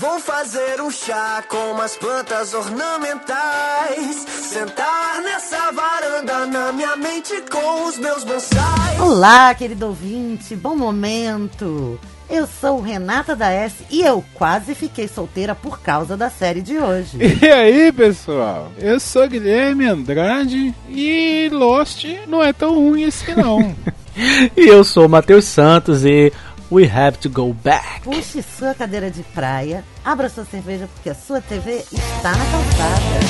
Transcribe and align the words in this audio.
Vou 0.00 0.20
fazer 0.20 0.80
um 0.80 0.92
chá 0.92 1.42
com 1.48 1.72
umas 1.72 1.96
plantas 1.96 2.54
ornamentais. 2.54 4.24
Sentar 4.28 5.20
nessa 5.24 5.72
varanda 5.72 6.46
na 6.46 6.70
minha 6.70 6.94
mente 6.94 7.42
com 7.50 7.88
os 7.88 7.98
meus 7.98 8.22
bonsais. 8.22 9.00
Olá, 9.00 9.52
querido 9.56 9.86
ouvinte, 9.86 10.54
bom 10.54 10.76
momento. 10.76 11.98
Eu 12.30 12.46
sou 12.46 12.80
Renata 12.80 13.34
da 13.34 13.50
S 13.50 13.74
e 13.90 14.02
eu 14.02 14.24
quase 14.34 14.72
fiquei 14.72 15.08
solteira 15.08 15.52
por 15.52 15.80
causa 15.80 16.16
da 16.16 16.30
série 16.30 16.62
de 16.62 16.78
hoje. 16.78 17.18
E 17.42 17.48
aí, 17.48 17.90
pessoal? 17.90 18.70
Eu 18.78 19.00
sou 19.00 19.26
Guilherme 19.26 19.84
Andrade 19.84 20.72
e 20.88 21.48
Lost 21.50 22.04
não 22.28 22.40
é 22.40 22.52
tão 22.52 22.74
ruim 22.74 23.04
assim 23.04 23.34
não. 23.34 23.74
e 24.56 24.68
eu 24.68 24.84
sou 24.84 25.06
o 25.06 25.08
Matheus 25.08 25.46
Santos 25.46 26.04
e 26.04 26.32
We 26.70 26.86
have 26.86 27.18
to 27.20 27.30
go 27.30 27.54
back. 27.54 28.02
Puxe 28.04 28.42
sua 28.42 28.74
cadeira 28.74 29.10
de 29.10 29.22
praia, 29.22 29.82
abra 30.04 30.28
sua 30.28 30.44
cerveja 30.44 30.86
porque 30.92 31.08
a 31.08 31.14
sua 31.14 31.40
TV 31.40 31.78
está 31.90 32.32
na 32.32 32.44
calçada. 32.44 33.20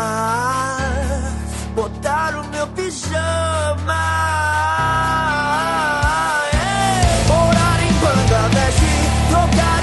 botar 1.75 2.39
o 2.39 2.47
meu 2.47 2.65
pijama. 2.67 3.93
É. 6.53 7.31
Orar 7.33 7.83
em 7.83 7.91
Bangladesh, 7.99 8.79
trocar 9.29 9.79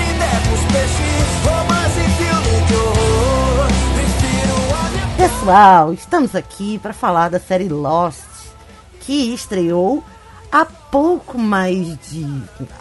peixes, 0.72 1.28
romance 1.44 2.00
e 2.00 2.08
filme 2.16 2.66
de 2.66 2.74
horror. 2.74 3.69
Respiro 3.96 4.56
a 4.74 4.88
minha 4.88 5.28
Pessoal, 5.28 5.92
estamos 5.92 6.34
aqui 6.34 6.78
para 6.78 6.94
falar 6.94 7.28
da 7.28 7.38
série 7.38 7.69
Lost, 7.69 8.35
que 9.06 9.33
estreou 9.33 10.02
há 10.51 10.65
pouco 10.65 11.38
mais 11.38 11.97
de 12.10 12.27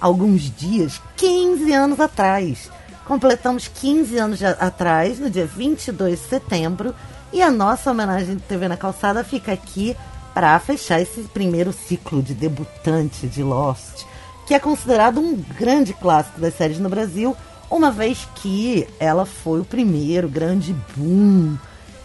alguns 0.01 0.49
dias, 0.55 0.99
15 1.15 1.71
anos 1.71 1.99
atrás. 1.99 2.71
Completamos 3.05 3.67
15 3.67 4.17
anos 4.17 4.43
atrás, 4.43 5.19
no 5.19 5.29
dia 5.29 5.45
22 5.45 6.19
de 6.19 6.27
setembro, 6.27 6.95
e 7.31 7.41
a 7.43 7.51
nossa 7.51 7.91
homenagem 7.91 8.35
de 8.35 8.41
TV 8.41 8.67
na 8.67 8.75
Calçada 8.75 9.23
fica 9.23 9.51
aqui 9.51 9.95
para 10.33 10.59
fechar 10.59 10.99
esse 10.99 11.21
primeiro 11.21 11.71
ciclo 11.71 12.23
de 12.23 12.33
debutante 12.33 13.27
de 13.27 13.43
Lost, 13.43 14.03
que 14.47 14.55
é 14.55 14.59
considerado 14.59 15.19
um 15.19 15.35
grande 15.35 15.93
clássico 15.93 16.41
das 16.41 16.55
séries 16.55 16.79
no 16.79 16.89
Brasil, 16.89 17.37
uma 17.69 17.91
vez 17.91 18.27
que 18.35 18.87
ela 18.99 19.25
foi 19.25 19.59
o 19.59 19.65
primeiro 19.65 20.27
grande 20.27 20.75
boom 20.95 21.55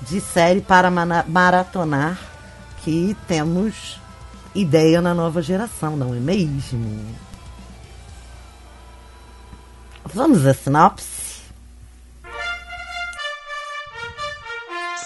de 0.02 0.20
série 0.20 0.60
para 0.60 0.90
maratonar 0.90 2.18
que 2.82 3.16
temos 3.26 4.00
ideia 4.54 5.00
na 5.00 5.14
nova 5.14 5.40
geração, 5.42 5.96
não 5.96 6.14
é 6.14 6.18
mesmo? 6.18 7.14
Vamos 10.12 10.44
à 10.46 10.54
sinopse? 10.54 11.42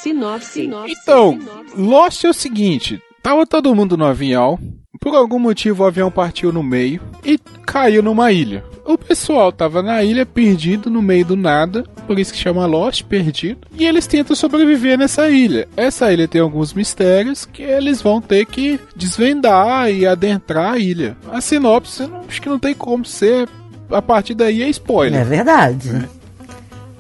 Sinopse. 0.00 0.70
Então, 0.88 1.38
Lost 1.76 2.24
é 2.24 2.28
o 2.28 2.34
seguinte, 2.34 3.02
tava 3.22 3.46
todo 3.46 3.74
mundo 3.74 3.96
no 3.96 4.04
avião, 4.04 4.58
por 5.04 5.14
algum 5.14 5.38
motivo 5.38 5.82
o 5.84 5.86
avião 5.86 6.10
partiu 6.10 6.50
no 6.50 6.62
meio 6.62 6.98
e 7.22 7.38
caiu 7.66 8.02
numa 8.02 8.32
ilha. 8.32 8.64
O 8.86 8.96
pessoal 8.98 9.52
tava 9.52 9.82
na 9.82 10.02
ilha 10.02 10.24
perdido 10.26 10.88
no 10.90 11.00
meio 11.02 11.24
do 11.26 11.36
nada, 11.36 11.84
por 12.06 12.18
isso 12.18 12.32
que 12.32 12.38
chama 12.38 12.64
Lost, 12.66 13.02
perdido, 13.04 13.60
e 13.78 13.84
eles 13.86 14.06
tentam 14.06 14.34
sobreviver 14.34 14.98
nessa 14.98 15.28
ilha. 15.28 15.68
Essa 15.76 16.10
ilha 16.12 16.26
tem 16.26 16.40
alguns 16.40 16.72
mistérios 16.74 17.44
que 17.44 17.62
eles 17.62 18.00
vão 18.00 18.20
ter 18.20 18.44
que 18.46 18.80
desvendar 18.96 19.90
e 19.90 20.06
adentrar 20.06 20.72
a 20.74 20.78
ilha. 20.78 21.16
A 21.30 21.40
sinopse, 21.40 22.08
acho 22.28 22.40
que 22.42 22.48
não 22.48 22.58
tem 22.58 22.74
como 22.74 23.04
ser, 23.04 23.48
a 23.90 24.00
partir 24.02 24.34
daí 24.34 24.62
é 24.62 24.66
É 24.66 24.70
spoiler. 24.70 25.24
verdade. 25.24 26.08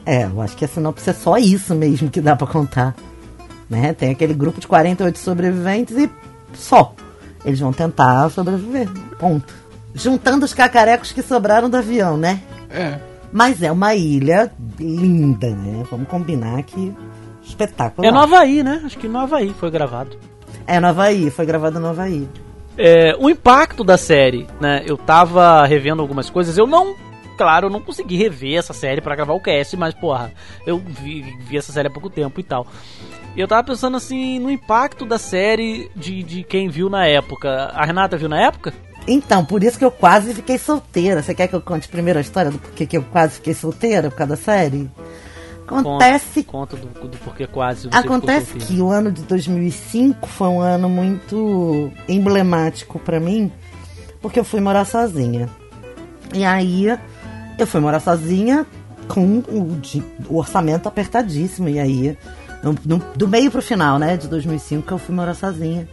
É, 0.06 0.24
eu 0.24 0.40
acho 0.42 0.56
que 0.56 0.64
a 0.64 0.68
sinopse 0.68 1.08
é 1.08 1.12
só 1.14 1.38
isso 1.38 1.74
mesmo 1.74 2.10
que 2.10 2.20
dá 2.20 2.36
pra 2.36 2.46
contar. 2.46 2.94
Né? 3.68 3.94
Tem 3.94 4.10
aquele 4.10 4.34
grupo 4.34 4.60
de 4.60 4.66
48 4.66 5.18
sobreviventes 5.18 5.96
e 5.96 6.10
só. 6.54 6.94
Eles 7.44 7.60
vão 7.60 7.72
tentar 7.72 8.30
sobreviver. 8.30 8.88
Ponto. 9.18 9.52
Juntando 9.94 10.44
os 10.44 10.54
cacarecos 10.54 11.12
que 11.12 11.22
sobraram 11.22 11.68
do 11.68 11.76
avião, 11.76 12.16
né? 12.16 12.40
É. 12.70 12.98
Mas 13.32 13.62
é 13.62 13.70
uma 13.70 13.94
ilha 13.94 14.50
linda, 14.78 15.50
né? 15.50 15.84
Vamos 15.90 16.08
combinar 16.08 16.62
que 16.62 16.94
espetáculo. 17.42 18.06
É 18.06 18.10
no 18.10 18.20
Havaí, 18.20 18.62
né? 18.62 18.82
Acho 18.84 18.98
que 18.98 19.08
no 19.08 19.18
Havaí 19.18 19.54
foi 19.58 19.70
gravado. 19.70 20.16
É 20.66 20.80
no 20.80 20.86
Havaí, 20.88 21.30
foi 21.30 21.44
gravado 21.44 21.78
no 21.78 21.88
Havaí. 21.88 22.28
É, 22.76 23.14
o 23.18 23.30
impacto 23.30 23.84
da 23.84 23.96
série, 23.96 24.46
né? 24.60 24.82
Eu 24.86 24.96
tava 24.96 25.64
revendo 25.64 26.02
algumas 26.02 26.28
coisas, 26.30 26.58
eu 26.58 26.66
não. 26.66 26.94
Claro, 27.36 27.66
eu 27.66 27.70
não 27.70 27.80
consegui 27.80 28.16
rever 28.16 28.58
essa 28.58 28.72
série 28.72 29.00
pra 29.00 29.16
gravar 29.16 29.34
o 29.34 29.40
cast, 29.40 29.76
mas 29.76 29.94
porra, 29.94 30.32
eu 30.66 30.78
vi, 30.78 31.22
vi 31.40 31.56
essa 31.56 31.72
série 31.72 31.88
há 31.88 31.90
pouco 31.90 32.08
tempo 32.08 32.38
e 32.40 32.42
tal. 32.44 32.66
E 33.36 33.40
eu 33.40 33.48
tava 33.48 33.64
pensando 33.64 33.96
assim 33.96 34.38
no 34.38 34.50
impacto 34.50 35.04
da 35.04 35.18
série 35.18 35.90
de, 35.96 36.22
de 36.22 36.44
quem 36.44 36.68
viu 36.68 36.88
na 36.88 37.06
época. 37.06 37.66
A 37.74 37.84
Renata 37.84 38.16
viu 38.16 38.28
na 38.28 38.40
época? 38.40 38.72
Então, 39.06 39.44
por 39.44 39.62
isso 39.62 39.78
que 39.78 39.84
eu 39.84 39.90
quase 39.90 40.32
fiquei 40.32 40.56
solteira. 40.56 41.22
Você 41.22 41.34
quer 41.34 41.48
que 41.48 41.54
eu 41.54 41.60
conte 41.60 41.88
primeiro 41.88 42.18
a 42.18 42.22
história 42.22 42.50
do 42.50 42.58
porquê 42.58 42.86
que 42.86 42.96
eu 42.96 43.02
quase 43.02 43.34
fiquei 43.34 43.52
solteira 43.52 44.10
por 44.10 44.16
causa 44.16 44.36
da 44.36 44.40
série? 44.40 44.90
Acontece, 45.66 46.44
Conta, 46.44 46.76
conta 46.76 46.88
do, 47.00 47.08
do 47.08 47.18
porquê 47.18 47.46
quase 47.46 47.88
acontece 47.90 48.58
que 48.58 48.80
o 48.82 48.90
ano 48.90 49.10
de 49.10 49.22
2005 49.22 50.26
foi 50.28 50.48
um 50.48 50.60
ano 50.60 50.90
muito 50.90 51.90
emblemático 52.06 52.98
pra 52.98 53.18
mim, 53.18 53.50
porque 54.20 54.38
eu 54.38 54.44
fui 54.44 54.60
morar 54.60 54.84
sozinha. 54.84 55.48
E 56.34 56.44
aí, 56.44 56.88
eu 57.58 57.66
fui 57.66 57.80
morar 57.80 58.00
sozinha 58.00 58.66
com 59.08 59.38
o, 59.38 59.80
o 60.28 60.36
orçamento 60.38 60.88
apertadíssimo. 60.88 61.68
E 61.68 61.78
aí, 61.78 62.18
no- 62.62 63.02
do 63.14 63.28
meio 63.28 63.50
pro 63.50 63.60
final, 63.62 63.98
né, 63.98 64.16
de 64.16 64.28
2005, 64.28 64.86
que 64.86 64.92
eu 64.92 64.98
fui 64.98 65.14
morar 65.14 65.34
sozinha. 65.34 65.88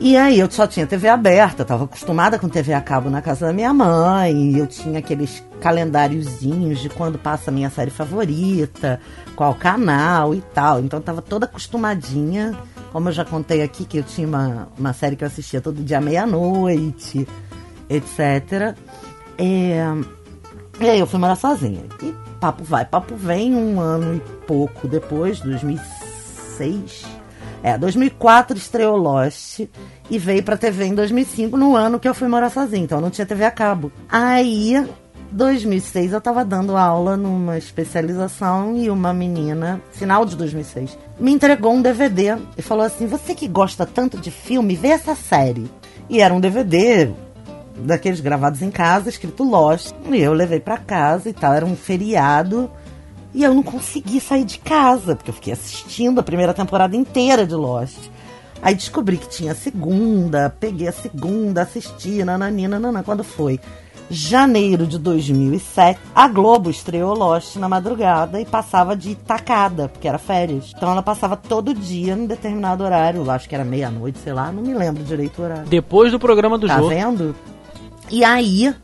E 0.00 0.16
aí 0.16 0.38
eu 0.38 0.48
só 0.48 0.64
tinha 0.64 0.86
TV 0.86 1.08
aberta, 1.08 1.64
tava 1.64 1.82
acostumada 1.84 2.38
com 2.38 2.48
TV 2.48 2.72
a 2.72 2.80
cabo 2.80 3.10
na 3.10 3.20
casa 3.20 3.46
da 3.46 3.52
minha 3.52 3.74
mãe, 3.74 4.56
eu 4.56 4.64
tinha 4.64 5.00
aqueles 5.00 5.42
calendáriozinhos 5.60 6.78
de 6.78 6.88
quando 6.88 7.18
passa 7.18 7.50
a 7.50 7.52
minha 7.52 7.68
série 7.68 7.90
favorita, 7.90 9.00
qual 9.34 9.54
canal 9.56 10.32
e 10.36 10.40
tal. 10.54 10.78
Então 10.78 11.00
eu 11.00 11.02
tava 11.02 11.20
toda 11.20 11.46
acostumadinha, 11.46 12.56
como 12.92 13.08
eu 13.08 13.12
já 13.12 13.24
contei 13.24 13.60
aqui, 13.60 13.84
que 13.84 13.98
eu 13.98 14.04
tinha 14.04 14.28
uma, 14.28 14.68
uma 14.78 14.92
série 14.92 15.16
que 15.16 15.24
eu 15.24 15.26
assistia 15.28 15.60
todo 15.60 15.82
dia 15.82 15.98
à 15.98 16.00
meia-noite, 16.00 17.26
etc. 17.90 18.76
É, 19.36 19.82
e 20.80 20.88
aí 20.88 21.00
eu 21.00 21.06
fui 21.06 21.18
morar 21.18 21.36
sozinha. 21.36 21.82
E 22.02 22.14
papo 22.40 22.62
vai, 22.62 22.84
papo 22.84 23.16
vem, 23.16 23.54
um 23.54 23.80
ano 23.80 24.16
e 24.16 24.20
pouco 24.46 24.86
depois, 24.86 25.40
2006. 25.40 27.04
É, 27.62 27.76
2004 27.76 28.56
estreou 28.56 28.96
Lost 28.96 29.60
e 30.08 30.18
veio 30.18 30.42
pra 30.42 30.56
TV 30.56 30.84
em 30.86 30.94
2005, 30.94 31.56
no 31.56 31.74
ano 31.74 31.98
que 31.98 32.08
eu 32.08 32.14
fui 32.14 32.28
morar 32.28 32.50
sozinha, 32.50 32.84
então 32.84 32.98
eu 32.98 33.02
não 33.02 33.10
tinha 33.10 33.26
TV 33.26 33.44
a 33.44 33.50
cabo. 33.50 33.90
Aí, 34.08 34.86
2006, 35.32 36.12
eu 36.12 36.20
tava 36.20 36.44
dando 36.44 36.76
aula 36.76 37.16
numa 37.16 37.58
especialização 37.58 38.76
e 38.76 38.88
uma 38.88 39.12
menina, 39.12 39.80
final 39.90 40.24
de 40.24 40.36
2006, 40.36 40.96
me 41.18 41.32
entregou 41.32 41.72
um 41.72 41.82
DVD 41.82 42.36
e 42.56 42.62
falou 42.62 42.84
assim: 42.84 43.06
Você 43.06 43.34
que 43.34 43.48
gosta 43.48 43.84
tanto 43.84 44.18
de 44.18 44.30
filme, 44.30 44.76
vê 44.76 44.88
essa 44.88 45.14
série. 45.14 45.70
E 46.08 46.20
era 46.20 46.32
um 46.32 46.40
DVD 46.40 47.10
daqueles 47.80 48.20
gravados 48.20 48.62
em 48.62 48.70
casa, 48.70 49.08
escrito 49.08 49.44
Lost. 49.44 49.92
E 50.10 50.18
eu 50.18 50.32
levei 50.32 50.60
pra 50.60 50.76
casa 50.78 51.28
e 51.28 51.32
tal, 51.32 51.52
era 51.54 51.64
um 51.66 51.76
feriado. 51.76 52.70
E 53.34 53.44
eu 53.44 53.54
não 53.54 53.62
consegui 53.62 54.20
sair 54.20 54.44
de 54.44 54.58
casa, 54.58 55.14
porque 55.14 55.30
eu 55.30 55.34
fiquei 55.34 55.52
assistindo 55.52 56.18
a 56.18 56.22
primeira 56.22 56.54
temporada 56.54 56.96
inteira 56.96 57.46
de 57.46 57.54
Lost. 57.54 57.98
Aí 58.60 58.74
descobri 58.74 59.16
que 59.16 59.28
tinha 59.28 59.52
a 59.52 59.54
segunda, 59.54 60.50
peguei 60.58 60.88
a 60.88 60.92
segunda, 60.92 61.62
assisti, 61.62 62.24
nananina, 62.24 62.76
nanana. 62.78 63.04
Quando 63.04 63.22
foi 63.22 63.60
janeiro 64.10 64.86
de 64.86 64.98
2007, 64.98 66.00
a 66.14 66.26
Globo 66.28 66.70
estreou 66.70 67.14
Lost 67.14 67.56
na 67.56 67.68
madrugada 67.68 68.40
e 68.40 68.44
passava 68.46 68.96
de 68.96 69.14
tacada, 69.14 69.88
porque 69.88 70.08
era 70.08 70.18
férias. 70.18 70.72
Então 70.76 70.90
ela 70.90 71.02
passava 71.02 71.36
todo 71.36 71.74
dia 71.74 72.16
num 72.16 72.26
determinado 72.26 72.82
horário, 72.82 73.30
acho 73.30 73.48
que 73.48 73.54
era 73.54 73.64
meia-noite, 73.64 74.18
sei 74.18 74.32
lá, 74.32 74.50
não 74.50 74.62
me 74.62 74.72
lembro 74.74 75.04
direito 75.04 75.40
o 75.40 75.44
horário. 75.44 75.66
Depois 75.66 76.10
do 76.10 76.18
programa 76.18 76.56
do 76.58 76.66
Tá 76.66 76.76
jogo. 76.78 76.88
vendo? 76.88 77.36
E 78.10 78.24
aí, 78.24 78.74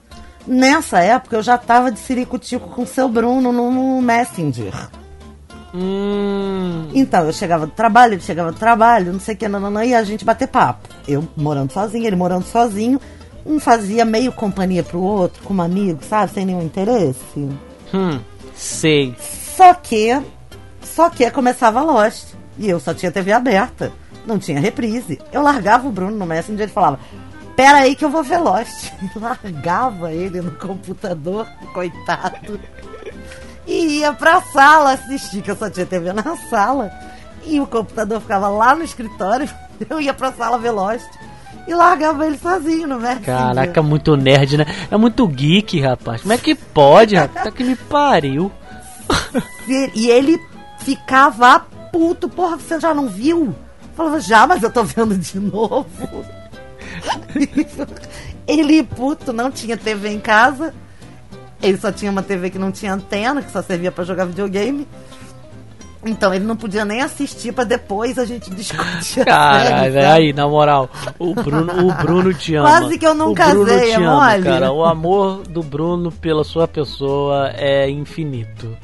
nessa 0.47 1.01
época, 1.01 1.37
eu 1.37 1.43
já 1.43 1.57
tava 1.59 1.91
de 1.91 1.99
ciricutico 1.99 2.69
com 2.71 2.83
o 2.83 2.87
seu 2.87 3.09
Bruno 3.09 3.53
no, 3.53 3.71
no 3.71 4.03
Messenger. 4.03 4.73
Hum. 5.75 6.89
Então, 6.95 7.25
eu 7.25 7.33
chegava 7.33 7.67
do 7.67 7.73
trabalho, 7.73 8.15
ele 8.15 8.23
chegava 8.23 8.53
do 8.53 8.59
trabalho, 8.59 9.13
não 9.13 9.21
sei 9.21 9.35
o 9.35 9.39
que, 9.39 9.49
nananã, 9.49 9.85
e 9.85 9.95
a 9.95 10.05
gente 10.05 10.25
bater 10.25 10.47
papo. 10.47 10.89
Eu 11.07 11.29
morando 11.37 11.73
sozinho, 11.73 12.07
ele 12.07 12.17
morando 12.17 12.45
sozinho. 12.45 13.01
Um 13.45 13.59
fazia 13.59 14.05
meio 14.05 14.33
companhia 14.33 14.83
pro 14.83 15.01
outro, 15.01 15.43
como 15.43 15.61
amigo, 15.61 16.01
sabe? 16.03 16.33
Sem 16.33 16.47
nenhum 16.47 16.63
interesse. 16.63 17.49
Hum. 17.93 18.21
Sei. 18.55 19.15
Só 19.57 19.75
que, 19.75 20.21
só 20.83 21.11
que 21.11 21.29
começava 21.31 21.83
Lost. 21.83 22.29
E 22.57 22.71
eu 22.71 22.79
só 22.79 22.95
tinha 22.95 23.11
TV 23.11 23.33
aberta. 23.33 23.93
Não 24.27 24.39
tinha 24.39 24.61
reprise. 24.61 25.21
Eu 25.33 25.43
largava 25.43 25.87
o 25.87 25.93
Bruno 25.93 26.17
no 26.17 26.25
Messenger 26.25 26.61
e 26.61 26.63
ele 26.63 26.73
falava: 26.73 26.99
Pera 27.57 27.79
aí 27.79 27.95
que 27.95 28.05
eu 28.05 28.11
vou 28.11 28.23
ver 28.23 28.39
Lost. 28.39 28.93
Largava 29.15 30.13
ele 30.13 30.41
no 30.41 30.51
computador, 30.53 31.47
coitado. 31.73 32.61
E 33.67 33.99
ia 34.01 34.13
pra 34.13 34.41
sala 34.41 34.93
assistir, 34.93 35.43
que 35.43 35.51
eu 35.51 35.57
só 35.57 35.71
tinha 35.71 35.87
TV 35.87 36.13
na 36.13 36.37
sala. 36.49 36.91
E 37.47 37.61
o 37.61 37.67
computador 37.67 38.21
ficava 38.21 38.49
lá 38.49 38.75
no 38.75 38.85
escritório. 38.85 39.49
Eu 39.89 40.01
ia 40.01 40.15
pra 40.15 40.33
sala 40.33 40.59
ver 40.59 40.71
Lost. 40.71 41.09
E 41.67 41.75
largava 41.75 42.27
ele 42.27 42.39
sozinho 42.39 42.87
no 42.87 43.01
Messenger. 43.01 43.25
Caraca, 43.25 43.83
muito 43.83 44.17
nerd, 44.17 44.59
né? 44.59 44.67
É 44.91 44.97
muito 44.97 45.27
geek, 45.27 45.81
rapaz. 45.81 46.21
Como 46.21 46.33
é 46.33 46.39
que 46.39 46.55
pode, 46.55 47.17
rapaz? 47.17 47.45
Tá 47.45 47.51
que 47.51 47.65
me 47.65 47.77
pariu. 47.77 48.51
E, 49.67 50.11
ele 50.11 50.39
ficava 50.81 51.59
puto. 51.91 52.29
Porra, 52.29 52.59
você 52.59 52.79
já 52.79 52.93
não 52.93 53.09
viu? 53.09 53.47
Eu 53.47 53.55
Falava, 53.97 54.21
já, 54.21 54.47
mas 54.47 54.63
eu 54.63 54.71
tô 54.71 54.85
vendo 54.85 55.17
de 55.17 55.41
novo. 55.41 55.87
ele, 58.47 58.83
puto, 58.83 59.33
não 59.33 59.51
tinha 59.51 59.77
TV 59.77 60.11
em 60.11 60.21
casa. 60.21 60.75
Ele 61.63 61.79
só 61.79 61.91
tinha 61.91 62.11
uma 62.11 62.23
TV 62.23 62.51
que 62.51 62.59
não 62.59 62.71
tinha 62.71 62.93
antena, 62.93 63.43
que 63.43 63.51
só 63.51 63.63
servia 63.63 63.91
pra 63.91 64.05
jogar 64.05 64.27
videogame. 64.27 64.87
Então 66.07 66.35
ele 66.35 66.45
não 66.45 66.57
podia 66.57 66.85
nem 66.85 67.01
assistir 67.01 67.53
pra 67.53 67.65
depois 67.65 68.19
a 68.19 68.27
gente 68.27 68.51
discutir. 68.51 69.15
Caralho, 69.25 69.93
velho, 69.93 70.07
sabe? 70.07 70.23
aí, 70.23 70.33
na 70.35 70.47
moral, 70.47 70.91
o 71.19 71.35
Bruno, 71.35 71.89
o 71.89 71.95
Bruno 71.95 72.35
te 72.35 72.55
ama. 72.55 72.69
Quase 72.69 72.99
que 72.99 73.07
eu 73.07 73.15
não 73.15 73.33
o 73.33 73.35
casei, 73.35 73.93
é 73.93 73.95
ama, 73.95 74.31
mole? 74.31 74.45
cara. 74.45 74.71
O 74.71 74.85
amor 74.85 75.43
do 75.49 75.63
Bruno 75.63 76.13
pela 76.13 76.45
sua 76.45 76.69
pessoa 76.69 77.51
é 77.55 77.89
infinito. 77.89 78.77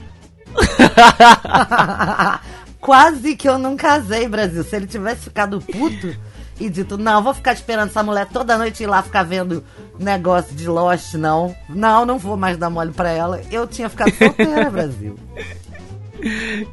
Quase 2.80 3.36
que 3.36 3.46
eu 3.46 3.58
não 3.58 3.76
casei, 3.76 4.26
Brasil. 4.26 4.64
Se 4.64 4.74
ele 4.74 4.86
tivesse 4.86 5.24
ficado 5.24 5.60
puto 5.60 6.16
e 6.60 6.68
dito, 6.68 6.98
não, 6.98 7.22
vou 7.22 7.32
ficar 7.32 7.54
esperando 7.54 7.88
essa 7.88 8.02
mulher 8.02 8.26
toda 8.26 8.58
noite 8.58 8.82
ir 8.82 8.86
lá 8.86 9.02
ficar 9.02 9.22
vendo 9.22 9.64
negócio 9.98 10.54
de 10.54 10.68
Lost, 10.68 11.14
não. 11.14 11.56
Não, 11.68 12.04
não 12.04 12.18
vou 12.18 12.36
mais 12.36 12.58
dar 12.58 12.68
mole 12.68 12.92
pra 12.92 13.10
ela. 13.10 13.40
Eu 13.50 13.66
tinha 13.66 13.88
ficado 13.88 14.12
solteira, 14.12 14.68
Brasil. 14.70 15.18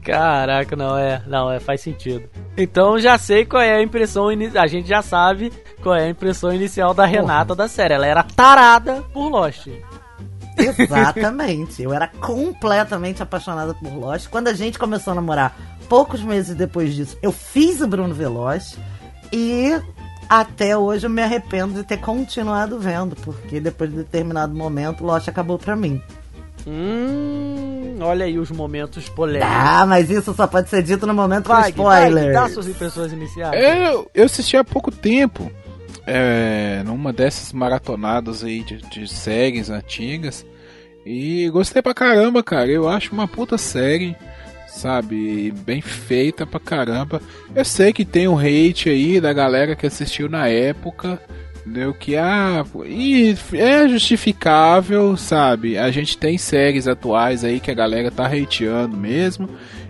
Caraca, 0.04 0.76
não 0.76 0.98
é, 0.98 1.24
não 1.26 1.50
é, 1.50 1.60
faz 1.62 1.80
sentido. 1.80 2.30
Então 2.58 3.00
já 3.00 3.18
sei 3.18 3.46
qual 3.46 3.64
é 3.64 3.78
a 3.78 3.82
impressão 3.82 4.30
inicial. 4.30 4.62
A 4.62 4.68
gente 4.68 4.90
já 4.90 5.02
sabe 5.02 5.54
qual 5.82 5.96
é 5.96 6.04
a 6.04 6.10
impressão 6.10 6.54
inicial 6.54 6.94
da 6.94 7.06
Renata 7.06 7.56
da 7.56 7.70
série. 7.70 7.94
Ela 7.94 8.08
era 8.08 8.24
tarada 8.24 9.04
por 9.14 9.30
Lost. 9.30 9.68
Exatamente. 10.58 11.82
Eu 11.82 11.94
era 11.94 12.08
completamente 12.08 13.24
apaixonada 13.24 13.74
por 13.74 13.94
Lost. 13.94 14.28
Quando 14.28 14.50
a 14.50 14.54
gente 14.54 14.78
começou 14.78 15.12
a 15.12 15.16
namorar, 15.16 15.56
poucos 15.88 16.22
meses 16.22 16.56
depois 16.56 16.94
disso, 16.94 17.18
eu 17.22 17.32
fiz 17.32 17.80
o 17.80 17.88
Bruno 17.88 18.14
Veloz 18.14 18.78
e 19.32 19.80
até 20.30 20.78
hoje 20.78 21.06
eu 21.06 21.10
me 21.10 21.22
arrependo 21.22 21.76
de 21.76 21.84
ter 21.84 21.98
continuado 21.98 22.80
vendo, 22.80 23.16
porque 23.18 23.60
depois 23.60 23.90
de 23.90 23.98
determinado 23.98 24.54
momento, 24.54 25.04
Lost 25.04 25.28
acabou 25.28 25.58
pra 25.58 25.76
mim. 25.76 26.02
Hum, 26.66 27.98
olha 28.02 28.26
aí 28.26 28.38
os 28.38 28.52
momentos 28.52 29.08
polêmicos. 29.08 29.50
Ah, 29.50 29.86
mas 29.86 30.10
isso 30.10 30.34
só 30.34 30.46
pode 30.46 30.70
ser 30.70 30.84
dito 30.84 31.08
no 31.08 31.14
momento 31.14 31.48
Vai, 31.48 31.72
vai, 31.72 32.10
spoiler. 32.10 32.34
dá 32.34 32.50
suas 32.50 32.68
impressões 32.68 33.14
iniciais. 33.14 33.54
Eu, 33.64 34.10
eu 34.14 34.26
assisti 34.26 34.58
há 34.58 34.64
pouco 34.66 34.92
tempo, 34.92 35.50
é, 36.06 36.82
numa 36.86 37.14
dessas 37.14 37.54
maratonadas 37.54 38.44
aí 38.44 38.64
de, 38.64 38.78
de 38.78 39.08
séries 39.08 39.70
antigas, 39.70 40.46
e 41.06 41.50
gostei 41.52 41.82
pra 41.82 41.94
caramba, 41.94 42.44
cara. 42.44 42.68
Eu 42.70 42.90
acho 42.90 43.14
uma 43.14 43.30
puta 43.30 43.58
série, 43.58 44.14
sabe? 44.78 45.52
Bem 45.66 45.82
feita 45.82 46.46
pra 46.46 46.60
caramba. 46.60 47.22
Eu 47.56 47.66
sei 47.66 47.92
que 47.92 48.06
tem 48.06 48.28
um 48.28 48.38
hate 48.38 48.90
aí 48.90 49.20
da 49.20 49.34
galera 49.34 49.76
que 49.76 49.86
assistiu 49.86 50.30
na 50.30 50.48
época. 50.48 51.22
Entendeu? 51.66 51.94
Que 51.94 52.16
ah, 52.16 52.66
e 52.86 53.36
é 53.54 53.90
justificável, 53.90 55.18
sabe? 55.18 55.78
A 55.78 55.92
gente 55.92 56.18
tem 56.18 56.38
séries 56.38 56.88
atuais 56.88 57.44
aí 57.44 57.60
que 57.60 57.70
a 57.70 57.74
galera 57.74 58.10
tá 58.10 58.26
hateando 58.26 58.96
mesmo. 58.96 59.50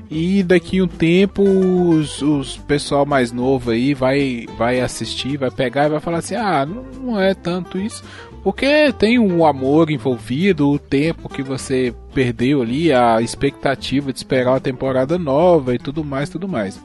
E 0.10 0.42
daqui 0.42 0.82
um 0.82 0.88
tempo 0.88 1.44
os, 1.44 2.22
os 2.22 2.58
pessoal 2.58 3.06
mais 3.06 3.32
novo 3.32 3.72
aí 3.72 3.94
vai, 3.94 4.46
vai 4.58 4.80
assistir, 4.80 5.38
vai 5.38 5.52
pegar 5.52 5.86
e 5.86 5.90
vai 5.90 6.00
falar 6.00 6.20
assim: 6.20 6.36
ah, 6.36 6.66
não 6.66 7.20
é 7.20 7.34
tanto 7.34 7.78
isso. 7.78 8.04
Porque 8.48 8.94
tem 8.94 9.20
um 9.20 9.46
amor 9.46 9.92
envolvido, 9.92 10.70
o 10.70 10.80
tempo 10.80 11.28
que 11.28 11.44
você 11.44 11.94
perdeu 12.14 12.62
ali, 12.62 12.94
a 12.94 13.22
expectativa 13.22 14.14
de 14.14 14.20
esperar 14.20 14.52
uma 14.52 14.60
temporada 14.62 15.20
nova 15.20 15.76
e 15.76 15.78
tudo 15.78 16.02
mais, 16.02 16.30
tudo 16.30 16.48
mais. 16.48 16.82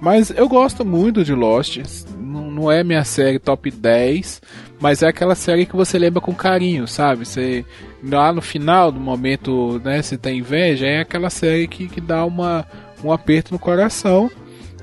Mas 0.00 0.30
eu 0.30 0.48
gosto 0.48 0.84
muito 0.84 1.22
de 1.22 1.32
Lost. 1.32 1.78
Não, 2.18 2.72
é 2.72 2.82
minha 2.82 3.04
série 3.04 3.38
top 3.38 3.70
10, 3.70 4.42
mas 4.80 5.00
é 5.00 5.06
aquela 5.06 5.36
série 5.36 5.64
que 5.64 5.76
você 5.76 5.96
lembra 5.96 6.20
com 6.20 6.34
carinho, 6.34 6.88
sabe? 6.88 7.24
Você 7.24 7.64
lá 8.02 8.32
no 8.32 8.42
final 8.42 8.90
do 8.90 8.98
momento, 8.98 9.80
né, 9.84 10.02
você 10.02 10.18
tem 10.18 10.40
inveja, 10.40 10.88
é 10.88 11.02
aquela 11.02 11.30
série 11.30 11.68
que, 11.68 11.86
que 11.86 12.00
dá 12.00 12.24
uma, 12.24 12.66
um 13.04 13.12
aperto 13.12 13.52
no 13.52 13.60
coração 13.60 14.28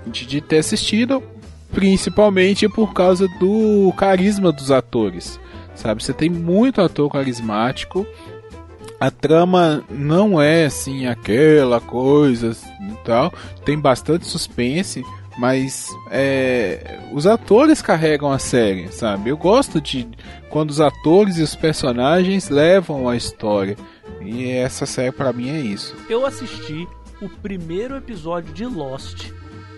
de, 0.07 0.25
de 0.25 0.39
ter 0.39 0.59
assistido, 0.59 1.21
principalmente 1.73 2.69
por 2.69 2.93
causa 2.93 3.27
do 3.41 3.93
carisma 3.97 4.53
dos 4.53 4.71
atores. 4.71 5.42
Sabe? 5.75 6.03
Você 6.03 6.13
tem 6.13 6.29
muito 6.29 6.81
ator 6.81 7.11
carismático. 7.11 8.05
A 8.99 9.11
trama 9.11 9.83
não 9.89 10.41
é 10.41 10.65
assim 10.65 11.07
aquela 11.07 11.81
coisa 11.81 12.55
e 12.81 12.93
tal. 13.03 13.33
Tem 13.65 13.77
bastante 13.77 14.25
suspense, 14.25 15.03
mas 15.37 15.89
é, 16.09 16.99
os 17.11 17.27
atores 17.27 17.81
carregam 17.81 18.31
a 18.31 18.39
série, 18.39 18.87
sabe? 18.89 19.29
Eu 19.29 19.37
gosto 19.37 19.81
de 19.81 20.07
quando 20.49 20.69
os 20.69 20.79
atores 20.79 21.37
e 21.37 21.41
os 21.41 21.55
personagens 21.55 22.49
levam 22.49 23.09
a 23.09 23.15
história. 23.15 23.75
E 24.21 24.51
essa 24.51 24.85
série 24.85 25.11
pra 25.11 25.33
mim 25.33 25.49
é 25.49 25.59
isso. 25.59 25.95
Eu 26.07 26.25
assisti 26.25 26.87
o 27.21 27.27
primeiro 27.27 27.97
episódio 27.97 28.53
de 28.53 28.65
Lost 28.65 29.31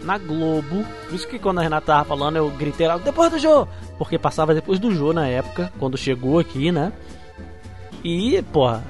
na 0.03 0.17
Globo. 0.17 0.85
Por 1.07 1.15
isso 1.15 1.27
que 1.27 1.39
quando 1.39 1.59
a 1.59 1.63
Renata 1.63 1.87
tava 1.87 2.05
falando, 2.05 2.37
eu 2.37 2.49
gritei 2.51 2.87
lá, 2.87 2.97
depois 2.97 3.31
do 3.31 3.39
Jô! 3.39 3.67
Porque 3.97 4.17
passava 4.17 4.53
depois 4.53 4.79
do 4.79 4.93
Jô 4.93 5.13
na 5.13 5.27
época, 5.27 5.71
quando 5.79 5.97
chegou 5.97 6.39
aqui, 6.39 6.71
né? 6.71 6.91
E, 8.03 8.41
porra, 8.51 8.83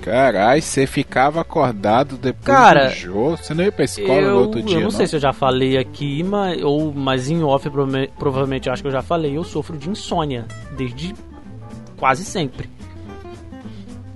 Caralho, 0.00 0.62
você 0.62 0.86
ficava 0.86 1.40
acordado 1.40 2.16
depois 2.16 2.44
Cara, 2.44 2.88
do 2.88 2.94
jogo? 2.94 3.36
Você 3.36 3.52
não 3.52 3.64
ia 3.64 3.72
pra 3.72 3.84
escola 3.84 4.20
eu, 4.22 4.34
no 4.34 4.40
outro 4.40 4.62
dia, 4.62 4.76
eu 4.78 4.80
não 4.80 4.90
sei 4.90 5.06
se 5.06 5.16
eu 5.16 5.20
já 5.20 5.32
falei 5.32 5.76
aqui, 5.76 6.22
mas, 6.22 6.62
ou, 6.62 6.92
mas 6.94 7.28
em 7.28 7.42
off 7.42 7.68
prova- 7.68 8.08
provavelmente 8.18 8.68
eu 8.68 8.72
acho 8.72 8.82
que 8.82 8.88
eu 8.88 8.92
já 8.92 9.02
falei, 9.02 9.36
eu 9.36 9.44
sofro 9.44 9.76
de 9.76 9.90
insônia 9.90 10.46
desde 10.76 11.14
quase 11.96 12.24
sempre. 12.24 12.70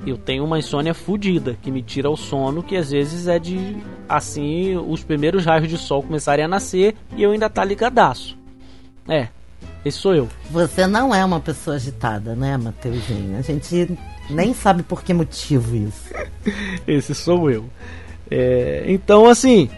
Eu 0.06 0.16
tenho 0.16 0.44
uma 0.44 0.58
insônia 0.58 0.94
fodida, 0.94 1.56
que 1.60 1.70
me 1.70 1.82
tira 1.82 2.10
o 2.10 2.16
sono, 2.16 2.62
que 2.62 2.74
às 2.76 2.90
vezes 2.90 3.28
é 3.28 3.38
de, 3.38 3.76
assim, 4.08 4.76
os 4.76 5.04
primeiros 5.04 5.44
raios 5.44 5.68
de 5.68 5.76
sol 5.76 6.02
começarem 6.02 6.44
a 6.44 6.48
nascer 6.48 6.96
e 7.16 7.22
eu 7.22 7.32
ainda 7.32 7.50
tá 7.50 7.62
ligadaço. 7.64 8.36
É, 9.06 9.28
esse 9.84 9.98
sou 9.98 10.14
eu. 10.14 10.28
Você 10.50 10.86
não 10.86 11.14
é 11.14 11.24
uma 11.24 11.40
pessoa 11.40 11.76
agitada, 11.76 12.34
né, 12.34 12.56
Mateuzinho? 12.56 13.36
A 13.38 13.42
gente 13.42 13.98
nem 14.30 14.54
sabe 14.54 14.82
por 14.82 15.02
que 15.02 15.12
motivo 15.12 15.74
isso. 15.76 16.10
Esse 16.86 17.14
sou 17.14 17.50
eu. 17.50 17.64
É, 18.30 18.84
então, 18.86 19.28
assim, 19.28 19.68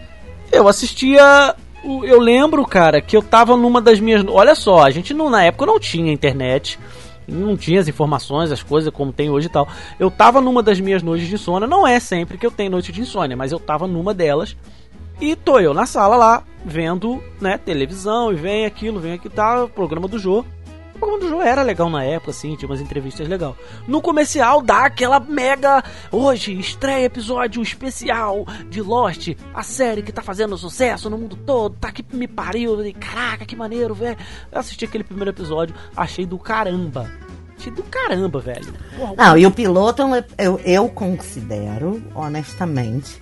eu 0.51 0.67
assistia. 0.67 1.55
Eu 1.83 2.19
lembro, 2.19 2.65
cara, 2.65 3.01
que 3.01 3.15
eu 3.15 3.21
tava 3.21 3.57
numa 3.57 3.81
das 3.81 3.99
minhas. 3.99 4.23
Olha 4.27 4.55
só, 4.55 4.83
a 4.83 4.91
gente 4.91 5.13
não, 5.13 5.29
na 5.29 5.43
época 5.43 5.65
não 5.65 5.79
tinha 5.79 6.11
internet. 6.11 6.79
Não 7.27 7.57
tinha 7.57 7.79
as 7.79 7.87
informações, 7.87 8.51
as 8.51 8.61
coisas 8.61 8.93
como 8.93 9.11
tem 9.11 9.31
hoje 9.31 9.47
e 9.47 9.49
tal. 9.49 9.67
Eu 9.99 10.11
tava 10.11 10.39
numa 10.39 10.61
das 10.61 10.79
minhas 10.79 11.01
noites 11.01 11.27
de 11.27 11.33
insônia. 11.33 11.67
Não 11.67 11.87
é 11.87 11.99
sempre 11.99 12.37
que 12.37 12.45
eu 12.45 12.51
tenho 12.51 12.69
noite 12.69 12.91
de 12.91 13.01
insônia, 13.01 13.35
mas 13.35 13.51
eu 13.51 13.59
tava 13.59 13.87
numa 13.87 14.13
delas. 14.13 14.55
E 15.19 15.35
tô 15.35 15.59
eu 15.59 15.73
na 15.73 15.85
sala 15.85 16.17
lá, 16.17 16.43
vendo, 16.65 17.23
né, 17.39 17.57
televisão, 17.57 18.33
e 18.33 18.35
vem 18.35 18.65
aquilo, 18.65 18.99
vem 18.99 19.13
aqui 19.13 19.29
tal, 19.29 19.69
programa 19.69 20.09
do 20.09 20.19
Jô. 20.19 20.43
O 20.93 20.99
programa 20.99 21.19
do 21.19 21.29
Jô 21.29 21.41
era 21.41 21.61
legal 21.61 21.89
na 21.89 22.03
época, 22.03 22.31
assim, 22.31 22.55
tinha 22.55 22.69
umas 22.69 22.81
entrevistas 22.81 23.27
legal. 23.27 23.55
No 23.87 24.01
comercial 24.01 24.61
dá 24.61 24.85
aquela 24.85 25.19
mega. 25.19 25.83
Hoje, 26.11 26.57
estreia 26.59 27.05
episódio 27.05 27.61
especial 27.61 28.45
de 28.69 28.81
Lost, 28.81 29.35
a 29.53 29.63
série 29.63 30.01
que 30.01 30.11
tá 30.11 30.21
fazendo 30.21 30.57
sucesso 30.57 31.09
no 31.09 31.17
mundo 31.17 31.37
todo, 31.37 31.75
tá 31.77 31.91
que 31.91 32.05
me 32.13 32.27
pariu. 32.27 32.71
Eu 32.71 32.77
falei, 32.77 32.93
Caraca, 32.93 33.45
que 33.45 33.55
maneiro, 33.55 33.93
velho. 33.93 34.17
Eu 34.51 34.59
assisti 34.59 34.83
aquele 34.83 35.03
primeiro 35.03 35.31
episódio, 35.31 35.75
achei 35.95 36.25
do 36.25 36.37
caramba. 36.37 37.09
Achei 37.57 37.71
do 37.71 37.83
caramba, 37.83 38.39
velho. 38.39 38.73
Porra, 38.97 39.15
Não, 39.17 39.37
e 39.37 39.45
o 39.45 39.51
piloto, 39.51 40.01
eu, 40.37 40.59
eu 40.63 40.89
considero, 40.89 42.03
honestamente, 42.13 43.21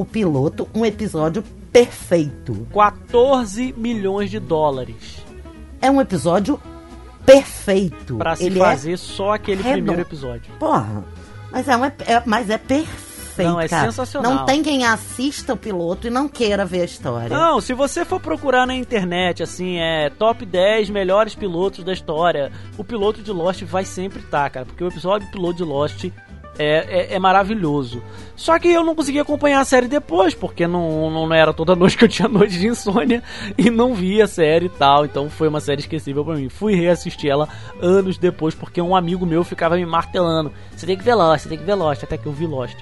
o 0.00 0.04
piloto 0.04 0.66
um 0.74 0.84
episódio 0.84 1.42
perfeito. 1.72 2.66
14 2.72 3.74
milhões 3.76 4.30
de 4.30 4.40
dólares 4.40 5.22
É 5.80 5.90
um 5.90 6.00
episódio 6.00 6.60
perfeito. 7.24 8.16
pra 8.16 8.34
se 8.34 8.44
Ele 8.46 8.58
fazer 8.58 8.96
só 8.96 9.34
aquele 9.34 9.62
redondo. 9.62 9.76
primeiro 9.84 10.02
episódio. 10.02 10.52
É, 10.54 10.58
porra, 10.58 11.04
mas 11.52 11.68
é, 11.68 11.76
um, 11.76 11.84
é, 11.84 12.22
mas 12.26 12.50
é 12.50 12.58
perfeito. 12.58 13.10
Não, 13.38 13.60
é 13.60 13.68
cara. 13.68 13.86
sensacional. 13.86 14.34
Não 14.34 14.44
tem 14.44 14.62
quem 14.62 14.84
assista 14.84 15.54
o 15.54 15.56
piloto 15.56 16.06
e 16.06 16.10
não 16.10 16.28
queira 16.28 16.64
ver 16.66 16.82
a 16.82 16.84
história. 16.84 17.36
Não, 17.38 17.58
se 17.60 17.72
você 17.72 18.04
for 18.04 18.20
procurar 18.20 18.66
na 18.66 18.74
internet, 18.74 19.42
assim, 19.42 19.78
é 19.78 20.10
top 20.10 20.44
10 20.44 20.90
melhores 20.90 21.34
pilotos 21.34 21.82
da 21.84 21.92
história, 21.92 22.52
o 22.76 22.84
piloto 22.84 23.22
de 23.22 23.30
Lost 23.32 23.62
vai 23.64 23.84
sempre 23.84 24.20
estar, 24.20 24.50
cara, 24.50 24.66
porque 24.66 24.84
o 24.84 24.88
episódio 24.88 25.30
piloto 25.30 25.56
de 25.56 25.64
Lost 25.64 26.04
é, 26.60 26.86
é, 27.12 27.14
é 27.14 27.18
maravilhoso. 27.18 28.02
Só 28.36 28.58
que 28.58 28.68
eu 28.68 28.84
não 28.84 28.94
consegui 28.94 29.18
acompanhar 29.18 29.60
a 29.60 29.64
série 29.64 29.88
depois, 29.88 30.34
porque 30.34 30.66
não, 30.66 31.10
não 31.10 31.32
era 31.32 31.54
toda 31.54 31.74
noite 31.76 31.96
que 31.96 32.04
eu 32.04 32.08
tinha 32.08 32.28
noite 32.28 32.58
de 32.58 32.68
insônia 32.68 33.22
e 33.56 33.70
não 33.70 33.94
vi 33.94 34.20
a 34.20 34.26
série 34.26 34.66
e 34.66 34.68
tal, 34.68 35.06
então 35.06 35.30
foi 35.30 35.48
uma 35.48 35.60
série 35.60 35.80
esquecível 35.80 36.22
pra 36.22 36.34
mim. 36.34 36.50
Fui 36.50 36.74
reassistir 36.74 37.30
ela 37.30 37.48
anos 37.80 38.18
depois, 38.18 38.54
porque 38.54 38.80
um 38.80 38.94
amigo 38.94 39.24
meu 39.24 39.42
ficava 39.42 39.76
me 39.76 39.86
martelando: 39.86 40.52
você 40.76 40.86
tem 40.86 40.98
que 40.98 41.02
ver 41.02 41.14
Lost, 41.14 41.44
você 41.44 41.48
tem 41.48 41.58
que 41.58 41.64
ver 41.64 41.74
Lost, 41.74 42.04
até 42.04 42.18
que 42.18 42.26
eu 42.26 42.32
vi 42.32 42.46
Lost, 42.46 42.76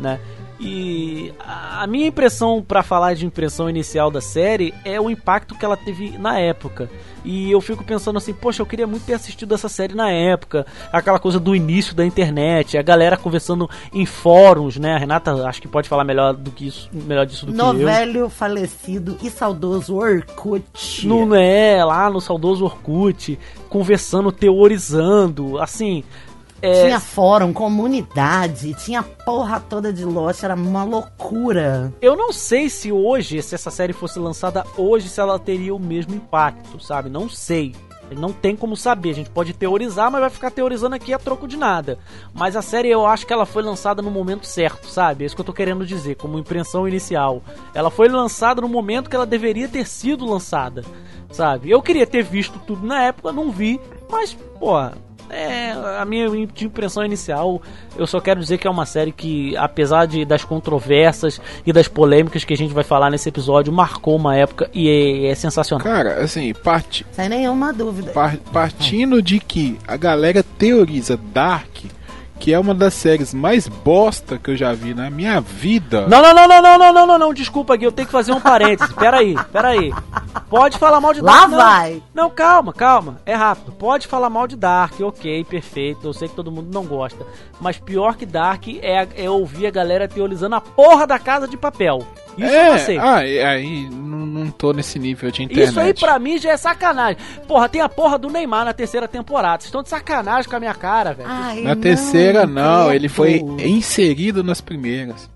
né? 0.00 0.18
E 0.64 1.34
a 1.40 1.84
minha 1.88 2.06
impressão, 2.06 2.62
pra 2.62 2.84
falar 2.84 3.14
de 3.14 3.26
impressão 3.26 3.68
inicial 3.68 4.12
da 4.12 4.20
série, 4.20 4.72
é 4.84 5.00
o 5.00 5.10
impacto 5.10 5.56
que 5.56 5.64
ela 5.64 5.76
teve 5.76 6.16
na 6.16 6.38
época. 6.38 6.88
E 7.24 7.50
eu 7.50 7.60
fico 7.60 7.82
pensando 7.82 8.16
assim, 8.16 8.32
poxa, 8.32 8.62
eu 8.62 8.66
queria 8.66 8.86
muito 8.86 9.04
ter 9.04 9.14
assistido 9.14 9.54
essa 9.54 9.68
série 9.68 9.94
na 9.94 10.10
época. 10.10 10.64
Aquela 10.92 11.18
coisa 11.18 11.40
do 11.40 11.54
início 11.54 11.96
da 11.96 12.06
internet, 12.06 12.78
a 12.78 12.82
galera 12.82 13.16
conversando 13.16 13.68
em 13.92 14.06
fóruns, 14.06 14.76
né? 14.76 14.94
A 14.94 14.98
Renata 14.98 15.32
acho 15.48 15.60
que 15.60 15.66
pode 15.66 15.88
falar 15.88 16.04
melhor 16.04 16.32
do 16.32 16.52
que 16.52 16.68
isso, 16.68 16.88
melhor 16.92 17.26
disso 17.26 17.44
do 17.44 17.52
que 17.52 17.60
eu. 17.60 17.64
Novelho 17.64 18.28
falecido 18.28 19.16
e 19.20 19.30
saudoso 19.30 19.96
Orkut. 19.96 21.06
Não 21.06 21.34
é, 21.34 21.84
lá 21.84 22.08
no 22.08 22.20
saudoso 22.20 22.64
Orkut, 22.64 23.36
conversando, 23.68 24.30
teorizando, 24.30 25.58
assim. 25.58 26.04
É, 26.62 26.84
Tinha 26.84 27.00
fórum, 27.00 27.52
comunidade, 27.52 28.72
tinha 28.74 29.02
porra 29.02 29.58
toda 29.58 29.92
de 29.92 30.04
Lost, 30.04 30.44
era 30.44 30.54
uma 30.54 30.84
loucura. 30.84 31.92
Eu 32.00 32.14
não 32.16 32.32
sei 32.32 32.70
se 32.70 32.92
hoje, 32.92 33.42
se 33.42 33.56
essa 33.56 33.68
série 33.68 33.92
fosse 33.92 34.20
lançada 34.20 34.64
hoje, 34.76 35.08
se 35.08 35.20
ela 35.20 35.40
teria 35.40 35.74
o 35.74 35.78
mesmo 35.80 36.14
impacto, 36.14 36.80
sabe? 36.80 37.10
Não 37.10 37.28
sei. 37.28 37.74
Não 38.16 38.32
tem 38.32 38.54
como 38.54 38.76
saber. 38.76 39.10
A 39.10 39.14
gente 39.14 39.30
pode 39.30 39.52
teorizar, 39.54 40.10
mas 40.10 40.20
vai 40.20 40.30
ficar 40.30 40.50
teorizando 40.50 40.94
aqui 40.94 41.12
a 41.12 41.18
troco 41.18 41.48
de 41.48 41.56
nada. 41.56 41.98
Mas 42.32 42.54
a 42.54 42.62
série 42.62 42.90
eu 42.90 43.06
acho 43.06 43.26
que 43.26 43.32
ela 43.32 43.46
foi 43.46 43.62
lançada 43.62 44.02
no 44.02 44.10
momento 44.10 44.46
certo, 44.46 44.86
sabe? 44.88 45.24
É 45.24 45.26
isso 45.26 45.34
que 45.34 45.40
eu 45.40 45.46
tô 45.46 45.52
querendo 45.52 45.84
dizer, 45.84 46.16
como 46.16 46.38
impressão 46.38 46.86
inicial. 46.86 47.42
Ela 47.74 47.90
foi 47.90 48.08
lançada 48.08 48.60
no 48.60 48.68
momento 48.68 49.08
que 49.10 49.16
ela 49.16 49.26
deveria 49.26 49.66
ter 49.66 49.86
sido 49.86 50.26
lançada, 50.26 50.84
sabe? 51.30 51.70
Eu 51.70 51.82
queria 51.82 52.06
ter 52.06 52.22
visto 52.22 52.60
tudo 52.66 52.86
na 52.86 53.02
época, 53.02 53.32
não 53.32 53.50
vi, 53.50 53.80
mas, 54.10 54.34
pô, 54.60 54.76
é, 55.32 55.72
a 55.98 56.04
minha 56.04 56.26
impressão 56.60 57.04
inicial, 57.04 57.60
eu 57.96 58.06
só 58.06 58.20
quero 58.20 58.38
dizer 58.38 58.58
que 58.58 58.66
é 58.66 58.70
uma 58.70 58.86
série 58.86 59.10
que, 59.12 59.56
apesar 59.56 60.06
de, 60.06 60.24
das 60.24 60.44
controvérsias 60.44 61.40
e 61.66 61.72
das 61.72 61.88
polêmicas 61.88 62.44
que 62.44 62.52
a 62.52 62.56
gente 62.56 62.72
vai 62.74 62.84
falar 62.84 63.10
nesse 63.10 63.28
episódio, 63.28 63.72
marcou 63.72 64.16
uma 64.16 64.36
época 64.36 64.70
e 64.74 64.88
é, 64.88 65.30
é 65.30 65.34
sensacional. 65.34 65.82
Cara, 65.84 66.22
assim, 66.22 66.52
parti, 66.52 67.06
Sem 67.12 67.28
nenhuma 67.28 67.72
dúvida. 67.72 68.12
par- 68.12 68.36
partindo 68.52 69.22
de 69.22 69.40
que 69.40 69.78
a 69.88 69.96
galera 69.96 70.42
teoriza 70.58 71.16
Dark, 71.32 71.78
que 72.42 72.52
é 72.52 72.58
uma 72.58 72.74
das 72.74 72.94
séries 72.94 73.32
mais 73.32 73.68
bosta 73.68 74.36
que 74.36 74.50
eu 74.50 74.56
já 74.56 74.72
vi 74.72 74.92
na 74.92 75.08
minha 75.08 75.40
vida. 75.40 76.08
Não, 76.08 76.20
não, 76.20 76.34
não, 76.34 76.48
não, 76.48 76.60
não, 76.60 76.76
não, 76.76 76.92
não, 76.92 77.06
não, 77.06 77.18
não, 77.18 77.32
desculpa 77.32 77.74
aqui, 77.74 77.86
eu 77.86 77.92
tenho 77.92 78.06
que 78.06 78.12
fazer 78.12 78.32
um 78.32 78.40
parêntese. 78.40 78.92
Peraí, 78.94 79.36
peraí. 79.52 79.94
Pode 80.50 80.76
falar 80.76 81.00
mal 81.00 81.14
de 81.14 81.20
Lá 81.20 81.46
Dark. 81.46 81.50
não. 81.50 81.58
vai. 81.58 82.02
Não, 82.12 82.30
calma, 82.30 82.72
calma. 82.72 83.20
É 83.24 83.32
rápido. 83.32 83.70
Pode 83.70 84.08
falar 84.08 84.28
mal 84.28 84.48
de 84.48 84.56
Dark, 84.56 84.98
ok, 85.00 85.44
perfeito. 85.44 86.04
Eu 86.04 86.12
sei 86.12 86.26
que 86.26 86.34
todo 86.34 86.50
mundo 86.50 86.68
não 86.74 86.84
gosta. 86.84 87.24
Mas 87.60 87.78
pior 87.78 88.16
que 88.16 88.26
Dark 88.26 88.66
é, 88.82 89.06
é 89.14 89.30
ouvir 89.30 89.68
a 89.68 89.70
galera 89.70 90.08
teorizando 90.08 90.56
a 90.56 90.60
porra 90.60 91.06
da 91.06 91.20
casa 91.20 91.46
de 91.46 91.56
papel. 91.56 92.04
Isso 92.36 92.46
eu 92.54 92.64
não 92.64 92.74
é, 92.74 92.78
sei. 92.78 92.98
ah, 92.98 93.26
e 93.26 93.40
aí 93.42 93.90
não, 93.90 94.18
não 94.26 94.50
tô 94.50 94.72
nesse 94.72 94.98
nível 94.98 95.30
de 95.30 95.42
internet. 95.42 95.68
Isso 95.68 95.80
aí 95.80 95.92
pra 95.92 96.18
mim 96.18 96.38
já 96.38 96.52
é 96.52 96.56
sacanagem. 96.56 97.18
Porra, 97.46 97.68
tem 97.68 97.80
a 97.82 97.88
porra 97.88 98.18
do 98.18 98.30
Neymar 98.30 98.64
na 98.64 98.72
terceira 98.72 99.06
temporada. 99.06 99.58
Vocês 99.60 99.66
estão 99.66 99.82
de 99.82 99.88
sacanagem 99.88 100.48
com 100.48 100.56
a 100.56 100.60
minha 100.60 100.74
cara, 100.74 101.12
velho. 101.12 101.28
Ai, 101.30 101.60
Na 101.60 101.74
não, 101.74 101.82
terceira, 101.82 102.46
não, 102.46 102.84
credo. 102.86 102.94
ele 102.94 103.08
foi 103.08 103.36
inserido 103.58 104.42
nas 104.42 104.60
primeiras. 104.60 105.30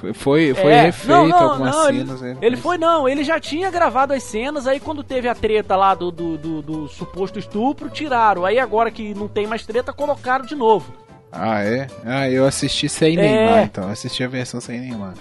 Foi, 0.00 0.14
foi, 0.14 0.54
foi 0.54 0.72
É, 0.72 0.82
refeito 0.84 1.08
não, 1.12 1.28
não, 1.28 1.36
algumas 1.50 1.74
não, 1.76 1.84
cenas. 1.86 2.22
Ele, 2.22 2.30
né? 2.32 2.38
ele 2.40 2.56
foi, 2.56 2.78
não, 2.78 3.06
ele 3.06 3.22
já 3.22 3.38
tinha 3.38 3.70
gravado 3.70 4.14
as 4.14 4.22
cenas, 4.22 4.66
aí 4.66 4.80
quando 4.80 5.02
teve 5.04 5.28
a 5.28 5.34
treta 5.34 5.76
lá 5.76 5.94
do, 5.94 6.10
do, 6.10 6.38
do- 6.38 6.62
do 6.62 6.88
suposto 6.88 7.38
estupro, 7.38 7.90
tiraram. 7.90 8.46
Aí 8.46 8.58
agora 8.58 8.90
que 8.90 9.12
não 9.14 9.28
tem 9.28 9.46
mais 9.46 9.66
treta, 9.66 9.92
colocaram 9.92 10.46
de 10.46 10.54
novo. 10.54 10.90
Ah, 11.30 11.62
é? 11.62 11.86
Ah, 12.04 12.30
eu 12.30 12.46
assisti 12.46 12.88
sem 12.88 13.14
É. 13.18 13.20
Neymar, 13.20 13.64
então. 13.64 13.84
Eu 13.84 13.90
assisti 13.90 14.24
a 14.24 14.28
versão 14.28 14.58
sem 14.58 14.80
Neymar. 14.80 15.12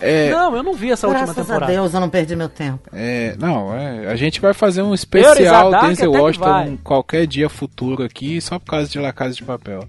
É, 0.00 0.30
Não, 0.30 0.56
eu 0.56 0.62
não 0.62 0.74
vi 0.74 0.90
essa 0.90 1.06
última 1.06 1.26
Graças 1.26 1.38
a 1.38 1.42
temporada. 1.44 1.72
Deus 1.72 1.94
eu 1.94 2.00
não 2.00 2.08
perdi 2.08 2.36
meu 2.36 2.48
tempo. 2.48 2.88
é, 2.92 3.34
não, 3.38 3.74
é, 3.74 4.06
a 4.08 4.16
gente 4.16 4.40
vai 4.40 4.54
fazer 4.54 4.82
um 4.82 4.94
especial 4.94 5.70
Dark 5.70 5.86
Denzel 5.86 6.12
Washington 6.12 6.60
um 6.60 6.76
qualquer 6.76 7.26
dia 7.26 7.48
futuro 7.48 8.02
aqui, 8.02 8.40
só 8.40 8.58
por 8.58 8.66
causa 8.66 8.88
de 8.88 8.98
La 8.98 9.12
Casa 9.12 9.34
de 9.34 9.42
Papel. 9.42 9.80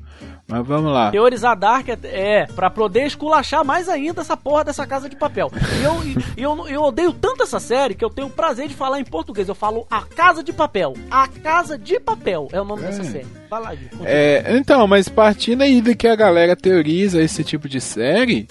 Mas 0.50 0.66
vamos 0.66 0.92
lá. 0.92 1.12
Teorizar 1.12 1.56
Dark 1.56 1.88
é, 1.89 1.98
é 2.01 2.46
pra 2.48 2.72
poder 2.72 3.06
esculachar 3.06 3.63
mais 3.63 3.88
ainda 3.88 4.22
essa 4.22 4.36
porra 4.36 4.63
dessa 4.63 4.86
casa 4.88 5.08
de 5.08 5.16
papel. 5.16 5.51
E 5.80 5.84
eu, 5.84 6.56
eu, 6.58 6.68
eu 6.68 6.82
odeio 6.82 7.13
tanto 7.13 7.44
essa 7.44 7.60
série 7.60 7.94
que 7.94 8.04
eu 8.04 8.10
tenho 8.10 8.28
o 8.30 8.32
prazer 8.32 8.68
de 8.68 8.74
falar 8.74 9.00
em 9.00 9.04
português. 9.04 9.48
Eu 9.48 9.54
falo 9.54 9.86
A 9.92 10.01
Casa 10.01 10.44
de 10.44 10.51
Papel. 10.51 10.96
A 11.12 11.28
Casa 11.28 11.78
de 11.78 12.00
Papel 12.00 12.48
é 12.51 12.60
o 12.60 12.66
nome 12.66 12.82
dessa 12.82 13.04
série. 13.04 13.28
Vai 13.48 13.62
lá, 13.62 13.75
Gui, 13.75 13.89
continua. 13.89 14.10
É, 14.10 14.58
então, 14.58 14.88
mas 14.88 15.08
partindo 15.08 15.62
aí 15.62 15.82
do 15.82 15.96
que 15.96 16.08
a 16.08 16.16
galera 16.16 16.56
teoriza 16.56 17.22
esse 17.22 17.44
tipo 17.44 17.70
de 17.70 17.80
série, 17.80 18.48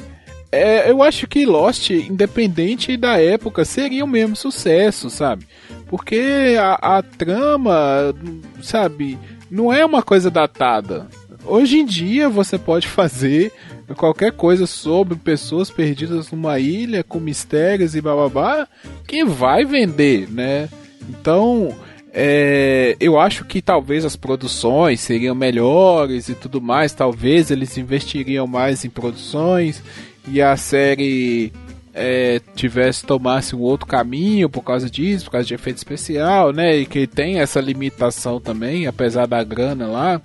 é, 0.51 0.91
eu 0.91 1.03
acho 1.03 1.27
que 1.27 1.45
Lost, 1.45 1.91
independente 1.91 2.97
da 2.97 3.21
época, 3.21 3.65
seria 3.65 4.05
o 4.05 4.09
mesmo 4.09 4.35
sucesso, 4.35 5.11
sabe? 5.11 5.47
Porque 5.87 6.57
a, 6.59 6.99
a 6.99 7.03
trama, 7.03 8.15
sabe, 8.63 9.19
não 9.51 9.73
é 9.73 9.85
uma 9.85 10.03
coisa 10.03 10.31
datada. 10.31 11.07
Hoje 11.45 11.79
em 11.79 11.85
dia 11.85 12.29
você 12.29 12.59
pode 12.59 12.87
fazer 12.87 13.53
qualquer 13.97 14.33
coisa 14.33 14.67
sobre 14.67 15.17
pessoas 15.17 15.71
perdidas 15.71 16.31
numa 16.31 16.59
ilha 16.59 17.03
com 17.03 17.19
mistérios 17.19 17.95
e 17.95 18.01
bababá 18.01 18.67
que 19.07 19.25
vai 19.25 19.65
vender, 19.65 20.29
né? 20.31 20.69
Então, 21.09 21.75
é, 22.13 22.97
eu 23.01 23.19
acho 23.19 23.45
que 23.45 23.63
talvez 23.63 24.05
as 24.05 24.17
produções 24.17 25.01
seriam 25.01 25.35
melhores 25.35 26.29
e 26.29 26.35
tudo 26.35 26.61
mais. 26.61 26.93
Talvez 26.93 27.51
eles 27.51 27.79
investiriam 27.79 28.47
mais 28.47 28.85
em 28.85 28.91
produções 28.91 29.83
e 30.31 30.41
a 30.43 30.57
série 30.57 31.53
é, 31.95 32.41
tivesse 32.55 33.05
tomasse 33.05 33.57
um 33.57 33.61
outro 33.61 33.87
caminho 33.87 34.49
por 34.49 34.63
causa 34.63 34.89
disso, 34.89 35.25
por 35.25 35.33
causa 35.33 35.47
de 35.47 35.55
efeito 35.55 35.79
especial, 35.79 36.53
né? 36.53 36.77
E 36.77 36.87
que 36.87 37.07
tem 37.07 37.41
essa 37.41 37.61
limitação 37.61 38.41
também, 38.41 38.87
apesar 38.87 39.27
da 39.27 39.43
grana 39.43 39.87
lá. 39.87 40.21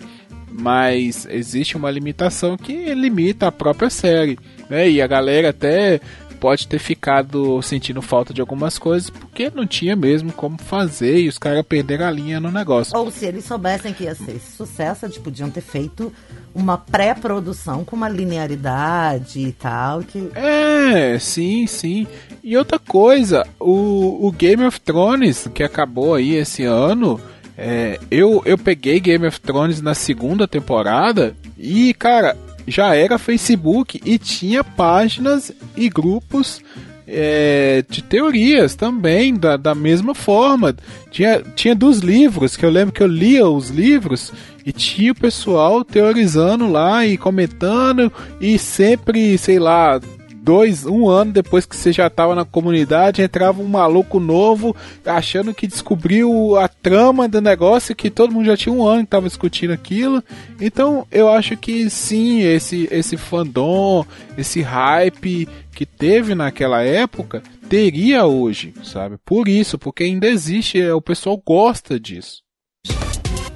Mas 0.56 1.26
existe 1.32 1.76
uma 1.76 1.90
limitação 1.90 2.56
que 2.56 2.94
limita 2.94 3.48
a 3.48 3.52
própria 3.52 3.90
série, 3.90 4.38
né? 4.70 4.88
E 4.88 5.02
a 5.02 5.08
galera 5.08 5.50
até 5.50 6.00
pode 6.44 6.68
ter 6.68 6.78
ficado 6.78 7.62
sentindo 7.62 8.02
falta 8.02 8.34
de 8.34 8.42
algumas 8.42 8.78
coisas 8.78 9.10
porque 9.10 9.50
não 9.50 9.66
tinha 9.66 9.96
mesmo 9.96 10.34
como 10.34 10.58
fazer 10.58 11.20
e 11.20 11.30
os 11.30 11.38
caras 11.38 11.66
perderam 11.66 12.06
a 12.06 12.12
linha 12.12 12.38
no 12.38 12.52
negócio. 12.52 12.98
Ou 12.98 13.10
se 13.10 13.26
eles 13.26 13.46
soubessem 13.46 13.94
que 13.94 14.04
ia 14.04 14.14
ser 14.14 14.36
esse 14.36 14.52
sucesso, 14.58 15.06
eles 15.06 15.18
podiam 15.18 15.50
ter 15.50 15.62
feito 15.62 16.12
uma 16.54 16.78
pré-produção 16.78 17.86
com 17.86 17.96
uma 17.96 18.10
linearidade 18.10 19.40
e 19.40 19.54
tal, 19.54 20.02
que 20.02 20.32
É, 20.36 21.18
sim, 21.18 21.66
sim. 21.66 22.06
E 22.44 22.58
outra 22.58 22.78
coisa, 22.78 23.48
o, 23.58 24.28
o 24.28 24.30
Game 24.34 24.66
of 24.66 24.82
Thrones, 24.82 25.48
que 25.54 25.64
acabou 25.64 26.16
aí 26.16 26.36
esse 26.36 26.66
ano, 26.66 27.22
é, 27.58 27.98
eu, 28.12 28.42
eu 28.44 28.58
peguei 28.58 29.00
Game 29.00 29.26
of 29.26 29.40
Thrones 29.40 29.82
na 29.82 29.96
segunda 29.96 30.46
temporada 30.46 31.38
e, 31.58 31.94
cara, 31.94 32.36
já 32.68 32.96
era 32.96 33.18
Facebook 33.18 34.02
e 34.06 34.18
tinha 34.18 34.64
páginas 34.64 35.52
e 35.76 35.90
grupos 35.90 36.62
é, 37.08 37.84
de 37.90 38.02
teorias 38.02 38.76
também, 38.76 39.36
da, 39.36 39.58
da 39.58 39.76
mesma 39.76 40.16
forma. 40.16 40.76
Tinha, 41.12 41.42
tinha 41.56 41.76
dos 41.76 42.00
livros, 42.00 42.56
que 42.56 42.66
eu 42.66 42.70
lembro 42.70 42.94
que 42.94 43.04
eu 43.04 43.08
lia 43.08 43.48
os 43.48 43.70
livros 43.70 44.32
e 44.66 44.72
tinha 44.72 45.12
o 45.12 45.16
pessoal 45.16 45.84
teorizando 45.84 46.70
lá 46.70 47.06
e 47.06 47.18
comentando 47.18 48.12
e 48.40 48.58
sempre, 48.58 49.38
sei 49.38 49.60
lá, 49.60 50.00
dois, 50.44 50.86
um 50.86 51.08
ano 51.08 51.32
depois 51.32 51.66
que 51.66 51.76
você 51.76 51.94
já 51.94 52.08
estava 52.08 52.36
na 52.36 52.44
comunidade, 52.44 53.22
entrava 53.22 53.62
um 53.62 53.68
maluco 53.68 54.20
novo 54.20 54.76
achando 55.06 55.54
que 55.54 55.66
descobriu 55.66 56.58
a 56.58 56.68
trama 56.68 57.30
do 57.30 57.40
negócio 57.40 57.96
que 57.96 58.10
todo 58.10 58.34
mundo 58.34 58.46
já 58.46 58.58
tinha 58.58 58.74
um 58.74 58.86
ano 58.86 59.00
que 59.00 59.06
estava 59.06 59.28
discutindo 59.28 59.72
aquilo. 59.72 60.22
Então 60.60 61.08
eu 61.10 61.30
acho 61.30 61.56
que 61.56 61.90
sim, 61.90 62.42
esse, 62.42 62.90
esse 62.92 63.16
fandom, 63.16 64.06
esse 64.38 64.62
hype 64.62 65.48
que 65.74 65.86
teve 65.86 66.36
naquela 66.36 66.84
época, 66.84 67.42
teria 67.70 68.26
hoje, 68.26 68.74
sabe? 68.84 69.18
Por 69.26 69.48
isso, 69.48 69.80
porque 69.80 70.04
ainda 70.04 70.28
existe, 70.28 70.80
é, 70.80 70.94
o 70.94 71.02
pessoal 71.02 71.42
gosta 71.44 72.00
disso. 72.00 72.44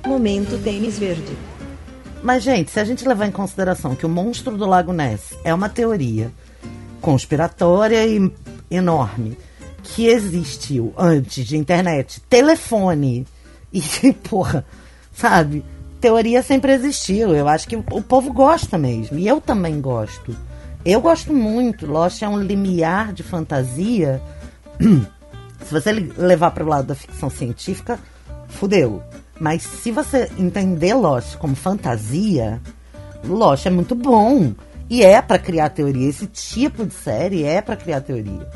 Momento 0.05 0.57
tênis 0.63 0.97
verde. 0.97 1.37
Mas, 2.23 2.43
gente, 2.43 2.71
se 2.71 2.79
a 2.79 2.83
gente 2.83 3.07
levar 3.07 3.27
em 3.27 3.31
consideração 3.31 3.95
que 3.95 4.05
o 4.05 4.09
monstro 4.09 4.57
do 4.57 4.65
Lago 4.65 4.91
Ness 4.91 5.37
é 5.43 5.53
uma 5.53 5.69
teoria 5.69 6.31
conspiratória 7.01 8.05
e 8.05 8.31
enorme 8.69 9.37
que 9.83 10.07
existiu 10.07 10.93
antes 10.97 11.45
de 11.45 11.57
internet, 11.57 12.21
telefone 12.29 13.25
e, 13.71 13.81
porra, 14.29 14.65
sabe? 15.13 15.63
Teoria 15.99 16.43
sempre 16.43 16.73
existiu. 16.73 17.33
Eu 17.33 17.47
acho 17.47 17.67
que 17.67 17.75
o, 17.75 18.01
povo 18.01 18.31
gosta 18.31 18.77
mesmo. 18.77 19.17
E 19.17 19.27
eu 19.27 19.41
também 19.41 19.81
gosto. 19.81 20.35
Eu 20.85 21.01
gosto 21.01 21.33
muito. 21.33 21.87
Lost 21.87 22.21
é 22.21 22.29
um 22.29 22.39
limiar 22.39 23.13
de 23.13 23.23
fantasia. 23.23 24.21
Se 25.65 25.71
você 25.71 25.91
levar 25.91 26.51
para 26.51 26.63
o 26.63 26.67
lado 26.67 26.87
da 26.87 26.95
ficção 26.95 27.29
científica, 27.29 27.99
fudeu. 28.47 29.01
Mas 29.39 29.63
se 29.63 29.91
você 29.91 30.31
entender 30.37 30.93
Lost 30.93 31.35
como 31.37 31.55
fantasia, 31.55 32.61
Lost 33.23 33.65
é 33.65 33.69
muito 33.69 33.93
bom. 33.95 34.53
E 34.89 35.03
é 35.03 35.21
pra 35.21 35.37
criar 35.37 35.69
teoria. 35.69 36.07
Esse 36.09 36.27
tipo 36.27 36.85
de 36.85 36.93
série 36.93 37.43
é 37.43 37.61
pra 37.61 37.75
criar 37.75 38.01
teoria. 38.01 38.47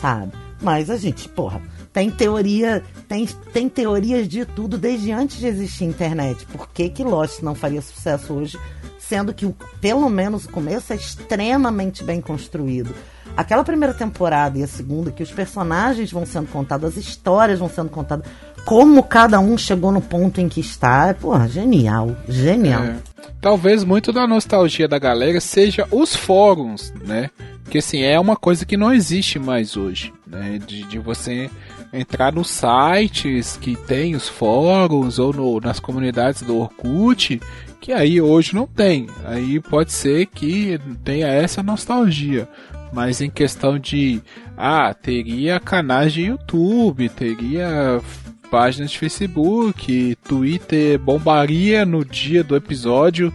Sabe? 0.00 0.32
Mas 0.60 0.88
a 0.88 0.96
gente, 0.96 1.28
porra, 1.28 1.60
tem 1.92 2.10
teoria. 2.10 2.82
Tem, 3.08 3.26
tem 3.52 3.68
teorias 3.68 4.26
de 4.28 4.44
tudo 4.46 4.78
desde 4.78 5.12
antes 5.12 5.38
de 5.38 5.46
existir 5.46 5.84
internet. 5.84 6.46
Por 6.46 6.68
que, 6.70 6.88
que 6.88 7.04
Lost 7.04 7.42
não 7.42 7.54
faria 7.54 7.82
sucesso 7.82 8.32
hoje? 8.32 8.58
Sendo 8.98 9.32
que, 9.34 9.46
o- 9.46 9.54
pelo 9.80 10.08
menos, 10.08 10.46
o 10.46 10.48
começo 10.48 10.92
é 10.92 10.96
extremamente 10.96 12.02
bem 12.02 12.20
construído. 12.20 12.94
Aquela 13.36 13.62
primeira 13.62 13.92
temporada 13.94 14.58
e 14.58 14.62
a 14.62 14.66
segunda, 14.66 15.12
que 15.12 15.22
os 15.22 15.30
personagens 15.30 16.10
vão 16.10 16.24
sendo 16.24 16.48
contados, 16.48 16.88
as 16.88 16.96
histórias 16.96 17.58
vão 17.58 17.68
sendo 17.68 17.90
contadas, 17.90 18.26
como 18.66 19.02
cada 19.02 19.38
um 19.40 19.56
chegou 19.56 19.90
no 19.92 20.00
ponto 20.02 20.40
em 20.40 20.48
que 20.48 20.60
está, 20.60 21.06
é, 21.06 21.12
porra, 21.14 21.48
genial. 21.48 22.14
Genial. 22.28 22.82
É. 22.82 22.96
Talvez 23.40 23.84
muito 23.84 24.12
da 24.12 24.26
nostalgia 24.26 24.88
da 24.88 24.98
galera 24.98 25.40
seja 25.40 25.86
os 25.90 26.14
fóruns, 26.16 26.92
né? 27.06 27.30
Que 27.70 27.78
assim, 27.78 28.02
é 28.02 28.18
uma 28.18 28.36
coisa 28.36 28.66
que 28.66 28.76
não 28.76 28.92
existe 28.92 29.38
mais 29.38 29.76
hoje, 29.76 30.12
né? 30.26 30.58
De, 30.66 30.82
de 30.84 30.98
você 30.98 31.48
entrar 31.92 32.32
nos 32.32 32.48
sites 32.50 33.56
que 33.56 33.76
tem 33.76 34.14
os 34.16 34.28
fóruns 34.28 35.18
ou 35.18 35.32
no- 35.32 35.60
nas 35.60 35.78
comunidades 35.78 36.42
do 36.42 36.56
Orkut, 36.58 37.40
que 37.80 37.92
aí 37.92 38.20
hoje 38.20 38.52
não 38.54 38.66
tem. 38.66 39.06
Aí 39.24 39.60
pode 39.60 39.92
ser 39.92 40.26
que 40.26 40.78
tenha 41.04 41.28
essa 41.28 41.62
nostalgia. 41.62 42.48
Mas 42.92 43.20
em 43.20 43.28
questão 43.30 43.78
de, 43.78 44.20
ah, 44.56 44.94
teria 44.94 45.58
canais 45.60 46.12
de 46.12 46.22
YouTube, 46.22 47.08
teria 47.08 48.00
páginas 48.50 48.90
de 48.90 48.98
Facebook, 48.98 50.16
Twitter 50.26 50.98
bombaria 50.98 51.84
no 51.84 52.04
dia 52.04 52.42
do 52.42 52.56
episódio 52.56 53.32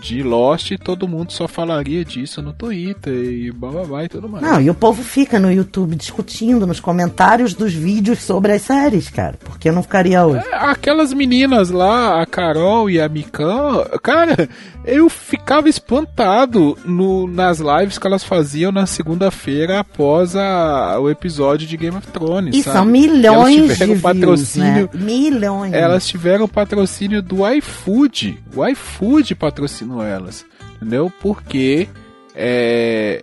de 0.00 0.22
Lost 0.22 0.72
todo 0.82 1.08
mundo 1.08 1.32
só 1.32 1.46
falaria 1.46 2.04
disso 2.04 2.42
no 2.42 2.52
Twitter 2.52 3.12
e 3.12 3.50
blá 3.50 4.04
e 4.04 4.08
tudo 4.08 4.28
mais. 4.28 4.42
Não, 4.44 4.60
e 4.60 4.70
o 4.70 4.74
povo 4.74 5.02
fica 5.02 5.38
no 5.38 5.50
YouTube 5.50 5.96
discutindo 5.96 6.66
nos 6.66 6.80
comentários 6.80 7.54
dos 7.54 7.72
vídeos 7.72 8.22
sobre 8.22 8.52
as 8.52 8.62
séries, 8.62 9.08
cara. 9.08 9.34
Por 9.42 9.58
que 9.58 9.70
não 9.70 9.82
ficaria 9.82 10.24
hoje? 10.24 10.44
É, 10.50 10.56
Aquelas 10.56 11.12
meninas 11.12 11.70
lá, 11.70 12.20
a 12.20 12.26
Carol 12.26 12.88
e 12.90 13.00
a 13.00 13.08
Mikan, 13.08 13.84
cara, 14.02 14.48
eu 14.84 15.08
ficava 15.08 15.68
espantado 15.68 16.76
no, 16.84 17.26
nas 17.26 17.58
lives 17.58 17.98
que 17.98 18.06
elas 18.06 18.24
faziam 18.24 18.72
na 18.72 18.86
segunda-feira 18.86 19.80
após 19.80 20.34
a, 20.34 20.98
o 20.98 21.08
episódio 21.10 21.66
de 21.66 21.76
Game 21.76 21.96
of 21.96 22.06
Thrones. 22.08 22.56
E 22.56 22.62
sabe? 22.62 22.76
são 22.76 22.84
milhões 22.84 23.62
elas 23.62 23.78
tiveram 23.78 23.94
de 23.94 24.00
patrocínio 24.00 24.88
views, 24.92 24.94
né? 24.94 25.12
Milhões. 25.12 25.72
elas 25.72 26.06
tiveram 26.06 26.48
patrocínio 26.48 27.22
do 27.22 27.48
iFood. 27.48 28.42
O 28.54 28.66
iFood 28.66 29.34
patrocinou 29.34 29.81
elas. 30.02 30.44
Entendeu? 30.76 31.12
Porque 31.20 31.88
é, 32.34 33.22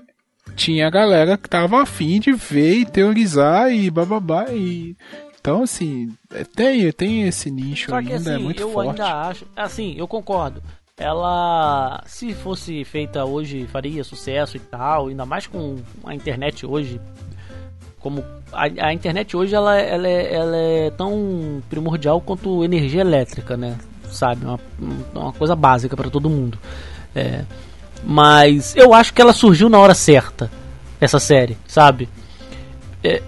tinha 0.55 0.89
galera 0.89 1.37
que 1.37 1.49
tava 1.49 1.81
afim 1.81 2.19
de 2.19 2.31
ver 2.33 2.79
e 2.79 2.85
teorizar 2.85 3.71
e 3.71 3.89
bababá. 3.89 4.47
E... 4.51 4.95
Então, 5.39 5.63
assim, 5.63 6.09
é, 6.33 6.43
tem, 6.43 6.91
tem 6.91 7.23
esse 7.23 7.49
nicho 7.49 7.89
Só 7.89 8.01
que 8.01 8.11
ainda, 8.11 8.15
assim, 8.15 8.33
é 8.33 8.37
muito 8.37 8.61
eu 8.61 8.71
forte. 8.71 9.01
ainda 9.01 9.21
acho. 9.29 9.45
Assim, 9.55 9.95
eu 9.97 10.07
concordo. 10.07 10.61
Ela, 10.97 12.03
se 12.05 12.33
fosse 12.33 12.83
feita 12.83 13.23
hoje, 13.23 13.65
faria 13.67 14.03
sucesso 14.03 14.57
e 14.57 14.59
tal. 14.59 15.07
Ainda 15.07 15.25
mais 15.25 15.47
com 15.47 15.77
a 16.03 16.13
internet 16.13 16.65
hoje. 16.65 16.99
Como 17.99 18.23
a, 18.51 18.87
a 18.87 18.93
internet 18.93 19.35
hoje 19.35 19.55
ela, 19.55 19.77
ela, 19.79 20.07
é, 20.07 20.33
ela 20.33 20.57
é 20.57 20.91
tão 20.91 21.63
primordial 21.69 22.19
quanto 22.19 22.63
energia 22.63 23.01
elétrica, 23.01 23.55
né? 23.55 23.77
Sabe? 24.11 24.45
Uma, 24.45 24.59
uma 25.13 25.33
coisa 25.33 25.55
básica 25.55 25.95
para 25.95 26.09
todo 26.09 26.29
mundo. 26.29 26.57
É, 27.15 27.43
mas 28.03 28.75
eu 28.75 28.93
acho 28.93 29.13
que 29.13 29.21
ela 29.21 29.33
surgiu 29.33 29.69
na 29.69 29.79
hora 29.79 29.93
certa, 29.93 30.49
essa 30.99 31.19
série, 31.19 31.57
sabe? 31.67 32.07
É, 33.03 33.21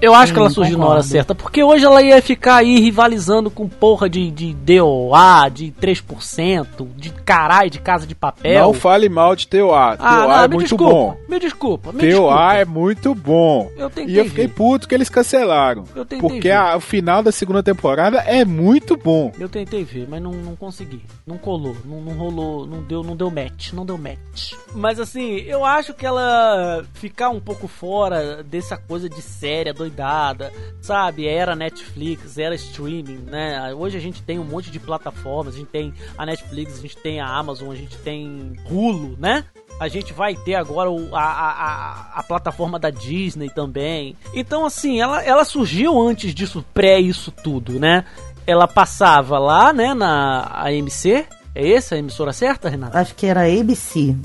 eu 0.00 0.14
acho 0.14 0.28
Sim, 0.28 0.32
que 0.34 0.40
ela 0.40 0.50
surgiu 0.50 0.78
na 0.78 0.84
hora 0.84 0.94
concordo. 0.96 1.08
certa, 1.10 1.34
porque 1.34 1.62
hoje 1.62 1.84
ela 1.84 2.02
ia 2.02 2.20
ficar 2.22 2.56
aí 2.56 2.78
rivalizando 2.80 3.50
com 3.50 3.68
porra 3.68 4.08
de, 4.08 4.30
de 4.30 4.52
DOA, 4.54 5.48
de 5.48 5.72
3%, 5.80 6.86
de 6.96 7.10
caralho, 7.10 7.70
de 7.70 7.78
casa 7.80 8.06
de 8.06 8.14
papel. 8.14 8.62
Não 8.62 8.72
fale 8.74 9.08
mal 9.08 9.34
de 9.36 9.46
TOA. 9.46 9.96
TOA 9.96 10.06
ah, 10.08 10.26
não, 10.26 10.32
é 10.44 10.48
me 10.48 10.54
muito 10.54 10.68
desculpa, 10.68 10.92
bom. 10.94 11.16
Me 11.28 11.38
desculpa, 11.40 11.92
me 11.92 11.98
TOA 12.00 12.08
desculpa. 12.08 12.54
é 12.54 12.64
muito 12.64 13.14
bom. 13.14 13.70
Eu 13.76 13.90
tentei 13.90 14.14
E 14.14 14.18
eu 14.18 14.24
fiquei 14.26 14.46
ver. 14.46 14.54
puto 14.54 14.88
que 14.88 14.94
eles 14.94 15.08
cancelaram. 15.08 15.84
Eu 15.94 16.04
tentei 16.04 16.20
Porque 16.20 16.48
ver. 16.48 16.52
a- 16.52 16.76
o 16.76 16.80
final 16.80 17.22
da 17.22 17.32
segunda 17.32 17.62
temporada 17.62 18.18
é 18.18 18.44
muito 18.44 18.96
bom. 18.96 19.32
Eu 19.38 19.48
tentei 19.48 19.84
ver, 19.84 20.06
mas 20.08 20.22
não, 20.22 20.32
não 20.32 20.56
consegui. 20.56 21.02
Não 21.26 21.36
colou, 21.38 21.76
não, 21.84 22.00
não 22.00 22.12
rolou, 22.14 22.66
não 22.66 22.82
deu, 22.82 23.02
não 23.02 23.16
deu 23.16 23.30
match, 23.30 23.72
não 23.72 23.84
deu 23.84 23.98
match. 23.98 24.52
Mas 24.74 24.98
assim, 25.00 25.36
eu 25.46 25.64
acho 25.64 25.92
que 25.94 26.06
ela 26.06 26.84
ficar 26.94 27.30
um 27.30 27.40
pouco 27.40 27.68
fora 27.68 28.42
dessa 28.42 28.76
coisa 28.76 29.08
de 29.08 29.20
série 29.20 29.70
doidada, 29.88 30.52
sabe? 30.80 31.26
Era 31.26 31.56
Netflix, 31.56 32.38
era 32.38 32.54
streaming, 32.54 33.24
né? 33.26 33.74
Hoje 33.74 33.96
a 33.96 34.00
gente 34.00 34.22
tem 34.22 34.38
um 34.38 34.44
monte 34.44 34.70
de 34.70 34.78
plataformas, 34.78 35.54
a 35.54 35.58
gente 35.58 35.68
tem 35.68 35.92
a 36.16 36.24
Netflix, 36.24 36.78
a 36.78 36.82
gente 36.82 36.96
tem 36.98 37.20
a 37.20 37.26
Amazon, 37.26 37.72
a 37.72 37.74
gente 37.74 37.96
tem 37.98 38.52
Hulu, 38.70 39.16
né? 39.18 39.44
A 39.80 39.88
gente 39.88 40.12
vai 40.12 40.34
ter 40.34 40.54
agora 40.56 40.90
a, 41.12 41.20
a, 41.20 41.50
a, 41.50 42.18
a 42.20 42.22
plataforma 42.22 42.78
da 42.78 42.90
Disney 42.90 43.48
também. 43.48 44.16
Então, 44.34 44.66
assim, 44.66 45.00
ela, 45.00 45.22
ela 45.22 45.44
surgiu 45.44 46.00
antes 46.00 46.34
disso, 46.34 46.64
pré 46.74 46.98
isso 46.98 47.30
tudo, 47.30 47.78
né? 47.78 48.04
Ela 48.46 48.66
passava 48.66 49.38
lá, 49.38 49.72
né, 49.72 49.94
na 49.94 50.64
AMC. 50.64 51.26
É 51.54 51.72
essa 51.72 51.94
a 51.94 51.98
emissora 51.98 52.32
certa, 52.32 52.68
Renata? 52.68 52.98
Acho 52.98 53.14
que 53.14 53.26
era 53.26 53.42
ABC. 53.42 54.16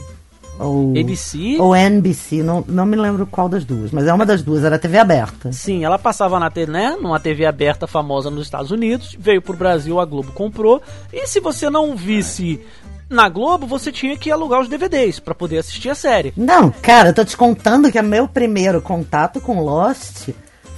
Ou, 0.60 0.92
ABC. 0.92 1.58
ou 1.60 1.76
NBC, 1.76 2.44
não, 2.44 2.64
não 2.68 2.86
me 2.86 2.96
lembro 2.96 3.26
qual 3.26 3.50
das 3.50 3.66
duas, 3.66 3.92
mas 3.92 4.06
é 4.06 4.14
uma 4.14 4.26
das 4.26 4.44
duas, 4.44 4.64
era 4.64 4.78
TV 4.78 4.98
aberta. 4.98 5.52
Sim, 5.52 5.84
ela 5.84 5.98
passava 5.98 6.40
na 6.40 6.50
TV, 6.50 6.72
né, 6.72 6.96
numa 7.02 7.20
TV 7.20 7.46
aberta 7.46 7.88
famosa 7.88 8.30
nos 8.30 8.44
Estados 8.44 8.72
Unidos, 8.72 9.16
veio 9.20 9.42
pro 9.42 9.58
Brasil, 9.58 10.00
a 10.00 10.06
Globo 10.06 10.32
comprou. 10.32 10.82
E 11.12 11.28
se 11.28 11.40
você 11.40 11.70
não 11.70 11.96
visse 11.96 12.62
na 13.10 13.30
Globo, 13.30 13.68
você 13.68 13.92
tinha 13.92 14.18
que 14.18 14.32
alugar 14.32 14.62
os 14.62 14.68
DVDs 14.68 15.20
pra 15.20 15.36
poder 15.36 15.60
assistir 15.60 15.90
a 15.90 15.96
série. 15.96 16.34
Não, 16.36 16.70
cara, 16.70 17.10
eu 17.10 17.14
tô 17.14 17.24
te 17.24 17.38
contando 17.38 17.92
que 17.92 18.00
o 18.00 18.04
meu 18.04 18.28
primeiro 18.28 18.82
contato 18.82 19.40
com 19.42 19.62
Lost 19.62 20.30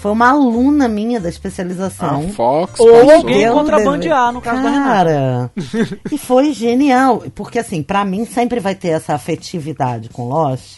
foi 0.06 0.12
uma 0.12 0.30
aluna 0.30 0.88
minha 0.88 1.20
da 1.20 1.28
especialização. 1.28 2.26
A 2.26 2.34
Fox 2.34 2.80
Ou 2.80 2.92
passou. 2.92 3.12
alguém 3.12 3.52
contrabandear, 3.52 4.32
no 4.32 4.40
caso 4.40 4.62
da 4.62 4.72
Cara, 4.72 5.52
e 6.12 6.16
foi 6.20 6.54
genial. 6.54 7.24
Porque, 7.34 7.58
assim, 7.58 7.82
pra 7.82 8.06
mim 8.06 8.24
sempre 8.24 8.60
vai 8.60 8.76
ter 8.76 8.90
essa 8.90 9.16
afetividade 9.16 10.10
com 10.10 10.30
Lost. 10.30 10.78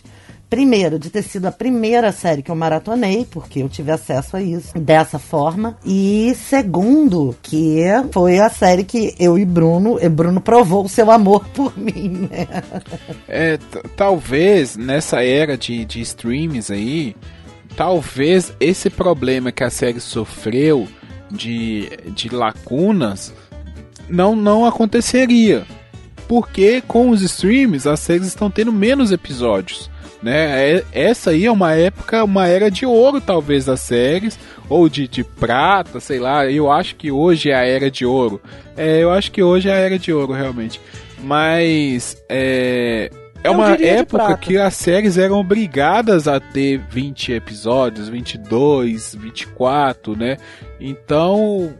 Primeiro, 0.49 0.97
de 0.97 1.09
ter 1.09 1.23
sido 1.23 1.45
a 1.45 1.51
primeira 1.51 2.13
série 2.13 2.41
que 2.41 2.49
eu 2.49 2.55
maratonei, 2.55 3.27
porque 3.29 3.61
eu 3.61 3.67
tive 3.67 3.91
acesso 3.91 4.37
a 4.37 4.41
isso 4.41 4.79
dessa 4.79 5.19
forma. 5.19 5.77
E 5.85 6.33
segundo, 6.35 7.35
que 7.43 7.81
foi 8.13 8.39
a 8.39 8.49
série 8.49 8.85
que 8.85 9.13
eu 9.19 9.37
e 9.37 9.43
Bruno, 9.43 9.99
e 10.01 10.07
Bruno 10.07 10.39
provou 10.39 10.85
o 10.85 10.89
seu 10.89 11.11
amor 11.11 11.45
por 11.53 11.77
mim, 11.77 12.29
né? 12.31 12.47
É, 13.27 13.59
talvez 13.97 14.77
nessa 14.77 15.21
era 15.21 15.57
de, 15.57 15.83
de 15.83 15.99
streams 15.99 16.71
aí, 16.71 17.13
talvez 17.77 18.51
esse 18.59 18.89
problema 18.89 19.51
que 19.51 19.63
a 19.63 19.69
série 19.69 19.99
sofreu 20.01 20.87
de, 21.31 21.87
de 22.07 22.27
lacunas 22.27 23.33
não, 24.09 24.35
não 24.35 24.65
aconteceria. 24.65 25.63
Porque 26.27 26.81
com 26.81 27.09
os 27.11 27.21
streams 27.21 27.87
as 27.87 27.99
séries 28.01 28.27
estão 28.27 28.49
tendo 28.51 28.73
menos 28.73 29.11
episódios. 29.11 29.89
Né? 30.21 30.71
É- 30.77 30.85
Essa 30.91 31.29
aí 31.29 31.45
é 31.45 31.51
uma 31.51 31.73
época, 31.75 32.23
uma 32.23 32.47
era 32.47 32.71
de 32.71 32.85
ouro, 32.85 33.21
talvez, 33.21 33.65
das 33.65 33.79
séries, 33.79 34.37
ou 34.67 34.89
de, 34.89 35.07
de 35.07 35.23
prata, 35.23 35.99
sei 35.99 36.19
lá. 36.19 36.49
Eu 36.49 36.71
acho 36.71 36.95
que 36.95 37.11
hoje 37.11 37.51
é 37.51 37.55
a 37.55 37.63
era 37.63 37.91
de 37.91 38.05
ouro. 38.05 38.41
É, 38.75 39.01
eu 39.03 39.11
acho 39.11 39.31
que 39.31 39.41
hoje 39.43 39.69
é 39.69 39.73
a 39.73 39.77
era 39.77 39.99
de 39.99 40.11
ouro, 40.11 40.33
realmente. 40.33 40.81
Mas 41.19 42.17
é, 42.27 43.11
é 43.43 43.49
uma 43.49 43.73
época 43.73 44.37
que 44.37 44.57
as 44.57 44.73
séries 44.75 45.17
eram 45.17 45.39
obrigadas 45.39 46.27
a 46.27 46.39
ter 46.39 46.79
20 46.89 47.33
episódios, 47.33 48.09
22, 48.09 49.15
24, 49.15 50.15
né? 50.15 50.37
Então 50.79 51.73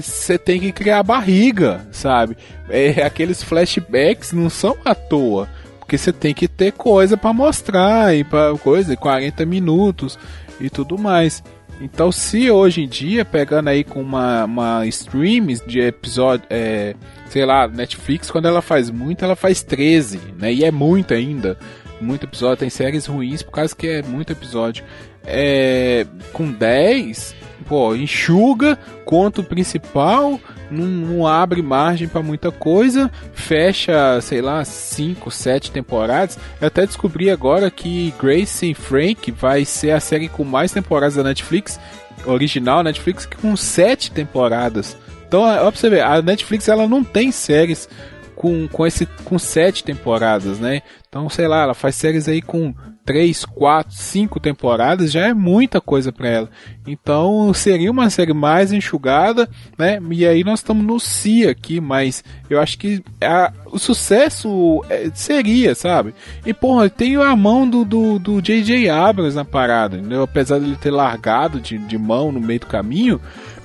você 0.00 0.38
tem 0.38 0.58
que 0.58 0.72
criar 0.72 1.02
barriga, 1.02 1.86
sabe? 1.90 2.36
É, 2.68 3.02
aqueles 3.04 3.42
flashbacks 3.42 4.32
não 4.32 4.48
são 4.48 4.76
à 4.84 4.94
toa. 4.94 5.48
Porque 5.78 5.98
você 5.98 6.12
tem 6.12 6.32
que 6.32 6.46
ter 6.46 6.72
coisa 6.72 7.16
para 7.16 7.32
mostrar 7.32 8.14
e 8.14 8.22
para 8.22 8.56
coisa, 8.58 8.96
40 8.96 9.44
minutos 9.44 10.18
e 10.60 10.70
tudo 10.70 10.96
mais. 10.96 11.42
Então, 11.80 12.12
se 12.12 12.50
hoje 12.50 12.82
em 12.82 12.88
dia, 12.88 13.24
pegando 13.24 13.68
aí 13.68 13.82
com 13.82 14.00
uma, 14.00 14.44
uma 14.44 14.86
stream 14.86 15.46
de 15.66 15.80
episódio, 15.80 16.46
é, 16.50 16.94
sei 17.30 17.46
lá, 17.46 17.68
Netflix, 17.68 18.28
quando 18.28 18.48
ela 18.48 18.60
faz 18.60 18.90
muito, 18.90 19.24
ela 19.24 19.36
faz 19.36 19.62
13, 19.62 20.18
né? 20.36 20.52
E 20.52 20.64
é 20.64 20.70
muito 20.72 21.14
ainda. 21.14 21.56
Muito 22.00 22.24
episódio. 22.24 22.56
Tem 22.56 22.70
séries 22.70 23.06
ruins 23.06 23.40
por 23.40 23.52
causa 23.52 23.74
que 23.74 23.86
é 23.86 24.02
muito 24.02 24.32
episódio. 24.32 24.84
É, 25.24 26.06
com 26.32 26.50
10, 26.50 27.36
pô, 27.68 27.94
enxuga, 27.94 28.76
conta 29.04 29.42
o 29.42 29.44
principal, 29.44 30.40
não, 30.68 30.86
não 30.86 31.26
abre 31.26 31.62
margem 31.62 32.08
para 32.08 32.20
muita 32.20 32.50
coisa, 32.50 33.08
fecha, 33.32 34.20
sei 34.22 34.40
lá, 34.40 34.64
5, 34.64 35.30
7 35.30 35.70
temporadas. 35.70 36.36
Eu 36.60 36.66
até 36.66 36.84
descobri 36.84 37.30
agora 37.30 37.70
que 37.70 38.12
Grace 38.20 38.68
and 38.68 38.74
Frank 38.74 39.30
vai 39.30 39.64
ser 39.64 39.92
a 39.92 40.00
série 40.00 40.28
com 40.28 40.42
mais 40.42 40.72
temporadas 40.72 41.14
da 41.14 41.22
Netflix, 41.22 41.78
original 42.26 42.82
Netflix, 42.82 43.24
com 43.40 43.54
7 43.54 44.10
temporadas. 44.10 44.96
Então, 45.30 45.42
ó, 45.42 45.70
pra 45.70 45.70
você 45.70 45.88
ver, 45.88 46.02
a 46.02 46.20
Netflix 46.20 46.66
ela 46.66 46.88
não 46.88 47.04
tem 47.04 47.30
séries 47.30 47.88
com, 48.34 48.66
com, 48.66 48.84
esse, 48.84 49.06
com 49.24 49.38
sete 49.38 49.84
temporadas, 49.84 50.58
né? 50.58 50.82
Então, 51.08 51.28
sei 51.28 51.46
lá, 51.46 51.62
ela 51.62 51.74
faz 51.74 51.94
séries 51.94 52.26
aí 52.26 52.42
com 52.42 52.74
três, 53.04 53.44
quatro, 53.44 53.94
cinco 53.94 54.40
temporadas, 54.40 55.12
já 55.12 55.28
é 55.28 55.32
muita 55.32 55.80
coisa 55.80 56.10
para 56.10 56.28
ela. 56.28 56.50
Então, 56.84 57.54
seria 57.54 57.92
uma 57.92 58.10
série 58.10 58.32
mais 58.32 58.72
enxugada, 58.72 59.48
né? 59.78 60.00
E 60.10 60.26
aí 60.26 60.42
nós 60.42 60.58
estamos 60.58 60.84
no 60.84 60.98
si 60.98 61.46
aqui, 61.46 61.80
mas 61.80 62.24
eu 62.48 62.60
acho 62.60 62.76
que 62.76 63.00
a, 63.22 63.52
o 63.66 63.78
sucesso 63.78 64.84
é, 64.90 65.12
seria, 65.14 65.76
sabe? 65.76 66.12
E, 66.44 66.52
porra, 66.52 66.90
tem 66.90 67.14
a 67.14 67.36
mão 67.36 67.70
do, 67.70 67.84
do, 67.84 68.18
do 68.18 68.42
J.J. 68.42 68.88
Abrams 68.88 69.36
na 69.36 69.44
parada, 69.44 69.96
entendeu? 69.96 70.24
Apesar 70.24 70.58
de 70.58 70.64
ele 70.64 70.76
ter 70.76 70.90
largado 70.90 71.60
de, 71.60 71.78
de 71.78 71.96
mão 71.96 72.32
no 72.32 72.40
meio 72.40 72.58
do 72.58 72.66
caminho, 72.66 73.20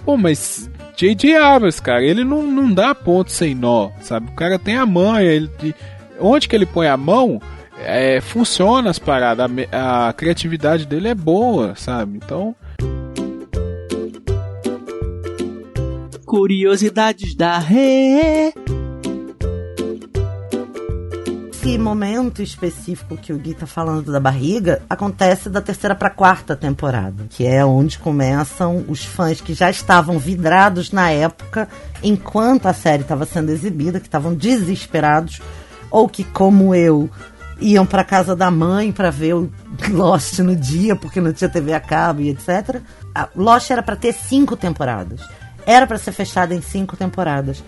pô, 0.06 0.16
mas 0.16 0.70
J.J. 0.96 1.36
Abrams, 1.36 1.82
cara, 1.82 2.04
ele 2.04 2.24
não, 2.24 2.44
não 2.44 2.74
dá 2.74 2.96
ponto 2.96 3.32
sem 3.32 3.54
nó, 3.54 3.92
sabe? 4.02 4.30
O 4.30 4.36
cara 4.36 4.58
tem 4.58 4.78
a 4.78 4.86
mão, 4.86 5.20
ele, 5.20 5.50
onde 6.20 6.48
que 6.48 6.56
ele 6.56 6.66
põe 6.66 6.88
a 6.88 6.96
mão, 6.96 7.42
é, 7.80 8.22
funciona 8.22 8.90
as 8.90 8.98
paradas, 8.98 9.50
a, 9.72 10.10
a 10.10 10.14
criatividade 10.14 10.86
dele 10.86 11.10
é 11.10 11.16
boa, 11.16 11.76
sabe? 11.76 12.18
Então. 12.18 12.56
Curiosidades 16.26 17.36
da 17.36 17.60
Rê. 17.60 18.54
Esse 21.66 21.80
momento 21.80 22.44
específico 22.44 23.18
que 23.18 23.34
o 23.34 23.40
Gui 23.40 23.56
tá 23.56 23.66
falando 23.66 24.12
da 24.12 24.20
barriga 24.20 24.84
acontece 24.88 25.50
da 25.50 25.60
terceira 25.60 25.96
pra 25.96 26.12
quarta 26.12 26.56
temporada, 26.56 27.26
que 27.28 27.44
é 27.44 27.66
onde 27.66 27.98
começam 27.98 28.86
os 28.88 29.04
fãs 29.04 29.42
que 29.42 29.56
já 29.56 29.68
estavam 29.72 30.20
vidrados 30.20 30.92
na 30.92 31.10
época, 31.10 31.68
enquanto 32.04 32.68
a 32.68 32.74
série 32.74 33.02
estava 33.02 33.26
sendo 33.26 33.50
exibida, 33.50 34.00
que 34.00 34.06
estavam 34.06 34.36
desesperados, 34.36 35.42
ou 35.90 36.08
que, 36.08 36.24
como 36.24 36.76
eu, 36.76 37.10
iam 37.60 37.84
para 37.84 38.04
casa 38.04 38.36
da 38.36 38.52
mãe 38.52 38.92
para 38.92 39.10
ver 39.10 39.34
o 39.34 39.52
Lost 39.90 40.38
no 40.38 40.56
dia, 40.56 40.96
porque 40.96 41.20
não 41.20 41.34
tinha 41.34 41.50
TV 41.50 41.74
a 41.74 41.80
cabo 41.80 42.22
e 42.22 42.30
etc. 42.30 42.80
A 43.14 43.28
Lost 43.36 43.72
era 43.72 43.82
para 43.82 43.96
ter 43.96 44.14
cinco 44.14 44.56
temporadas. 44.56 45.20
Era 45.66 45.88
para 45.88 45.98
ser 45.98 46.12
fechada 46.12 46.54
em 46.54 46.62
cinco 46.62 46.96
temporadas. 46.96 47.64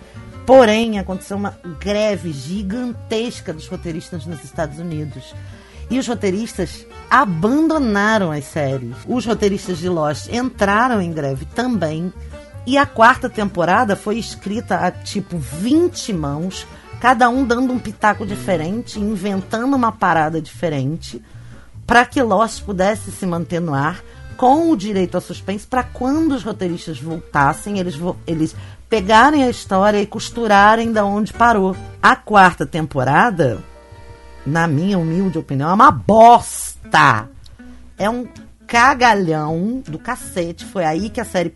Porém, 0.48 0.98
aconteceu 0.98 1.36
uma 1.36 1.58
greve 1.78 2.32
gigantesca 2.32 3.52
dos 3.52 3.68
roteiristas 3.68 4.24
nos 4.24 4.42
Estados 4.42 4.78
Unidos. 4.78 5.34
E 5.90 5.98
os 5.98 6.08
roteiristas 6.08 6.86
abandonaram 7.10 8.32
as 8.32 8.46
séries. 8.46 8.96
Os 9.06 9.26
roteiristas 9.26 9.76
de 9.76 9.90
Lost 9.90 10.32
entraram 10.32 11.02
em 11.02 11.12
greve 11.12 11.44
também. 11.44 12.10
E 12.66 12.78
a 12.78 12.86
quarta 12.86 13.28
temporada 13.28 13.94
foi 13.94 14.18
escrita 14.18 14.76
a 14.76 14.90
tipo 14.90 15.36
20 15.36 16.14
mãos, 16.14 16.66
cada 16.98 17.28
um 17.28 17.44
dando 17.44 17.70
um 17.70 17.78
pitaco 17.78 18.24
diferente, 18.24 18.98
inventando 18.98 19.76
uma 19.76 19.92
parada 19.92 20.40
diferente, 20.40 21.22
para 21.86 22.06
que 22.06 22.22
Lost 22.22 22.62
pudesse 22.62 23.12
se 23.12 23.26
manter 23.26 23.60
no 23.60 23.74
ar 23.74 24.02
com 24.38 24.70
o 24.70 24.76
direito 24.76 25.18
a 25.18 25.20
suspense 25.20 25.66
para 25.66 25.82
quando 25.82 26.32
os 26.32 26.44
roteiristas 26.44 27.00
voltassem, 27.00 27.80
eles, 27.80 27.96
eles 28.24 28.54
pegarem 28.88 29.44
a 29.44 29.50
história 29.50 30.00
e 30.00 30.06
costurarem 30.06 30.92
da 30.92 31.04
onde 31.04 31.32
parou. 31.32 31.76
A 32.02 32.16
quarta 32.16 32.64
temporada, 32.64 33.58
na 34.46 34.66
minha 34.66 34.98
humilde 34.98 35.38
opinião, 35.38 35.70
é 35.70 35.74
uma 35.74 35.90
bosta. 35.90 37.28
É 37.98 38.08
um 38.08 38.26
cagalhão 38.66 39.82
do 39.86 39.98
cacete. 39.98 40.64
Foi 40.64 40.84
aí 40.84 41.10
que 41.10 41.20
a 41.20 41.24
série 41.24 41.54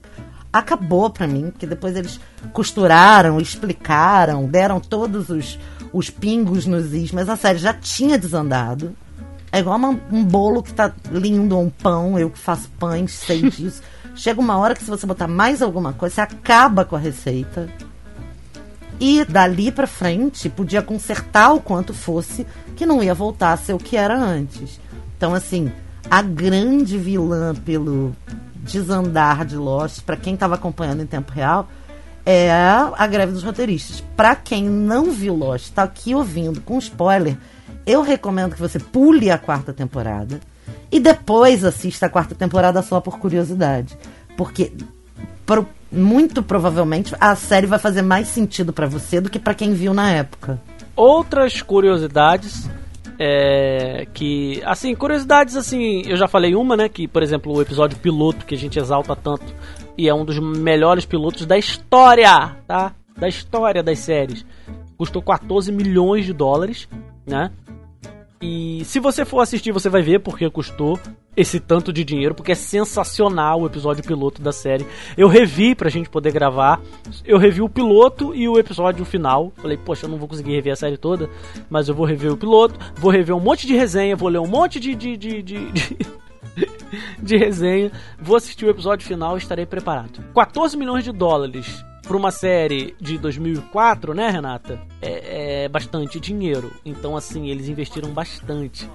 acabou 0.52 1.08
pra 1.08 1.26
mim, 1.26 1.50
porque 1.50 1.66
depois 1.66 1.96
eles 1.96 2.20
costuraram, 2.52 3.40
explicaram, 3.40 4.46
deram 4.46 4.78
todos 4.78 5.30
os, 5.30 5.58
os 5.92 6.10
pingos 6.10 6.66
nos 6.66 6.92
is, 6.92 7.10
mas 7.12 7.28
a 7.28 7.36
série 7.36 7.58
já 7.58 7.72
tinha 7.72 8.18
desandado. 8.18 8.94
É 9.50 9.60
igual 9.60 9.76
uma, 9.76 10.00
um 10.10 10.24
bolo 10.24 10.62
que 10.62 10.72
tá 10.72 10.92
lindo, 11.10 11.58
um 11.58 11.70
pão, 11.70 12.18
eu 12.18 12.30
que 12.30 12.38
faço 12.38 12.70
pães, 12.78 13.12
sei 13.12 13.42
disso. 13.48 13.82
Chega 14.14 14.40
uma 14.40 14.58
hora 14.58 14.74
que 14.74 14.84
se 14.84 14.90
você 14.90 15.06
botar 15.06 15.26
mais 15.26 15.62
alguma 15.62 15.92
coisa, 15.92 16.14
você 16.14 16.20
acaba 16.20 16.84
com 16.84 16.96
a 16.96 16.98
receita. 16.98 17.68
E 19.00 19.24
dali 19.24 19.72
pra 19.72 19.86
frente, 19.86 20.48
podia 20.48 20.82
consertar 20.82 21.52
o 21.52 21.60
quanto 21.60 21.92
fosse, 21.92 22.46
que 22.76 22.86
não 22.86 23.02
ia 23.02 23.14
voltar 23.14 23.52
a 23.52 23.56
ser 23.56 23.72
o 23.72 23.78
que 23.78 23.96
era 23.96 24.16
antes. 24.16 24.78
Então, 25.16 25.34
assim, 25.34 25.72
a 26.10 26.22
grande 26.22 26.98
vilã 26.98 27.54
pelo 27.54 28.14
desandar 28.56 29.44
de 29.44 29.56
Lost, 29.56 30.02
para 30.02 30.16
quem 30.16 30.34
estava 30.34 30.54
acompanhando 30.54 31.02
em 31.02 31.06
tempo 31.06 31.32
real, 31.32 31.68
é 32.24 32.52
a 32.52 33.06
greve 33.06 33.32
dos 33.32 33.42
roteiristas. 33.42 34.04
Para 34.16 34.36
quem 34.36 34.64
não 34.68 35.10
viu 35.10 35.34
Lost, 35.34 35.64
está 35.64 35.82
aqui 35.82 36.14
ouvindo 36.14 36.60
com 36.60 36.78
spoiler, 36.78 37.36
eu 37.84 38.02
recomendo 38.02 38.54
que 38.54 38.60
você 38.60 38.78
pule 38.78 39.30
a 39.30 39.38
quarta 39.38 39.72
temporada 39.72 40.38
e 40.90 41.00
depois 41.00 41.64
assista 41.64 42.06
a 42.06 42.10
quarta 42.10 42.34
temporada 42.34 42.82
só 42.82 43.00
por 43.00 43.18
curiosidade. 43.18 43.96
Porque 44.36 44.72
pro, 45.46 45.66
muito 45.90 46.42
provavelmente 46.42 47.14
a 47.20 47.34
série 47.34 47.66
vai 47.66 47.78
fazer 47.78 48.02
mais 48.02 48.28
sentido 48.28 48.72
para 48.72 48.86
você 48.86 49.20
do 49.20 49.30
que 49.30 49.38
para 49.38 49.54
quem 49.54 49.72
viu 49.74 49.94
na 49.94 50.10
época. 50.10 50.60
Outras 50.94 51.62
curiosidades 51.62 52.68
é, 53.18 54.06
que 54.12 54.62
assim 54.64 54.94
curiosidades 54.94 55.56
assim 55.56 56.02
eu 56.06 56.16
já 56.16 56.26
falei 56.26 56.54
uma 56.54 56.76
né 56.76 56.88
que 56.88 57.06
por 57.06 57.22
exemplo 57.22 57.54
o 57.54 57.62
episódio 57.62 57.98
piloto 57.98 58.44
que 58.44 58.54
a 58.54 58.58
gente 58.58 58.78
exalta 58.78 59.14
tanto 59.14 59.54
e 59.96 60.08
é 60.08 60.14
um 60.14 60.24
dos 60.24 60.38
melhores 60.38 61.04
pilotos 61.04 61.46
da 61.46 61.58
história 61.58 62.56
tá 62.66 62.92
da 63.16 63.28
história 63.28 63.82
das 63.82 63.98
séries 63.98 64.44
custou 64.96 65.22
14 65.22 65.70
milhões 65.70 66.24
de 66.24 66.32
dólares 66.32 66.88
né 67.26 67.50
e 68.42 68.84
se 68.84 68.98
você 68.98 69.24
for 69.24 69.38
assistir, 69.38 69.70
você 69.70 69.88
vai 69.88 70.02
ver 70.02 70.18
porque 70.18 70.50
custou 70.50 70.98
esse 71.36 71.60
tanto 71.60 71.92
de 71.92 72.02
dinheiro, 72.02 72.34
porque 72.34 72.50
é 72.50 72.56
sensacional 72.56 73.60
o 73.60 73.66
episódio 73.66 74.02
piloto 74.02 74.42
da 74.42 74.50
série. 74.50 74.84
Eu 75.16 75.28
revi 75.28 75.76
pra 75.76 75.88
gente 75.88 76.10
poder 76.10 76.32
gravar. 76.32 76.80
Eu 77.24 77.38
revi 77.38 77.62
o 77.62 77.68
piloto 77.68 78.34
e 78.34 78.48
o 78.48 78.58
episódio 78.58 79.04
final. 79.04 79.52
Falei, 79.58 79.76
poxa, 79.76 80.06
eu 80.06 80.10
não 80.10 80.18
vou 80.18 80.26
conseguir 80.26 80.50
rever 80.56 80.72
a 80.72 80.76
série 80.76 80.96
toda, 80.96 81.30
mas 81.70 81.88
eu 81.88 81.94
vou 81.94 82.04
rever 82.04 82.32
o 82.32 82.36
piloto, 82.36 82.74
vou 82.96 83.12
rever 83.12 83.34
um 83.34 83.40
monte 83.40 83.64
de 83.64 83.76
resenha, 83.76 84.16
vou 84.16 84.28
ler 84.28 84.40
um 84.40 84.48
monte 84.48 84.80
de. 84.80 84.96
de, 84.96 85.16
de, 85.16 85.40
de, 85.40 85.70
de... 85.70 85.98
de 87.22 87.36
resenha, 87.36 87.92
vou 88.20 88.36
assistir 88.36 88.66
o 88.66 88.70
episódio 88.70 89.06
final 89.06 89.36
e 89.36 89.38
estarei 89.38 89.64
preparado. 89.64 90.20
14 90.34 90.76
milhões 90.76 91.04
de 91.04 91.12
dólares 91.12 91.84
para 92.02 92.16
uma 92.16 92.30
série 92.30 92.94
de 93.00 93.16
2004, 93.16 94.12
né, 94.12 94.28
Renata? 94.28 94.80
É, 95.00 95.64
é, 95.64 95.68
bastante 95.68 96.18
dinheiro. 96.18 96.72
Então, 96.84 97.16
assim, 97.16 97.48
eles 97.48 97.68
investiram 97.68 98.10
bastante. 98.10 98.90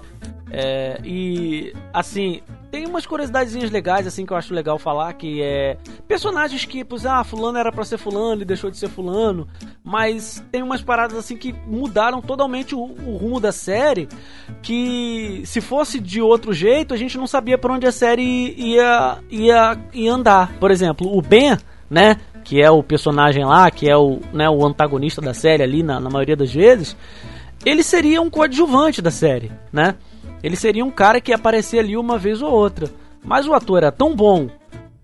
É, 0.50 1.00
e, 1.04 1.74
assim, 1.92 2.40
tem 2.70 2.86
umas 2.86 3.06
curiosidadezinhas 3.06 3.70
legais, 3.70 4.06
assim, 4.06 4.26
que 4.26 4.32
eu 4.32 4.36
acho 4.36 4.52
legal 4.54 4.78
falar, 4.78 5.12
que 5.14 5.42
é... 5.42 5.76
Personagens 6.06 6.64
que, 6.64 6.84
pois, 6.84 7.06
ah, 7.06 7.24
fulano 7.24 7.58
era 7.58 7.72
para 7.72 7.84
ser 7.84 7.98
fulano 7.98 8.42
e 8.42 8.44
deixou 8.44 8.70
de 8.70 8.76
ser 8.76 8.88
fulano. 8.88 9.48
Mas 9.82 10.44
tem 10.52 10.62
umas 10.62 10.82
paradas, 10.82 11.16
assim, 11.16 11.36
que 11.36 11.52
mudaram 11.66 12.20
totalmente 12.20 12.74
o, 12.74 12.80
o 12.80 13.16
rumo 13.16 13.40
da 13.40 13.52
série, 13.52 14.08
que 14.62 15.42
se 15.46 15.60
fosse 15.60 15.98
de 15.98 16.20
outro 16.20 16.52
jeito, 16.52 16.92
a 16.92 16.96
gente 16.96 17.16
não 17.16 17.26
sabia 17.26 17.56
para 17.56 17.72
onde 17.72 17.86
a 17.86 17.92
série 17.92 18.54
ia, 18.56 19.18
ia, 19.30 19.78
ia 19.92 20.12
andar. 20.12 20.52
Por 20.58 20.70
exemplo, 20.70 21.16
o 21.16 21.22
Ben, 21.22 21.56
né? 21.90 22.16
Que 22.48 22.62
é 22.62 22.70
o 22.70 22.82
personagem 22.82 23.44
lá, 23.44 23.70
que 23.70 23.88
é 23.90 23.96
o, 23.96 24.20
né, 24.32 24.48
o 24.48 24.64
antagonista 24.66 25.20
da 25.20 25.34
série 25.34 25.62
ali, 25.62 25.82
na, 25.82 26.00
na 26.00 26.08
maioria 26.08 26.34
das 26.34 26.50
vezes, 26.52 26.96
ele 27.62 27.82
seria 27.82 28.22
um 28.22 28.30
coadjuvante 28.30 29.02
da 29.02 29.10
série, 29.10 29.52
né? 29.70 29.96
Ele 30.42 30.56
seria 30.56 30.82
um 30.84 30.90
cara 30.90 31.20
que 31.20 31.30
ia 31.30 31.36
aparecer 31.36 31.78
ali 31.80 31.94
uma 31.96 32.16
vez 32.16 32.40
ou 32.40 32.50
outra. 32.50 32.88
Mas 33.22 33.46
o 33.46 33.52
ator 33.52 33.78
era 33.78 33.92
tão 33.92 34.14
bom, 34.16 34.48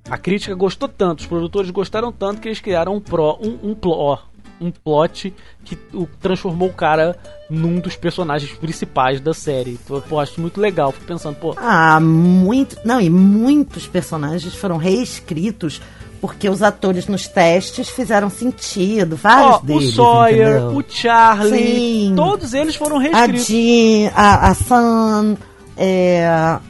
A 0.08 0.16
crítica 0.16 0.54
gostou 0.54 0.88
tanto, 0.88 1.20
os 1.20 1.26
produtores 1.26 1.70
gostaram 1.70 2.10
tanto 2.12 2.40
que 2.40 2.48
eles 2.48 2.60
criaram 2.60 2.94
um, 2.96 3.00
pro, 3.00 3.38
um, 3.42 3.70
um, 3.70 3.74
plo- 3.74 3.96
ó, 3.98 4.18
um 4.60 4.70
plot 4.70 5.34
que 5.64 5.76
o, 5.92 6.06
transformou 6.20 6.68
o 6.68 6.72
cara 6.72 7.16
num 7.50 7.78
dos 7.80 7.96
personagens 7.96 8.52
principais 8.52 9.20
da 9.20 9.34
série. 9.34 9.72
Então, 9.82 10.00
pô, 10.02 10.18
acho 10.20 10.40
muito 10.40 10.60
legal. 10.60 10.92
Fico 10.92 11.06
pensando, 11.06 11.36
pô, 11.36 11.54
Ah, 11.58 11.98
muito. 12.00 12.76
Não, 12.84 13.00
e 13.00 13.08
muitos 13.10 13.86
personagens 13.86 14.54
foram 14.54 14.76
reescritos 14.78 15.80
porque 16.20 16.48
os 16.48 16.62
atores 16.62 17.06
nos 17.06 17.28
testes 17.28 17.88
fizeram 17.88 18.30
sentido. 18.30 19.16
Vários 19.16 19.54
ó, 19.54 19.58
o 19.58 19.62
deles. 19.62 19.94
Sawyer, 19.94 20.48
entendeu? 20.48 20.76
o 20.76 20.84
Charlie, 20.88 22.06
Sim. 22.08 22.12
todos 22.16 22.54
eles 22.54 22.74
foram 22.76 22.96
A 22.96 23.00
reescritos. 23.00 23.46
Jean, 23.46 24.10
a, 24.14 24.48
a 24.50 24.54
Sam, 24.54 25.36
é, 25.76 26.26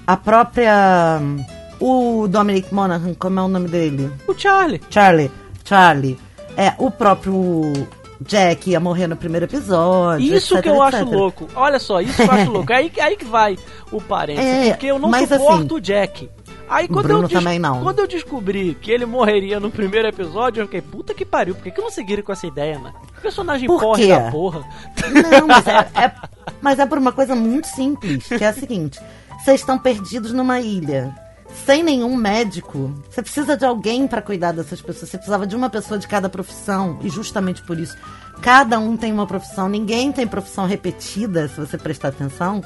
a 0.07 0.17
própria. 0.17 1.21
O 1.81 2.27
Dominic 2.29 2.73
Monaghan, 2.73 3.15
como 3.15 3.41
é 3.41 3.43
o 3.43 3.49
nome 3.49 3.69
dele? 3.69 4.11
O 4.27 4.35
Charlie. 4.35 4.81
Charlie. 4.91 5.31
Charlie. 5.65 6.19
É, 6.57 6.73
o 6.79 6.91
próprio 6.91 7.73
Jack 8.21 8.71
ia 8.71 8.81
morrer 8.81 9.07
no 9.07 9.17
primeiro 9.17 9.47
episódio. 9.47 10.35
Isso 10.35 10.55
etc, 10.55 10.63
que 10.63 10.69
eu 10.69 10.83
acho 10.83 10.97
etc. 10.99 11.13
louco. 11.13 11.49
Olha 11.55 11.79
só, 11.79 12.01
isso 12.01 12.15
que 12.15 12.23
eu 12.23 12.33
acho 12.33 12.51
louco. 12.53 12.73
Aí, 12.73 12.91
aí 13.01 13.17
que 13.17 13.25
vai 13.25 13.59
o 13.91 14.01
parênteses. 14.01 14.51
É, 14.51 14.71
porque 14.71 14.87
eu 14.87 14.99
não 14.99 15.13
suporto 15.13 15.55
assim, 15.55 15.75
o 15.75 15.81
Jack. 15.81 16.31
Aí 16.75 16.89
quando 16.89 17.07
Bruno 17.07 17.25
eu, 17.25 17.29
também 17.29 17.59
não. 17.59 17.83
quando 17.83 18.01
eu 18.01 18.07
descobri 18.09 18.75
que 18.81 18.91
ele 18.91 19.07
morreria 19.07 19.61
no 19.61 19.71
primeiro 19.71 20.09
episódio, 20.09 20.61
eu 20.61 20.67
fiquei, 20.67 20.83
puta 20.83 21.15
que 21.15 21.25
pariu, 21.25 21.55
por 21.55 21.63
que, 21.63 21.71
que 21.71 21.81
não 21.81 21.91
seguiram 21.91 22.23
com 22.25 22.33
essa 22.33 22.49
ideia, 22.49 22.77
mano? 22.79 22.95
Personagem 23.23 23.69
Por 23.69 23.81
porre 23.81 24.03
quê? 24.03 24.09
da 24.09 24.31
porra. 24.31 24.65
Não, 25.31 25.47
mas 25.47 25.67
é, 25.69 25.79
é- 26.05 26.15
mas 26.61 26.79
é 26.81 26.87
por 26.87 26.99
uma 26.99 27.13
coisa 27.13 27.37
muito 27.37 27.69
simples, 27.69 28.27
que 28.27 28.43
é 28.43 28.49
a 28.49 28.53
seguinte: 28.53 29.01
vocês 29.43 29.61
estão 29.61 29.79
perdidos 29.79 30.33
numa 30.33 30.61
ilha. 30.61 31.15
Sem 31.65 31.85
nenhum 31.85 32.17
médico, 32.17 32.93
você 33.09 33.23
precisa 33.23 33.57
de 33.57 33.65
alguém 33.65 34.09
para 34.09 34.21
cuidar 34.21 34.51
dessas 34.51 34.83
pessoas. 34.83 35.09
Você 35.09 35.17
precisava 35.17 35.47
de 35.47 35.55
uma 35.55 35.71
pessoa 35.71 35.97
de 36.01 36.09
cada 36.09 36.29
profissão, 36.29 36.99
e 37.01 37.09
justamente 37.09 37.63
por 37.63 37.79
isso, 37.79 37.97
cada 38.43 38.81
um 38.81 38.97
tem 38.97 39.13
uma 39.13 39.25
profissão, 39.25 39.69
ninguém 39.69 40.11
tem 40.11 40.27
profissão 40.27 40.67
repetida, 40.67 41.47
se 41.47 41.61
você 41.61 41.79
prestar 41.79 42.09
atenção. 42.09 42.61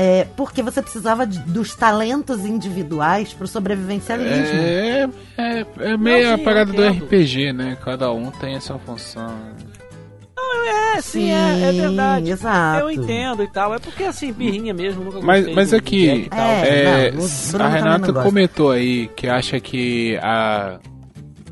É, 0.00 0.24
porque 0.36 0.62
você 0.62 0.80
precisava 0.80 1.26
de- 1.26 1.40
dos 1.40 1.74
talentos 1.74 2.44
individuais 2.46 3.32
pro 3.32 3.48
sobrevivencialismo. 3.48 4.60
É, 4.60 5.08
é, 5.36 5.66
é 5.80 5.96
meio 5.96 6.28
Não, 6.28 6.34
a 6.34 6.38
sim, 6.38 6.44
parada 6.44 6.72
do. 6.72 6.86
RPG, 6.88 7.52
né? 7.52 7.76
Cada 7.84 8.12
um 8.12 8.30
tem 8.30 8.54
a 8.54 8.60
sua 8.60 8.78
função. 8.78 9.34
É, 10.94 11.00
sim, 11.00 11.30
é, 11.30 11.68
é 11.68 11.72
Sim, 11.72 11.80
verdade. 11.80 12.30
exato. 12.30 12.80
Eu 12.80 12.90
entendo 12.90 13.42
e 13.42 13.48
tal. 13.48 13.74
É 13.74 13.78
porque 13.78 14.04
assim, 14.04 14.32
birrinha 14.32 14.72
mesmo, 14.72 15.04
nunca 15.04 15.20
Mas, 15.20 15.52
mas 15.52 15.74
aqui. 15.74 16.28
É, 16.30 17.06
é, 17.06 17.10
não, 17.10 17.20
o 17.20 17.24
s- 17.24 17.52
Bruno 17.52 17.64
a 17.64 17.68
Renata 17.68 18.12
não 18.12 18.22
comentou 18.22 18.70
aí 18.70 19.08
que 19.08 19.26
acha 19.28 19.58
que 19.60 20.16
a, 20.22 20.78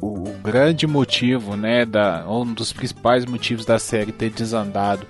o, 0.01 0.29
o 0.29 0.33
grande 0.43 0.87
motivo, 0.87 1.57
né, 1.57 1.85
da, 1.85 2.25
um 2.29 2.53
dos 2.53 2.73
principais 2.73 3.25
motivos 3.27 3.65
da 3.65 3.79
série 3.79 4.13
ter 4.13 4.31
desandado 4.31 5.07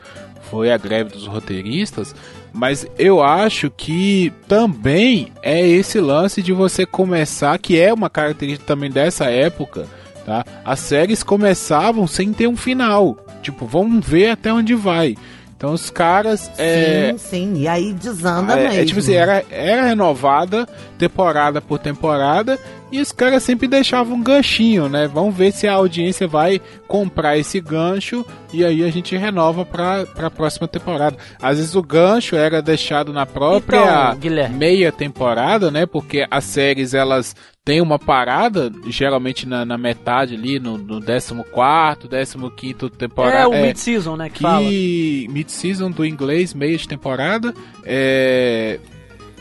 foi 0.51 0.71
a 0.73 0.77
greve 0.79 1.11
dos 1.11 1.27
roteiristas, 1.27 2.15
mas 2.57 2.87
eu 2.99 3.23
acho 3.23 3.71
que 3.71 4.33
também 4.49 5.31
é 5.43 5.65
esse 5.67 6.01
lance 6.01 6.43
de 6.43 6.55
você 6.55 6.87
começar, 6.87 7.59
que 7.59 7.79
é 7.79 7.93
uma 7.93 8.09
característica 8.09 8.67
também 8.67 8.91
dessa 8.91 9.27
época, 9.27 9.87
tá? 10.25 10.43
As 10.65 10.81
séries 10.81 11.23
começavam 11.23 12.07
sem 12.07 12.33
ter 12.33 12.49
um 12.49 12.57
final. 12.57 13.19
Tipo, 13.43 13.67
vamos 13.67 14.05
ver 14.05 14.31
até 14.31 14.51
onde 14.53 14.75
vai. 14.75 15.17
Então 15.57 15.73
os 15.73 15.89
caras. 15.89 16.51
é, 16.59 17.13
Sim, 17.13 17.19
sim. 17.19 17.55
E 17.63 17.67
aí 17.69 17.93
desanda 17.95 18.53
é, 18.53 18.65
mesmo. 18.69 18.81
é 18.81 18.85
tipo 18.85 18.99
assim, 19.01 19.15
era, 19.15 19.43
era 19.51 19.87
renovada 19.87 20.69
temporada 20.99 21.61
por 21.63 21.79
temporada 21.79 22.59
e 22.93 23.01
os 23.01 23.11
caras 23.11 23.43
sempre 23.43 23.67
deixavam 23.67 24.17
um 24.17 24.23
ganchinho, 24.23 24.89
né? 24.89 25.09
Vamos 25.09 25.35
ver 25.35 25.53
se 25.53 25.67
a 25.67 25.73
audiência 25.73 26.29
vai 26.29 26.61
comprar 26.87 27.39
esse 27.39 27.59
gancho 27.61 28.25
e 28.53 28.65
aí 28.65 28.85
a 28.85 28.91
gente 28.91 29.17
renova 29.17 29.65
pra, 29.65 30.05
pra 30.07 30.31
próxima 30.31 30.69
temporada. 30.69 31.17
Às 31.41 31.57
vezes 31.59 31.75
o 31.75 31.83
gancho 31.83 32.37
era 32.37 32.61
deixado 32.61 33.13
na 33.13 33.25
própria 33.25 34.15
Então, 34.15 34.51
meia 34.51 34.93
temporada, 34.93 35.71
né? 35.71 35.87
Porque 35.87 36.27
as 36.31 36.45
séries 36.45 36.93
elas 36.93 37.35
têm 37.67 37.81
uma 37.81 37.99
parada, 37.99 38.73
geralmente 38.87 39.45
na, 39.45 39.65
na 39.65 39.77
metade 39.77 40.37
ali, 40.37 40.61
no, 40.61 40.79
no 40.79 41.01
14, 41.01 42.39
15 42.57 42.91
temporada. 42.97 43.39
É 43.39 43.47
o 43.47 43.61
mid-season, 43.61 44.15
né, 44.15 44.31
que, 44.31 44.41
fala. 44.41 44.69
que 44.69 45.27
mid-season 45.31 45.91
do 45.91 46.07
inglês, 46.07 46.55
meia 46.55 46.77
de 46.77 46.87
temporada, 46.87 47.53
é 47.85 48.79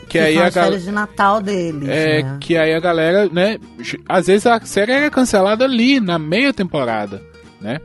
que 0.00 0.06
Que 0.06 0.18
aí 0.18 0.34
são 0.34 0.44
a 0.44 0.50
galera 0.50 0.78
de 0.80 0.90
Natal 0.90 1.40
deles, 1.40 1.88
é 1.88 2.22
né? 2.24 2.38
que 2.40 2.56
aí 2.56 2.74
a 2.74 2.80
galera, 2.80 3.28
né, 3.28 3.58
às 4.08 4.26
vezes 4.26 4.44
a 4.44 4.60
série 4.60 4.90
era 4.90 5.10
cancelada 5.10 5.64
ali 5.64 6.00
na 6.00 6.18
meia 6.18 6.52
temporada, 6.52 7.22
né? 7.60 7.80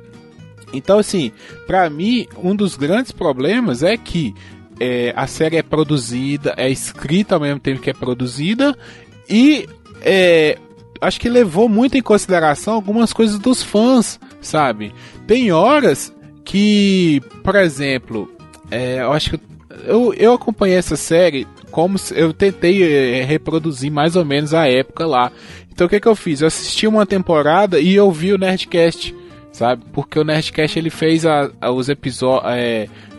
Então 0.73 0.97
assim, 0.97 1.31
pra 1.67 1.87
mim 1.87 2.25
um 2.43 2.55
dos 2.55 2.75
grandes 2.75 3.11
problemas 3.11 3.83
é 3.83 3.95
que 3.95 4.33
é, 4.79 5.13
a 5.15 5.27
série 5.27 5.57
é 5.57 5.63
produzida, 5.63 6.55
é 6.57 6.67
escrita 6.67 7.35
ao 7.35 7.41
mesmo 7.41 7.59
tempo 7.59 7.79
que 7.79 7.91
é 7.91 7.93
produzida 7.93 8.75
e 9.29 9.67
é, 10.01 10.57
acho 10.99 11.19
que 11.19 11.29
levou 11.29 11.67
muito 11.69 11.97
em 11.97 12.01
consideração 12.01 12.73
algumas 12.73 13.13
coisas 13.13 13.39
dos 13.39 13.61
fãs, 13.63 14.19
sabe? 14.41 14.93
Tem 15.27 15.51
horas 15.51 16.13
que, 16.43 17.21
por 17.43 17.55
exemplo, 17.55 18.29
é, 18.69 19.01
eu 19.01 19.13
acho 19.13 19.31
que 19.31 19.39
eu, 19.85 20.13
eu 20.15 20.33
acompanhei 20.33 20.77
essa 20.77 20.95
série 20.95 21.47
como 21.71 21.97
eu 22.13 22.33
tentei 22.33 22.83
é, 23.19 23.23
reproduzir 23.23 23.89
mais 23.91 24.15
ou 24.15 24.25
menos 24.25 24.53
a 24.53 24.67
época 24.67 25.05
lá. 25.05 25.31
Então 25.71 25.87
o 25.87 25.89
que, 25.89 25.99
que 25.99 26.07
eu 26.07 26.15
fiz? 26.15 26.41
Eu 26.41 26.47
assisti 26.47 26.85
uma 26.85 27.05
temporada 27.05 27.79
e 27.79 27.95
eu 27.95 28.11
vi 28.11 28.33
o 28.33 28.37
Nerdcast, 28.37 29.15
sabe? 29.53 29.83
Porque 29.93 30.19
o 30.19 30.23
Nerdcast 30.25 30.77
ele 30.77 30.89
fez 30.89 31.25
a, 31.25 31.49
a- 31.61 31.71
os 31.71 31.87
episódios. 31.87 32.51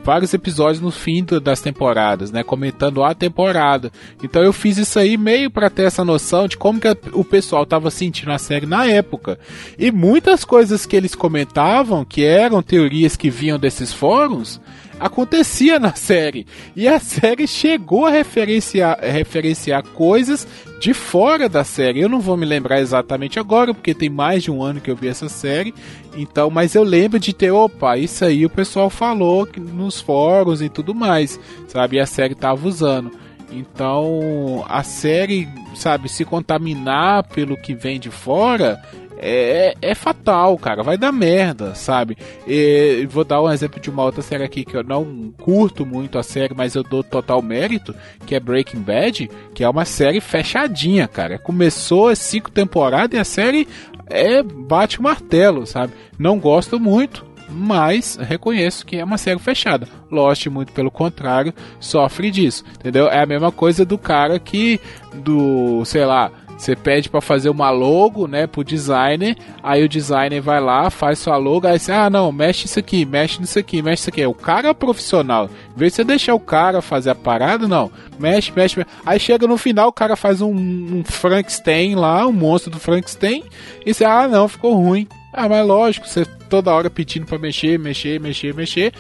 Vários 0.05 0.35
episódios 0.35 0.81
no 0.81 0.91
fim 0.91 1.23
do- 1.25 1.41
das 1.41 1.61
temporadas, 1.61 2.31
né? 2.31 2.43
Comentando 2.43 3.03
a 3.03 3.15
temporada. 3.15 3.91
Então 4.23 4.43
eu 4.43 4.53
fiz 4.53 4.77
isso 4.79 4.99
aí 4.99 5.17
meio 5.17 5.51
para 5.51 5.71
ter 5.71 5.83
essa 5.85 6.05
noção 6.05 6.49
de 6.49 6.57
como 6.57 6.81
que 6.81 6.89
a- 6.89 6.97
o 7.13 7.25
pessoal 7.25 7.65
tava 7.65 7.91
sentindo 7.91 8.33
a 8.33 8.39
série 8.39 8.67
na 8.67 8.87
época. 8.87 9.39
E 9.79 9.91
muitas 9.91 10.45
coisas 10.45 10.85
que 10.87 10.97
eles 10.97 11.15
comentavam, 11.15 12.05
que 12.05 12.25
eram 12.25 12.63
teorias 12.63 13.17
que 13.17 13.31
vinham 13.31 13.59
desses 13.59 13.93
fóruns, 13.93 14.61
acontecia 15.03 15.79
na 15.81 15.95
série. 15.95 16.47
E 16.77 16.87
a 16.87 17.01
série 17.01 17.47
chegou 17.47 18.07
a 18.07 18.11
referenciar, 18.11 18.99
referenciar 19.01 19.83
coisas 19.83 20.47
de 20.81 20.95
fora 20.95 21.49
da 21.49 21.65
série. 21.65 22.01
Eu 22.01 22.09
não 22.09 22.21
vou 22.21 22.37
me 22.37 22.47
lembrar 22.47 22.81
exatamente 22.81 23.39
agora, 23.39 23.75
porque 23.75 23.95
tem 23.95 24.09
mais 24.09 24.43
de 24.43 24.51
um 24.51 24.63
ano 24.63 24.81
que 24.81 24.91
eu 24.91 24.97
vi 24.97 25.09
essa 25.09 25.29
série. 25.29 25.75
Então, 26.17 26.51
mas 26.51 26.75
eu 26.75 26.85
lembro 26.85 27.19
de 27.19 27.33
ter, 27.33 27.51
opa, 27.51 27.97
isso 27.97 28.25
aí 28.25 28.47
o 28.47 28.51
pessoal 28.51 28.89
falou 28.89 29.49
nos 29.57 30.01
fóruns 30.01 30.63
e 30.63 30.69
tudo 30.69 30.95
mais, 30.95 31.39
sabe? 31.67 31.97
E 31.97 32.01
a 32.01 32.07
série 32.07 32.35
tava 32.35 32.67
usando. 32.67 33.11
Então, 33.51 34.65
a 34.69 34.83
série, 34.83 35.49
sabe, 35.75 36.09
se 36.09 36.25
contaminar 36.25 37.25
pelo 37.25 37.57
que 37.57 37.75
vem 37.75 38.01
de 38.01 38.11
fora 38.11 38.81
é, 39.23 39.75
é 39.81 39.95
fatal, 39.95 40.59
cara. 40.59 40.83
Vai 40.83 40.99
dar 40.99 41.13
merda, 41.13 41.75
sabe? 41.77 42.19
E, 42.47 43.07
vou 43.09 43.25
dar 43.25 43.41
um 43.41 43.51
exemplo 43.51 43.81
de 43.81 43.89
uma 43.89 44.03
outra 44.03 44.21
série 44.21 44.43
aqui 44.43 44.65
que 44.65 44.77
eu 44.77 44.83
não 44.83 45.33
curto 45.39 45.87
muito 45.87 46.19
a 46.19 46.23
série, 46.25 46.55
mas 46.55 46.75
eu 46.75 46.83
dou 46.83 47.05
total 47.05 47.41
mérito, 47.41 47.95
que 48.27 48.35
é 48.35 48.41
Breaking 48.41 48.81
Bad, 48.81 49.31
que 49.55 49.63
é 49.63 49.69
uma 49.69 49.85
série 49.85 50.21
fechadinha, 50.21 51.07
cara. 51.07 51.39
Começou 51.39 52.09
as 52.09 52.19
cinco 52.19 52.51
temporadas 52.51 53.17
e 53.17 53.21
a 53.21 53.25
série 53.25 53.69
é 54.11 54.43
bate 54.43 54.99
o 54.99 55.03
martelo, 55.03 55.67
sabe? 55.67 55.93
Não 56.19 56.39
gosto 56.39 56.81
muito, 56.81 57.25
mas 57.49 58.17
reconheço 58.21 58.85
que 58.85 58.97
é 58.97 59.05
uma 59.05 59.19
série 59.19 59.39
fechada. 59.39 59.87
Lost, 60.11 60.47
muito 60.47 60.73
pelo 60.73 60.91
contrário, 60.91 61.55
sofre 61.79 62.31
disso, 62.31 62.65
entendeu? 62.75 63.07
É 63.07 63.23
a 63.23 63.27
mesma 63.27 63.53
coisa 63.53 63.85
do 63.85 63.97
cara 63.97 64.39
que, 64.39 64.81
do, 65.15 65.85
sei 65.85 66.05
lá, 66.05 66.31
você 66.57 66.77
pede 66.77 67.09
para 67.09 67.21
fazer 67.21 67.51
uma 67.51 67.71
logo, 67.71 68.27
né, 68.27 68.47
pro 68.47 68.63
designer, 68.63 69.37
aí 69.63 69.83
o 69.83 69.89
designer 69.89 70.41
vai 70.41 70.61
lá, 70.61 70.91
faz 70.91 71.19
sua 71.19 71.37
logo, 71.37 71.67
aí 71.67 71.79
você, 71.79 71.93
ah, 71.93 72.09
não, 72.09 72.31
mexe 72.31 72.67
isso 72.67 72.79
aqui, 72.79 73.05
mexe 73.05 73.41
nisso 73.41 73.59
aqui, 73.59 73.83
mexe 73.83 74.03
isso 74.03 74.11
aqui. 74.11 74.25
O 74.27 74.35
cara 74.35 74.69
é 74.69 74.75
profissional. 74.75 75.51
Em 75.75 75.79
vez 75.79 75.93
de 75.93 75.97
você 75.97 76.05
deixar 76.05 76.35
o 76.35 76.41
cara 76.41 76.81
fazer 76.81 77.11
a 77.11 77.15
parada, 77.15 77.67
não, 77.67 77.91
mexe, 78.19 78.53
mexe, 78.55 78.79
mexe. 78.79 78.91
Aí 79.05 79.19
chega 79.19 79.47
no 79.47 79.57
final, 79.57 79.89
o 79.89 79.93
cara 79.93 80.17
faz 80.17 80.41
um, 80.41 80.53
um 80.53 81.03
Frankenstein 81.05 81.95
lá, 81.95 82.27
um 82.27 82.33
monstro 82.33 82.71
do 82.71 82.79
Frankenstein, 82.79 83.45
e 83.85 83.93
você, 83.93 84.05
ah, 84.05 84.29
não, 84.29 84.49
ficou 84.49 84.75
ruim. 84.75 85.09
Ah, 85.33 85.49
mas 85.49 85.67
lógico, 85.67 86.07
você 86.07 86.27
toda 86.53 86.71
hora 86.71 86.91
pedindo 86.91 87.25
para 87.25 87.39
mexer, 87.39 87.79
mexer, 87.79 88.21
mexer, 88.21 88.53
mexer, 88.53 88.93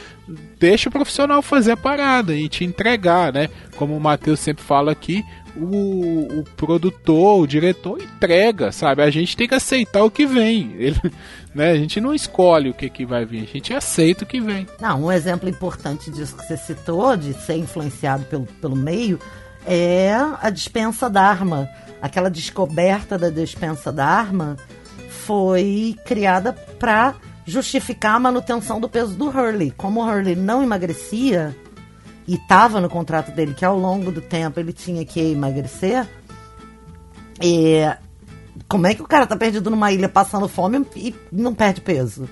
deixa 0.58 0.88
o 0.88 0.92
profissional 0.92 1.42
fazer 1.42 1.72
a 1.72 1.76
parada 1.76 2.34
e 2.34 2.48
te 2.48 2.64
entregar, 2.64 3.30
né? 3.30 3.50
Como 3.76 3.94
o 3.94 4.00
Matheus 4.00 4.40
sempre 4.40 4.64
fala 4.64 4.90
aqui, 4.90 5.22
o, 5.56 6.40
o 6.40 6.44
produtor, 6.56 7.40
o 7.40 7.46
diretor 7.46 8.00
entrega, 8.00 8.72
sabe? 8.72 9.02
A 9.02 9.10
gente 9.10 9.36
tem 9.36 9.48
que 9.48 9.54
aceitar 9.54 10.02
o 10.02 10.10
que 10.10 10.26
vem. 10.26 10.74
Ele, 10.78 11.00
né? 11.54 11.70
A 11.70 11.76
gente 11.76 12.00
não 12.00 12.14
escolhe 12.14 12.70
o 12.70 12.74
que, 12.74 12.88
que 12.88 13.04
vai 13.04 13.24
vir, 13.24 13.42
a 13.42 13.52
gente 13.52 13.74
aceita 13.74 14.24
o 14.24 14.26
que 14.26 14.40
vem. 14.40 14.66
Não, 14.80 15.04
um 15.04 15.12
exemplo 15.12 15.48
importante 15.48 16.10
disso 16.10 16.36
que 16.36 16.46
você 16.46 16.56
citou, 16.56 17.16
de 17.16 17.34
ser 17.34 17.56
influenciado 17.56 18.24
pelo, 18.24 18.46
pelo 18.60 18.76
meio, 18.76 19.18
é 19.66 20.14
a 20.40 20.50
dispensa 20.50 21.08
d'arma. 21.08 21.68
Aquela 22.00 22.30
descoberta 22.30 23.16
da 23.16 23.30
dispensa 23.30 23.92
d'arma 23.92 24.56
foi 25.08 25.96
criada 26.04 26.52
para 26.52 27.14
justificar 27.46 28.16
a 28.16 28.20
manutenção 28.20 28.80
do 28.80 28.88
peso 28.88 29.14
do 29.14 29.28
Hurley. 29.28 29.72
Como 29.72 30.00
o 30.00 30.04
Hurley 30.04 30.34
não 30.34 30.62
emagrecia 30.62 31.54
e 32.26 32.34
estava 32.34 32.80
no 32.80 32.88
contrato 32.88 33.32
dele 33.32 33.54
que 33.54 33.64
ao 33.64 33.78
longo 33.78 34.12
do 34.12 34.20
tempo 34.20 34.60
ele 34.60 34.72
tinha 34.72 35.04
que 35.04 35.20
emagrecer, 35.20 36.06
é, 37.40 37.96
como 38.68 38.86
é 38.86 38.94
que 38.94 39.02
o 39.02 39.06
cara 39.06 39.26
tá 39.26 39.36
perdido 39.36 39.70
numa 39.70 39.92
ilha 39.92 40.08
passando 40.08 40.48
fome 40.48 40.86
e 40.96 41.14
não 41.30 41.54
perde 41.54 41.80
peso? 41.80 42.28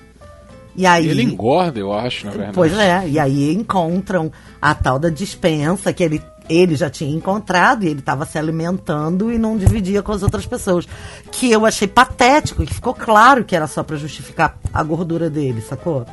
E 0.75 0.85
aí, 0.85 1.07
Ele 1.09 1.23
engorda, 1.23 1.79
eu 1.79 1.91
acho, 1.91 2.25
na 2.25 2.31
verdade. 2.31 2.53
Pois 2.53 2.73
é, 2.77 3.07
e 3.07 3.19
aí 3.19 3.53
encontram 3.53 4.31
a 4.61 4.73
tal 4.73 4.97
da 4.97 5.09
dispensa 5.09 5.91
que 5.91 6.01
ele, 6.01 6.21
ele 6.49 6.75
já 6.75 6.89
tinha 6.89 7.13
encontrado 7.13 7.83
e 7.83 7.89
ele 7.89 7.99
estava 7.99 8.25
se 8.25 8.37
alimentando 8.37 9.31
e 9.31 9.37
não 9.37 9.57
dividia 9.57 10.01
com 10.01 10.13
as 10.13 10.23
outras 10.23 10.45
pessoas. 10.45 10.87
Que 11.29 11.51
eu 11.51 11.65
achei 11.65 11.89
patético, 11.89 12.65
que 12.65 12.73
ficou 12.73 12.93
claro 12.93 13.43
que 13.43 13.55
era 13.55 13.67
só 13.67 13.83
pra 13.83 13.97
justificar 13.97 14.57
a 14.73 14.81
gordura 14.81 15.29
dele, 15.29 15.61
sacou? 15.61 16.05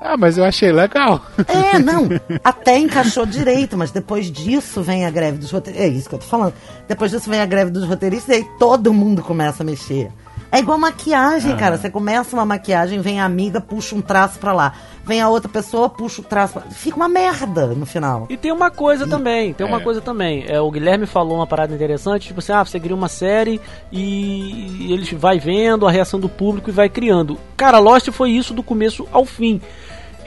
Ah, 0.00 0.16
mas 0.16 0.38
eu 0.38 0.44
achei 0.44 0.70
legal. 0.72 1.20
É, 1.46 1.78
não, 1.78 2.08
até 2.44 2.78
encaixou 2.78 3.26
direito, 3.26 3.76
mas 3.76 3.90
depois 3.90 4.30
disso 4.30 4.82
vem 4.82 5.04
a 5.04 5.10
greve 5.10 5.38
dos 5.38 5.50
roteiristas. 5.50 5.86
É 5.86 5.88
isso 5.92 6.08
que 6.08 6.14
eu 6.14 6.18
tô 6.20 6.26
falando. 6.26 6.54
Depois 6.86 7.10
disso 7.10 7.28
vem 7.28 7.40
a 7.40 7.46
greve 7.46 7.70
dos 7.70 7.84
roteiristas 7.84 8.28
e 8.34 8.38
aí 8.38 8.46
todo 8.58 8.92
mundo 8.92 9.22
começa 9.22 9.62
a 9.62 9.66
mexer. 9.66 10.10
É 10.50 10.60
igual 10.60 10.78
maquiagem, 10.78 11.54
cara. 11.58 11.76
Você 11.76 11.90
começa 11.90 12.34
uma 12.34 12.44
maquiagem, 12.46 13.00
vem 13.02 13.20
a 13.20 13.24
amiga, 13.26 13.60
puxa 13.60 13.94
um 13.94 14.00
traço 14.00 14.38
pra 14.38 14.54
lá. 14.54 14.72
Vem 15.04 15.20
a 15.20 15.28
outra 15.28 15.46
pessoa, 15.46 15.90
puxa 15.90 16.22
o 16.22 16.24
traço 16.24 16.54
pra... 16.54 16.62
Fica 16.70 16.96
uma 16.96 17.08
merda 17.08 17.66
no 17.66 17.84
final. 17.84 18.24
E 18.30 18.36
tem 18.36 18.50
uma 18.50 18.70
coisa 18.70 19.06
também, 19.06 19.52
tem 19.52 19.66
uma 19.66 19.76
É. 19.78 19.82
coisa 19.82 20.00
também. 20.00 20.46
É, 20.48 20.58
o 20.58 20.70
Guilherme 20.70 21.04
falou 21.04 21.36
uma 21.36 21.46
parada 21.46 21.74
interessante, 21.74 22.28
tipo 22.28 22.38
assim, 22.40 22.52
ah, 22.52 22.64
você 22.64 22.80
cria 22.80 22.94
uma 22.96 23.08
série 23.08 23.60
e, 23.92 24.86
e 24.88 24.92
ele 24.92 25.04
vai 25.16 25.38
vendo 25.38 25.86
a 25.86 25.90
reação 25.90 26.18
do 26.18 26.30
público 26.30 26.70
e 26.70 26.72
vai 26.72 26.88
criando. 26.88 27.38
Cara, 27.54 27.78
Lost 27.78 28.08
foi 28.10 28.30
isso 28.30 28.54
do 28.54 28.62
começo 28.62 29.06
ao 29.12 29.26
fim. 29.26 29.60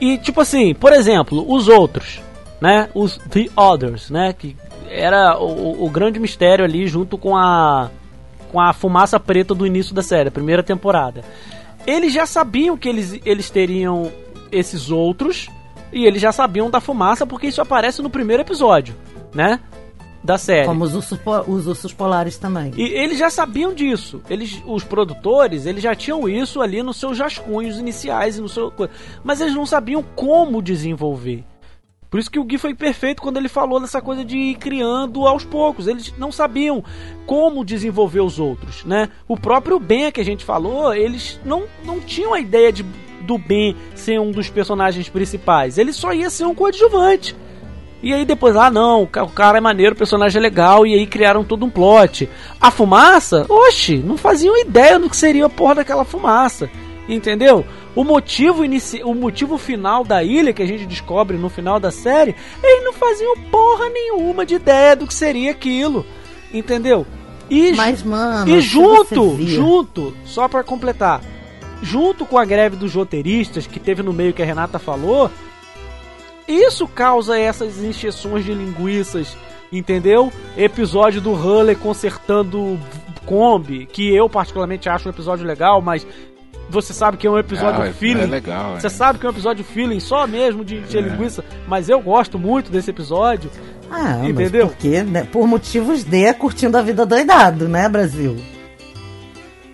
E 0.02 0.18
tipo 0.18 0.42
assim, 0.42 0.74
por 0.74 0.92
exemplo, 0.92 1.46
os 1.48 1.68
outros, 1.68 2.20
né? 2.60 2.90
Os 2.96 3.18
The 3.18 3.50
Others, 3.56 4.10
né? 4.10 4.34
Que 4.34 4.58
era 4.90 5.40
o, 5.40 5.86
o 5.86 5.90
grande 5.90 6.20
mistério 6.20 6.66
ali 6.66 6.88
junto 6.88 7.18
com 7.20 7.38
a 7.38 7.90
com 8.52 8.60
a 8.60 8.74
fumaça 8.74 9.18
preta 9.18 9.56
do 9.56 9.66
início 9.66 9.96
da 9.96 10.02
série, 10.02 10.30
primeira 10.30 10.62
temporada. 10.62 11.24
Eles 11.88 12.12
já 12.12 12.26
sabiam 12.26 12.76
que 12.76 12.90
eles, 12.90 13.18
eles 13.26 13.50
teriam 13.50 14.12
esses 14.52 14.92
outros 14.92 15.48
e 15.94 16.06
eles 16.06 16.22
já 16.22 16.34
sabiam 16.34 16.70
da 16.70 16.82
fumaça 16.82 17.26
porque 17.26 17.48
isso 17.48 17.62
aparece 17.62 18.02
no 18.02 18.10
primeiro 18.10 18.44
episódio, 18.44 18.94
né? 19.34 19.62
Da 20.24 20.38
série. 20.38 20.68
Como 20.68 20.84
os 20.84 20.94
ursos, 20.94 21.20
os 21.48 21.68
ursos 21.68 21.94
polares 21.94 22.38
também. 22.38 22.72
E 22.78 22.84
eles 22.84 23.18
já 23.18 23.30
sabiam 23.30 23.74
disso. 23.74 24.22
Eles, 24.30 24.62
os 24.66 24.84
produtores, 24.84 25.66
eles 25.66 25.82
já 25.82 25.96
tinham 25.96 26.30
isso 26.30 26.62
ali 26.62 26.84
nos 26.84 26.98
seus 26.98 27.18
rascunhos 27.18 27.80
iniciais 27.80 28.38
e 28.38 28.42
no 28.42 28.48
seu, 28.48 28.72
mas 29.24 29.42
eles 29.42 29.56
não 29.56 29.66
sabiam 29.66 30.04
como 30.16 30.62
desenvolver. 30.62 31.44
Por 32.12 32.20
isso 32.20 32.30
que 32.30 32.38
o 32.38 32.44
Gui 32.44 32.58
foi 32.58 32.76
perfeito 32.76 33.22
quando 33.22 33.38
ele 33.38 33.48
falou 33.48 33.80
dessa 33.80 34.02
coisa 34.02 34.24
de 34.26 34.38
ir 34.38 34.56
criando 34.56 35.26
aos 35.26 35.46
poucos. 35.46 35.88
Eles 35.88 36.14
não 36.18 36.30
sabiam 36.30 36.84
como 37.26 37.64
desenvolver 37.64 38.20
os 38.20 38.38
outros, 38.38 38.84
né? 38.84 39.08
O 39.30 39.38
próprio 39.38 39.80
Ben 39.80 40.12
que 40.12 40.20
a 40.20 40.26
gente 40.26 40.44
falou, 40.44 40.94
eles 40.94 41.40
não, 41.46 41.64
não 41.86 42.02
tinham 42.02 42.34
a 42.34 42.40
ideia 42.42 42.70
de, 42.70 42.84
do 43.22 43.38
Ben 43.38 43.78
ser 43.96 44.20
um 44.20 44.30
dos 44.30 44.50
personagens 44.50 45.08
principais. 45.08 45.78
Ele 45.78 45.94
só 45.94 46.14
ia 46.14 46.30
ser 46.30 46.44
um 46.44 46.54
coadjuvante. 46.54 47.34
E 48.04 48.14
aí 48.14 48.26
depois, 48.26 48.56
ah 48.56 48.72
não, 48.72 49.04
o 49.04 49.08
ca- 49.08 49.24
o 49.24 49.30
cara 49.30 49.60
é 49.60 49.62
maneiro, 49.62 49.94
o 49.94 49.98
personagem 49.98 50.40
é 50.40 50.42
legal, 50.42 50.86
e 50.88 50.94
aí 50.96 51.06
criaram 51.06 51.44
todo 51.44 51.66
um 51.66 51.70
plot. 51.70 52.28
A 52.60 52.72
fumaça, 52.72 53.46
oxe, 53.48 53.98
não 53.98 54.18
faziam 54.18 54.58
ideia 54.58 54.98
do 54.98 55.10
que 55.10 55.16
seria 55.16 55.46
a 55.46 55.50
porra 55.50 55.76
daquela 55.76 56.04
fumaça. 56.04 56.70
Entendeu? 57.08 57.66
O 57.96 58.04
motivo 58.04 58.64
inici... 58.64 59.02
o 59.04 59.14
motivo 59.14 59.58
final 59.58 60.04
da 60.04 60.24
ilha 60.24 60.54
que 60.54 60.64
a 60.64 60.66
gente 60.66 60.86
descobre 60.86 61.38
no 61.38 61.50
final 61.50 61.80
da 61.80 61.92
série, 61.92 62.34
eles 62.64 62.86
não 62.86 62.94
faziam 62.94 63.36
porra 63.52 63.90
nenhuma 63.90 64.46
de 64.46 64.56
ideia 64.56 64.96
do 64.96 65.06
que 65.06 65.14
seria 65.14 65.52
aquilo. 65.52 66.06
Entendeu? 66.54 67.06
E, 67.50 67.74
Mas, 67.74 68.02
mano, 68.02 68.50
e 68.50 68.62
junto, 68.62 69.36
junto, 69.46 70.14
só 70.26 70.48
pra 70.48 70.64
completar, 70.64 71.22
junto 71.84 72.26
com 72.26 72.38
a 72.38 72.46
greve 72.46 72.78
dos 72.78 72.94
roteiristas 72.96 73.68
que 73.68 73.78
teve 73.80 74.02
no 74.02 74.14
meio 74.14 74.32
que 74.34 74.42
a 74.42 74.46
Renata 74.46 74.80
falou, 74.80 75.30
isso 76.52 76.88
causa 76.88 77.38
essas 77.40 77.78
injeções 77.80 78.46
de 78.46 78.54
linguiças, 78.54 79.36
entendeu? 79.72 80.32
Episódio 80.58 81.22
do 81.22 81.32
Huller 81.32 81.78
consertando 81.78 82.80
Kombi, 83.26 83.86
que 83.86 84.14
eu 84.14 84.30
particularmente 84.30 84.90
acho 84.90 85.08
um 85.08 85.12
episódio 85.12 85.46
legal, 85.46 85.82
mas 85.82 86.06
você 86.70 86.94
sabe 86.94 87.18
que 87.18 87.28
é 87.28 87.30
um 87.30 87.38
episódio 87.38 87.82
Ah, 87.82 87.88
é- 87.88 87.94
feeling. 87.94 88.24
é 88.24 88.26
legal, 88.26 88.80
Você 88.80 88.88
é. 88.88 88.90
sabe 88.90 89.20
que 89.20 89.26
é 89.26 89.30
um 89.30 89.32
episódio 89.34 89.64
feeling 89.64 90.00
só 90.00 90.26
mesmo 90.26 90.64
de 90.64 90.78
encher 90.78 91.04
linguiça, 91.04 91.44
mas 91.68 91.90
eu 91.90 92.00
gosto 92.02 92.40
muito 92.40 92.72
desse 92.72 92.90
episódio. 92.90 93.50
Ah, 93.90 94.20
mas 94.22 94.30
Entendeu? 94.30 94.68
Porque, 94.68 95.04
né, 95.04 95.28
por 95.32 95.46
motivos 95.48 96.04
de 96.04 96.34
curtindo 96.34 96.78
a 96.78 96.82
vida 96.82 97.06
doidado, 97.06 97.68
né, 97.68 97.90
Brasil? 97.90 98.38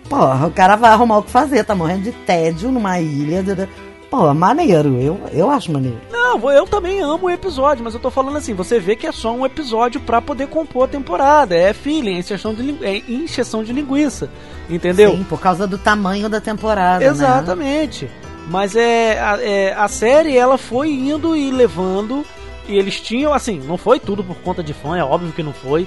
Porra, 0.08 0.46
o 0.46 0.50
cara 0.50 0.74
vai 0.74 0.90
arrumar 0.90 1.18
o 1.18 1.22
que 1.22 1.30
fazer, 1.30 1.64
tá 1.64 1.74
morrendo 1.74 2.02
de 2.04 2.12
tédio 2.12 2.70
numa 2.72 2.98
ilha. 3.00 3.68
Pô, 4.10 4.32
maneiro, 4.32 5.00
eu, 5.00 5.20
eu 5.32 5.50
acho 5.50 5.70
maneiro. 5.70 6.00
Não, 6.10 6.50
eu 6.50 6.66
também 6.66 7.00
amo 7.00 7.26
o 7.26 7.30
episódio, 7.30 7.84
mas 7.84 7.92
eu 7.92 8.00
tô 8.00 8.10
falando 8.10 8.38
assim, 8.38 8.54
você 8.54 8.78
vê 8.78 8.96
que 8.96 9.06
é 9.06 9.12
só 9.12 9.32
um 9.32 9.44
episódio 9.44 10.00
pra 10.00 10.22
poder 10.22 10.48
compor 10.48 10.84
a 10.84 10.88
temporada. 10.88 11.54
É 11.54 11.72
feeling, 11.74 12.16
é 12.16 12.18
injeção 12.20 12.54
de, 12.54 12.84
é 12.84 13.02
injeção 13.08 13.62
de 13.62 13.72
linguiça. 13.72 14.30
Entendeu? 14.68 15.12
Sim, 15.12 15.24
por 15.24 15.40
causa 15.40 15.66
do 15.66 15.76
tamanho 15.76 16.28
da 16.28 16.40
temporada, 16.40 17.04
né? 17.04 17.10
Exatamente. 17.10 18.10
Mas 18.48 18.74
é 18.76 19.20
a, 19.20 19.42
é 19.42 19.74
a 19.74 19.88
série 19.88 20.36
ela 20.36 20.56
foi 20.56 20.90
indo 20.90 21.36
e 21.36 21.50
levando 21.50 22.24
e 22.66 22.76
eles 22.76 23.00
tinham 23.00 23.32
assim, 23.32 23.60
não 23.60 23.76
foi 23.76 24.00
tudo 24.00 24.24
por 24.24 24.36
conta 24.36 24.62
de 24.62 24.72
fã, 24.72 24.96
é 24.96 25.04
óbvio 25.04 25.32
que 25.32 25.42
não 25.42 25.52
foi. 25.52 25.86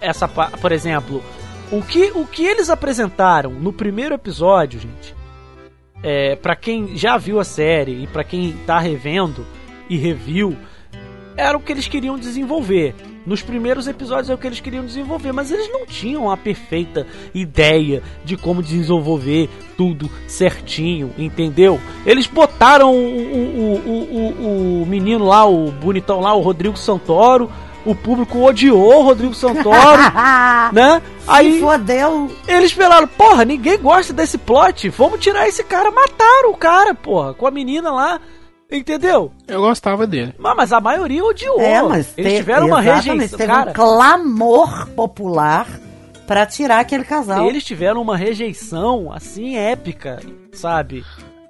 Essa, 0.00 0.28
por 0.28 0.72
exemplo, 0.72 1.22
o 1.70 1.80
que 1.82 2.12
o 2.14 2.26
que 2.26 2.44
eles 2.44 2.68
apresentaram 2.68 3.50
no 3.50 3.72
primeiro 3.72 4.14
episódio, 4.14 4.78
gente, 4.78 5.14
é 6.02 6.36
para 6.36 6.56
quem 6.56 6.96
já 6.96 7.16
viu 7.16 7.38
a 7.38 7.44
série 7.44 8.02
e 8.02 8.06
pra 8.06 8.24
quem 8.24 8.52
tá 8.66 8.78
revendo 8.78 9.46
e 9.88 9.96
reviu, 9.96 10.56
era 11.36 11.56
o 11.56 11.60
que 11.60 11.72
eles 11.72 11.88
queriam 11.88 12.18
desenvolver. 12.18 12.94
Nos 13.24 13.40
primeiros 13.40 13.86
episódios 13.86 14.30
é 14.30 14.34
o 14.34 14.38
que 14.38 14.46
eles 14.48 14.58
queriam 14.58 14.84
desenvolver, 14.84 15.30
mas 15.30 15.52
eles 15.52 15.70
não 15.70 15.86
tinham 15.86 16.28
a 16.28 16.36
perfeita 16.36 17.06
ideia 17.32 18.02
de 18.24 18.36
como 18.36 18.60
desenvolver 18.60 19.48
tudo 19.76 20.10
certinho, 20.26 21.12
entendeu? 21.16 21.80
Eles 22.04 22.26
botaram 22.26 22.92
o, 22.92 22.96
o, 22.96 23.74
o, 23.74 24.80
o, 24.80 24.82
o 24.82 24.86
menino 24.86 25.24
lá, 25.24 25.46
o 25.46 25.70
bonitão 25.70 26.20
lá, 26.20 26.34
o 26.34 26.40
Rodrigo 26.40 26.76
Santoro. 26.76 27.48
O 27.84 27.94
público 27.94 28.38
odiou 28.44 29.00
o 29.00 29.02
Rodrigo 29.02 29.34
Santoro, 29.34 30.02
né? 30.72 31.02
Aí 31.26 31.54
Aí 31.54 31.60
fodeu. 31.60 32.30
eles 32.46 32.70
falaram, 32.72 33.08
porra, 33.08 33.44
ninguém 33.44 33.76
gosta 33.78 34.12
desse 34.12 34.38
plot, 34.38 34.88
vamos 34.90 35.18
tirar 35.20 35.48
esse 35.48 35.64
cara. 35.64 35.90
Mataram 35.90 36.50
o 36.50 36.56
cara, 36.56 36.94
porra, 36.94 37.34
com 37.34 37.46
a 37.46 37.50
menina 37.50 37.90
lá, 37.90 38.20
entendeu? 38.70 39.32
Eu 39.48 39.60
gostava 39.62 40.06
dele. 40.06 40.32
Mas, 40.38 40.56
mas 40.56 40.72
a 40.72 40.80
maioria 40.80 41.24
odiou. 41.24 41.60
É, 41.60 41.82
mas 41.82 42.12
Eles 42.16 42.32
te- 42.34 42.38
tiveram 42.38 42.66
uma 42.68 42.80
rejeição. 42.80 43.38
Teve 43.38 43.52
Cara, 43.52 43.70
um 43.70 43.72
clamor 43.74 44.88
popular 44.90 45.66
pra 46.26 46.46
tirar 46.46 46.78
aquele 46.80 47.04
casal. 47.04 47.46
eles 47.48 47.64
tiveram 47.64 48.00
uma 48.00 48.16
rejeição 48.16 49.12
assim 49.12 49.56
épica, 49.56 50.20
sabe? 50.52 51.04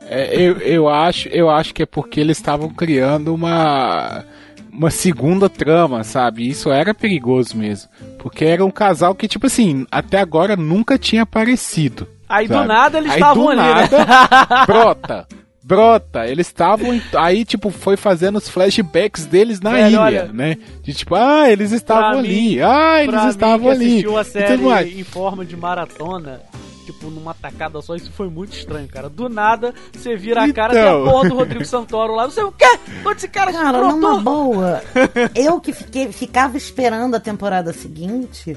É, 0.09 0.35
eu, 0.35 0.59
eu, 0.59 0.89
acho, 0.89 1.29
eu 1.29 1.49
acho 1.49 1.73
que 1.75 1.83
é 1.83 1.87
porque 1.87 2.19
eles 2.21 2.37
estavam 2.39 2.69
criando 2.71 3.33
uma, 3.35 4.25
uma 4.73 4.91
segunda 4.91 5.49
trama, 5.49 6.03
sabe? 6.03 6.49
Isso 6.49 6.71
era 6.71 6.95
perigoso 6.95 7.57
mesmo. 7.57 7.91
Porque 8.19 8.45
era 8.45 8.65
um 8.65 8.71
casal 8.71 9.15
que, 9.15 9.29
tipo 9.29 9.47
assim, 9.47 9.87
até 9.91 10.19
agora 10.19 10.57
nunca 10.57 10.99
tinha 10.99 11.23
aparecido. 11.23 12.09
Aí 12.29 12.49
do 12.49 12.55
sabe? 12.55 12.69
nada 12.69 12.99
eles 12.99 13.13
Aí, 13.13 13.19
estavam 13.19 13.45
do 13.45 13.51
ali, 13.51 13.61
né? 13.61 13.89
nada, 13.91 14.65
brota. 14.67 15.27
Brota, 15.65 16.27
eles 16.27 16.47
estavam. 16.49 17.01
Aí, 17.17 17.45
tipo, 17.45 17.71
foi 17.71 17.97
fazendo 17.97 18.37
os 18.37 18.49
flashbacks 18.49 19.27
deles 19.27 19.61
na 19.61 19.71
Velho, 19.73 19.89
ilha, 19.91 20.01
olha, 20.01 20.25
né? 20.33 20.57
De 20.83 20.93
tipo, 20.93 21.15
ah, 21.15 21.49
eles 21.51 21.71
estavam 21.73 22.19
ali. 22.19 22.29
mim- 22.57 22.61
ah, 22.61 23.01
eles 23.01 23.11
pra 23.15 23.23
mim 23.25 23.29
estavam 23.31 23.61
que 23.67 23.69
ali. 23.71 23.87
assistiu 23.87 24.19
a 24.19 24.25
série 24.25 25.01
em 25.01 25.05
forma 25.05 25.45
de 25.45 25.57
maratona, 25.57 26.41
tipo, 26.85 27.09
numa 27.11 27.33
tacada 27.33 27.81
só, 27.81 27.95
isso 27.95 28.11
foi 28.11 28.29
muito 28.29 28.53
estranho, 28.57 28.89
cara. 28.89 29.09
Do 29.09 29.29
nada, 29.29 29.73
você 29.93 30.17
vira 30.17 30.43
a 30.45 30.53
cara 30.53 30.73
Então. 30.73 31.03
tem 31.05 31.09
a 31.09 31.13
porra 31.13 31.29
do 31.29 31.35
Rodrigo 31.37 31.65
Santoro 31.65 32.15
lá. 32.17 32.25
Não 32.25 32.31
sei 32.33 32.43
o 32.43 32.51
quê! 32.53 32.67
Onde 33.07 33.17
esse 33.19 33.29
cara, 33.29 33.53
Cara, 33.53 33.79
brotou? 33.79 33.97
numa 33.99 34.21
boa. 34.21 34.83
Eu 35.35 35.61
que 35.61 35.73
fiquei, 35.73 36.11
ficava 36.13 36.57
esperando 36.57 37.15
a 37.15 37.21
temporada 37.21 37.73
seguinte. 37.73 38.57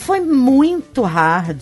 Foi 0.00 0.20
muito 0.20 1.02
hard. 1.02 1.60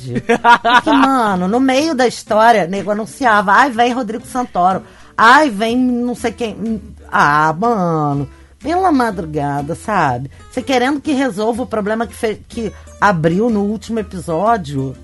Porque, 0.62 0.90
mano, 0.92 1.48
no 1.48 1.58
meio 1.60 1.94
da 1.94 2.06
história, 2.06 2.66
nego 2.66 2.90
anunciava, 2.90 3.52
ai, 3.52 3.70
vem 3.70 3.92
Rodrigo 3.92 4.24
Santoro. 4.26 4.82
Ai, 5.16 5.50
vem 5.50 5.76
não 5.76 6.14
sei 6.14 6.32
quem. 6.32 6.80
Ah, 7.10 7.54
mano. 7.58 8.28
pela 8.60 8.90
madrugada, 8.92 9.74
sabe? 9.74 10.30
Você 10.50 10.60
querendo 10.62 11.00
que 11.00 11.12
resolva 11.12 11.62
o 11.62 11.66
problema 11.66 12.06
que, 12.06 12.14
fe- 12.14 12.40
que 12.48 12.72
abriu 13.00 13.48
no 13.50 13.62
último 13.64 13.98
episódio. 14.00 14.94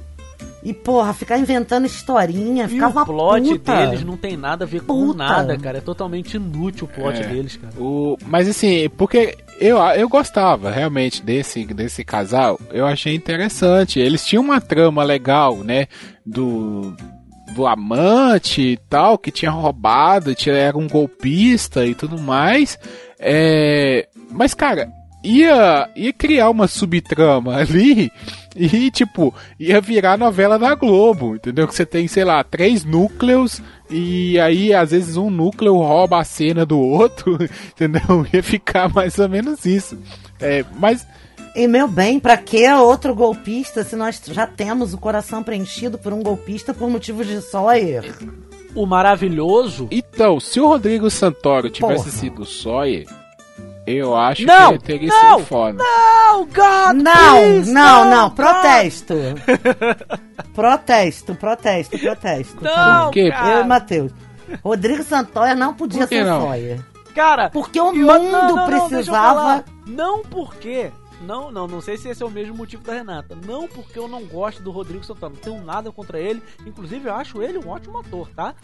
E, 0.62 0.72
porra, 0.72 1.12
ficar 1.12 1.36
inventando 1.38 1.84
historinha, 1.84 2.64
E 2.64 2.68
ficar 2.68 2.88
o 2.88 3.04
plot 3.04 3.48
puta. 3.50 3.76
deles 3.86 4.02
não 4.02 4.16
tem 4.16 4.34
nada 4.36 4.64
a 4.64 4.66
ver 4.66 4.80
com 4.80 5.08
Puta. 5.08 5.18
nada, 5.18 5.58
cara. 5.58 5.76
É 5.76 5.80
totalmente 5.82 6.36
inútil 6.38 6.88
o 6.90 6.94
plot 6.94 7.20
É. 7.20 7.26
deles, 7.26 7.56
cara. 7.56 7.74
O, 7.78 8.16
mas 8.26 8.48
assim, 8.48 8.88
porque 8.96 9.36
eu, 9.60 9.78
eu 9.78 10.08
gostava 10.08 10.70
realmente 10.70 11.22
desse, 11.22 11.64
desse 11.66 12.04
casal, 12.04 12.58
eu 12.70 12.86
achei 12.86 13.14
interessante. 13.14 14.00
Eles 14.00 14.24
tinham 14.24 14.42
uma 14.42 14.60
trama 14.60 15.02
legal, 15.04 15.58
né? 15.58 15.86
Do, 16.24 16.94
do 17.54 17.66
amante 17.66 18.60
e 18.60 18.76
tal, 18.76 19.16
que 19.16 19.30
tinha 19.30 19.50
roubado, 19.50 20.34
tinha, 20.34 20.54
era 20.54 20.76
um 20.76 20.88
golpista 20.88 21.86
e 21.86 21.94
tudo 21.94 22.18
mais. 22.18 22.78
É, 23.18 24.08
mas, 24.30 24.54
cara, 24.54 24.90
ia, 25.22 25.88
ia 25.96 26.12
criar 26.12 26.50
uma 26.50 26.68
subtrama 26.68 27.56
ali 27.58 28.10
e, 28.54 28.90
tipo, 28.90 29.34
ia 29.58 29.80
virar 29.80 30.18
novela 30.18 30.58
da 30.58 30.74
Globo, 30.74 31.36
entendeu? 31.36 31.66
Que 31.66 31.74
você 31.74 31.86
tem, 31.86 32.06
sei 32.06 32.24
lá, 32.24 32.44
três 32.44 32.84
núcleos 32.84 33.62
e 33.96 34.40
aí, 34.40 34.74
às 34.74 34.90
vezes, 34.90 35.16
um 35.16 35.30
núcleo 35.30 35.76
rouba 35.76 36.18
a 36.18 36.24
cena 36.24 36.66
do 36.66 36.78
outro, 36.80 37.38
entendeu? 37.70 38.26
Ia 38.32 38.42
ficar 38.42 38.92
mais 38.92 39.18
ou 39.18 39.28
menos 39.28 39.64
isso. 39.64 39.96
É, 40.40 40.64
mas, 40.78 41.06
E, 41.54 41.68
meu 41.68 41.86
bem, 41.86 42.18
pra 42.18 42.36
que 42.36 42.68
outro 42.72 43.14
golpista 43.14 43.84
se 43.84 43.94
nós 43.94 44.20
já 44.32 44.46
temos 44.46 44.92
o 44.92 44.98
coração 44.98 45.44
preenchido 45.44 45.96
por 45.96 46.12
um 46.12 46.22
golpista 46.22 46.74
por 46.74 46.90
motivos 46.90 47.26
de 47.28 47.40
Sawyer? 47.40 48.12
O 48.74 48.84
maravilhoso. 48.84 49.86
então, 49.92 50.40
se 50.40 50.58
o 50.58 50.66
Rodrigo 50.66 51.08
Santoro 51.08 51.70
tivesse 51.70 52.04
Porra. 52.04 52.10
sido 52.10 52.44
Sawyer, 52.44 53.06
eu 53.86 54.16
acho 54.16 54.46
Não, 54.46 54.68
que 54.68 54.74
ele 54.74 54.78
teria 54.78 55.08
não, 55.08 55.36
sido 55.38 55.46
foda. 55.46 55.78
Não, 55.82 56.40
God, 56.46 57.02
Não, 57.02 57.36
please, 57.36 57.72
não, 57.72 58.10
não, 58.10 58.28
God. 58.28 58.36
protesto. 58.36 59.14
protesto, 60.54 61.34
protesto, 61.34 61.98
protesto. 61.98 62.64
Não, 62.64 63.04
Por 63.04 63.12
quê? 63.12 63.30
cara. 63.30 63.54
Eu 63.54 63.60
e 63.60 63.66
Matheus. 63.66 64.12
Rodrigo 64.62 65.02
Santoya 65.02 65.54
não 65.54 65.74
podia 65.74 66.06
ser 66.06 66.24
não? 66.24 66.42
Sawyer. 66.42 66.80
Cara, 67.14 67.48
Porque 67.50 67.80
o 67.80 67.92
mundo 67.92 68.06
não, 68.06 68.30
não, 68.30 68.56
não, 68.56 68.66
precisava. 68.66 69.64
Não 69.86 70.22
porque. 70.22 70.90
Não, 71.22 71.50
não, 71.50 71.66
não 71.66 71.80
sei 71.80 71.96
se 71.96 72.08
esse 72.08 72.22
é 72.22 72.26
o 72.26 72.30
mesmo 72.30 72.56
motivo 72.56 72.82
da 72.82 72.92
Renata. 72.92 73.36
Não 73.46 73.68
porque 73.68 73.98
eu 73.98 74.08
não 74.08 74.24
gosto 74.24 74.62
do 74.62 74.70
Rodrigo 74.70 75.04
Santoro. 75.04 75.32
Não 75.32 75.40
tenho 75.40 75.64
nada 75.64 75.92
contra 75.92 76.18
ele. 76.18 76.42
Inclusive, 76.66 77.08
eu 77.08 77.14
acho 77.14 77.40
ele 77.40 77.58
um 77.58 77.68
ótimo 77.68 77.98
ator, 77.98 78.28
tá? 78.34 78.54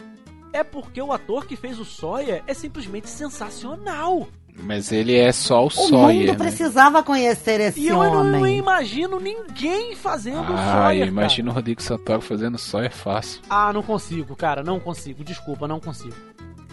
É 0.53 0.65
porque 0.65 1.01
o 1.01 1.13
ator 1.13 1.47
que 1.47 1.55
fez 1.57 1.79
o 1.79 1.85
Sawyer 1.85 2.43
é 2.47 2.53
simplesmente 2.53 3.09
sensacional. 3.09 4.27
Mas 4.63 4.93
ele 4.93 5.17
é 5.17 5.33
só 5.33 5.63
o, 5.65 5.67
O 5.67 5.71
Sawyer, 5.71 6.21
mundo 6.27 6.33
né? 6.33 6.35
precisava 6.39 7.03
conhecer 7.03 7.61
esse 7.61 7.81
E 7.81 7.89
eu 7.89 7.97
não, 7.97 8.23
não 8.25 8.39
homem. 8.41 8.59
imagino 8.59 9.19
ninguém 9.19 9.95
fazendo 9.97 10.53
o 10.53 10.57
Ah, 10.57 10.73
Sawyer. 10.73 10.99
cara. 11.01 11.11
imagina 11.11 11.51
o 11.51 11.55
Rodrigo 11.55 11.83
Santoro 11.83 12.21
fazendo 12.21 12.59
Sawyer 12.59 12.93
fácil. 12.95 13.41
Ah, 13.49 13.73
não 13.73 13.83
consigo, 13.83 14.37
cara, 14.37 14.63
não 14.63 14.79
consigo. 14.79 15.25
Desculpa, 15.25 15.67
não 15.67 15.81
consigo. 15.81 16.15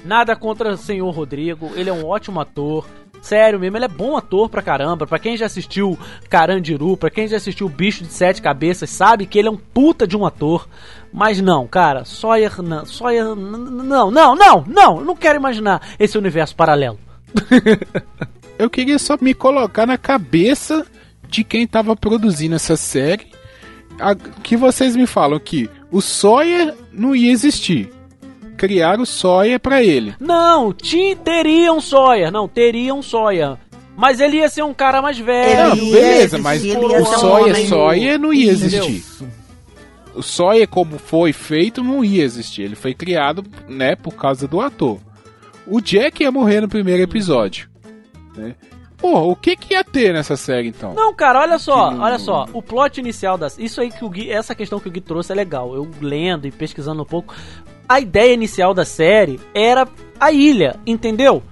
Nada 0.05 0.35
contra 0.35 0.71
o 0.73 0.77
senhor 0.77 1.09
Rodrigo, 1.11 1.71
ele 1.75 1.89
é 1.89 1.93
um 1.93 2.05
ótimo 2.05 2.39
ator. 2.39 2.85
Sério 3.19 3.59
mesmo, 3.59 3.75
ele 3.75 3.85
é 3.85 3.89
bom 3.89 4.15
ator 4.15 4.47
pra 4.47 4.61
caramba. 4.61 5.07
Pra 5.07 5.17
quem 5.17 5.35
já 5.35 5.47
assistiu 5.47 5.97
Carandiru, 6.29 6.95
pra 6.95 7.09
quem 7.09 7.27
já 7.27 7.37
assistiu 7.37 7.67
Bicho 7.67 8.03
de 8.03 8.13
Sete 8.13 8.41
Cabeças, 8.43 8.89
sabe 8.91 9.25
que 9.25 9.39
ele 9.39 9.47
é 9.47 9.51
um 9.51 9.57
puta 9.57 10.05
de 10.05 10.15
um 10.15 10.23
ator. 10.25 10.67
Mas 11.11 11.41
não, 11.41 11.65
cara, 11.67 12.05
Sawyer 12.05 12.61
não, 12.61 12.85
Sawyer 12.85 13.33
não, 13.35 14.11
não, 14.11 14.35
não, 14.35 14.65
não, 14.67 14.99
eu 14.99 15.03
não 15.05 15.15
quero 15.15 15.39
imaginar 15.39 15.81
esse 15.97 16.15
universo 16.17 16.55
paralelo. 16.55 16.99
Eu 18.57 18.69
queria 18.69 18.97
só 18.97 19.17
me 19.21 19.33
colocar 19.33 19.85
na 19.85 19.97
cabeça 19.97 20.85
de 21.29 21.43
quem 21.43 21.67
tava 21.67 21.95
produzindo 21.95 22.55
essa 22.55 22.75
série. 22.75 23.27
A- 23.99 24.15
que 24.15 24.55
vocês 24.57 24.95
me 24.95 25.05
falam 25.05 25.39
que 25.39 25.69
o 25.91 26.01
Sawyer 26.01 26.73
não 26.91 27.15
ia 27.15 27.31
existir. 27.31 27.91
Criaram 28.57 29.03
o 29.03 29.05
Sawyer 29.05 29.59
pra 29.59 29.83
ele. 29.83 30.15
Não, 30.19 30.73
ti, 30.73 31.15
teria 31.23 31.71
um 31.71 31.79
Sawyer, 31.81 32.31
não, 32.31 32.47
teria 32.47 32.93
um 32.93 33.03
Sawyer. 33.03 33.55
Mas 33.95 34.19
ele 34.19 34.37
ia 34.37 34.49
ser 34.49 34.63
um 34.63 34.73
cara 34.73 35.01
mais 35.01 35.17
velho. 35.17 35.69
Não, 35.69 35.75
beleza, 35.75 36.37
mas 36.39 36.63
o 36.63 36.65
ia 36.67 36.73
ser 36.79 36.99
um 37.01 37.05
Sawyer, 37.05 37.67
Sawyer 37.67 38.19
não 38.19 38.33
ia 38.33 38.53
Entendeu? 38.53 38.85
existir. 38.85 39.27
O 40.15 40.23
Sawyer, 40.23 40.67
como 40.67 40.97
foi 40.97 41.31
feito, 41.33 41.83
não 41.83 42.03
ia 42.03 42.23
existir. 42.23 42.63
Ele 42.63 42.75
foi 42.75 42.95
criado, 42.95 43.43
né, 43.67 43.95
por 43.95 44.13
causa 44.15 44.47
do 44.47 44.59
ator. 44.59 44.97
O 45.67 45.81
Jack 45.81 46.23
ia 46.23 46.31
morrer 46.31 46.61
no 46.61 46.67
primeiro 46.67 47.03
episódio. 47.03 47.69
Né? 48.35 48.55
Porra, 48.97 49.21
o 49.21 49.35
que 49.35 49.55
que 49.55 49.73
ia 49.73 49.83
ter 49.83 50.11
nessa 50.13 50.35
série, 50.35 50.69
então? 50.69 50.93
Não, 50.93 51.13
cara, 51.13 51.41
olha 51.41 51.59
só, 51.59 51.91
não- 51.91 52.01
olha 52.03 52.17
só. 52.17 52.45
O 52.53 52.61
plot 52.63 52.99
inicial 52.99 53.37
das. 53.37 53.57
Isso 53.59 53.79
aí 53.79 53.91
que 53.91 54.03
o 54.03 54.09
Gui. 54.09 54.31
Essa 54.31 54.55
questão 54.55 54.79
que 54.79 54.87
o 54.87 54.91
Gui 54.91 55.01
trouxe 55.01 55.31
é 55.31 55.35
legal. 55.35 55.75
Eu 55.75 55.87
lendo 56.01 56.47
e 56.47 56.51
pesquisando 56.51 57.01
um 57.03 57.05
pouco. 57.05 57.35
A 57.87 57.99
ideia 57.99 58.33
inicial 58.33 58.73
da 58.73 58.83
série 58.83 59.39
era 59.53 59.87
a 60.19 60.31
ilha, 60.31 60.79
entendeu? 60.85 61.43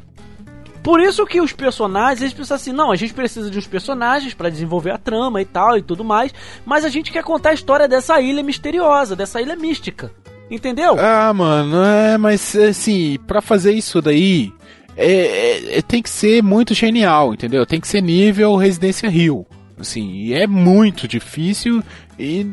Por 0.81 0.99
isso 0.99 1.25
que 1.25 1.41
os 1.41 1.51
personagens, 1.51 2.21
eles 2.21 2.33
precisam 2.33 2.55
assim, 2.55 2.71
não, 2.71 2.91
a 2.91 2.95
gente 2.95 3.13
precisa 3.13 3.49
de 3.49 3.57
uns 3.57 3.65
personagens 3.67 4.33
pra 4.35 4.49
desenvolver 4.49 4.91
a 4.91 4.97
trama 4.99 5.41
e 5.41 5.45
tal 5.45 5.77
e 5.77 5.81
tudo 5.81 6.03
mais, 6.03 6.31
mas 6.63 6.85
a 6.85 6.89
gente 6.89 7.11
quer 7.11 7.23
contar 7.23 7.49
a 7.49 7.53
história 7.53 7.87
dessa 7.87 8.19
ilha 8.21 8.43
misteriosa, 8.43 9.15
dessa 9.15 9.41
ilha 9.41 9.55
mística. 9.55 10.11
Entendeu? 10.49 10.95
Ah, 10.99 11.33
mano, 11.33 11.83
é, 11.83 12.17
mas 12.17 12.55
assim, 12.55 13.17
pra 13.25 13.41
fazer 13.41 13.73
isso 13.73 14.01
daí, 14.01 14.53
é, 14.95 15.11
é- 15.11 15.77
é- 15.79 15.81
tem 15.81 16.01
que 16.01 16.09
ser 16.09 16.43
muito 16.43 16.73
genial, 16.73 17.33
entendeu? 17.33 17.65
Tem 17.65 17.79
que 17.81 17.87
ser 17.87 18.01
nível 18.01 18.55
Residência 18.55 19.09
Rio. 19.09 19.45
Assim, 19.79 20.09
e 20.11 20.33
é 20.33 20.45
muito 20.47 21.07
difícil 21.07 21.83
e 22.17 22.45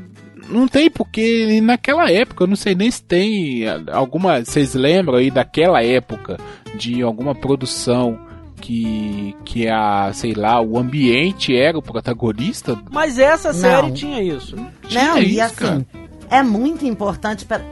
não 0.48 0.66
tem 0.66 0.90
porque 0.90 1.60
naquela 1.62 2.10
época, 2.10 2.42
eu 2.44 2.48
não 2.48 2.56
sei 2.56 2.74
nem 2.74 2.90
se 2.90 3.02
tem 3.02 3.62
alguma. 3.92 4.44
Vocês 4.44 4.74
lembram 4.74 5.18
aí 5.18 5.30
daquela 5.30 5.82
época 5.84 6.36
de 6.74 7.00
alguma 7.02 7.32
produção 7.34 8.18
que, 8.60 9.36
que 9.44 9.68
a, 9.68 10.10
sei 10.12 10.32
lá, 10.34 10.60
o 10.60 10.78
ambiente 10.78 11.54
era 11.56 11.78
o 11.78 11.82
protagonista? 11.82 12.76
Mas 12.90 13.18
essa 13.18 13.52
série 13.52 13.88
Não. 13.88 13.92
tinha 13.94 14.20
isso. 14.22 14.56
Tinha 14.88 15.04
Não, 15.10 15.18
e 15.18 15.32
isso, 15.32 15.42
assim, 15.42 15.54
cara. 15.54 15.86
é 16.30 16.42
muito 16.42 16.84
importante. 16.86 17.44
Pera... 17.44 17.64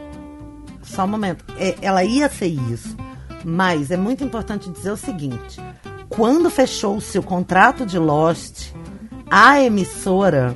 Só 0.90 1.04
um 1.04 1.08
momento. 1.08 1.44
É, 1.56 1.76
ela 1.80 2.04
ia 2.04 2.28
ser 2.28 2.48
isso. 2.48 2.96
Mas 3.44 3.90
é 3.90 3.96
muito 3.96 4.22
importante 4.24 4.68
dizer 4.70 4.90
o 4.90 4.96
seguinte: 4.96 5.60
quando 6.08 6.50
fechou 6.50 6.96
o 6.96 7.00
seu 7.00 7.22
contrato 7.22 7.86
de 7.86 7.98
Lost, 7.98 8.72
a 9.30 9.60
emissora 9.60 10.54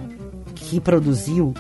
que 0.55 0.81
produziu, 0.81 1.55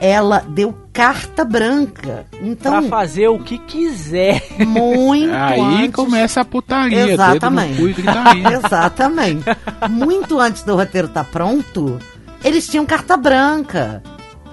ela 0.00 0.40
deu 0.48 0.74
carta 0.92 1.44
branca. 1.44 2.26
Então, 2.42 2.80
Pra 2.80 2.82
fazer 2.98 3.28
o 3.28 3.38
que 3.38 3.58
quiser. 3.58 4.42
muito 4.66 5.32
Aí 5.32 5.60
antes... 5.84 5.94
começa 5.94 6.40
a 6.40 6.44
putaria, 6.44 7.12
Exatamente. 7.12 7.80
e. 7.82 7.94
Exatamente. 8.52 9.44
Muito 9.88 10.38
antes 10.38 10.62
do 10.62 10.74
roteiro 10.76 11.06
estar 11.06 11.24
pronto, 11.24 11.98
eles 12.44 12.66
tinham 12.66 12.84
carta 12.84 13.16
branca. 13.16 14.02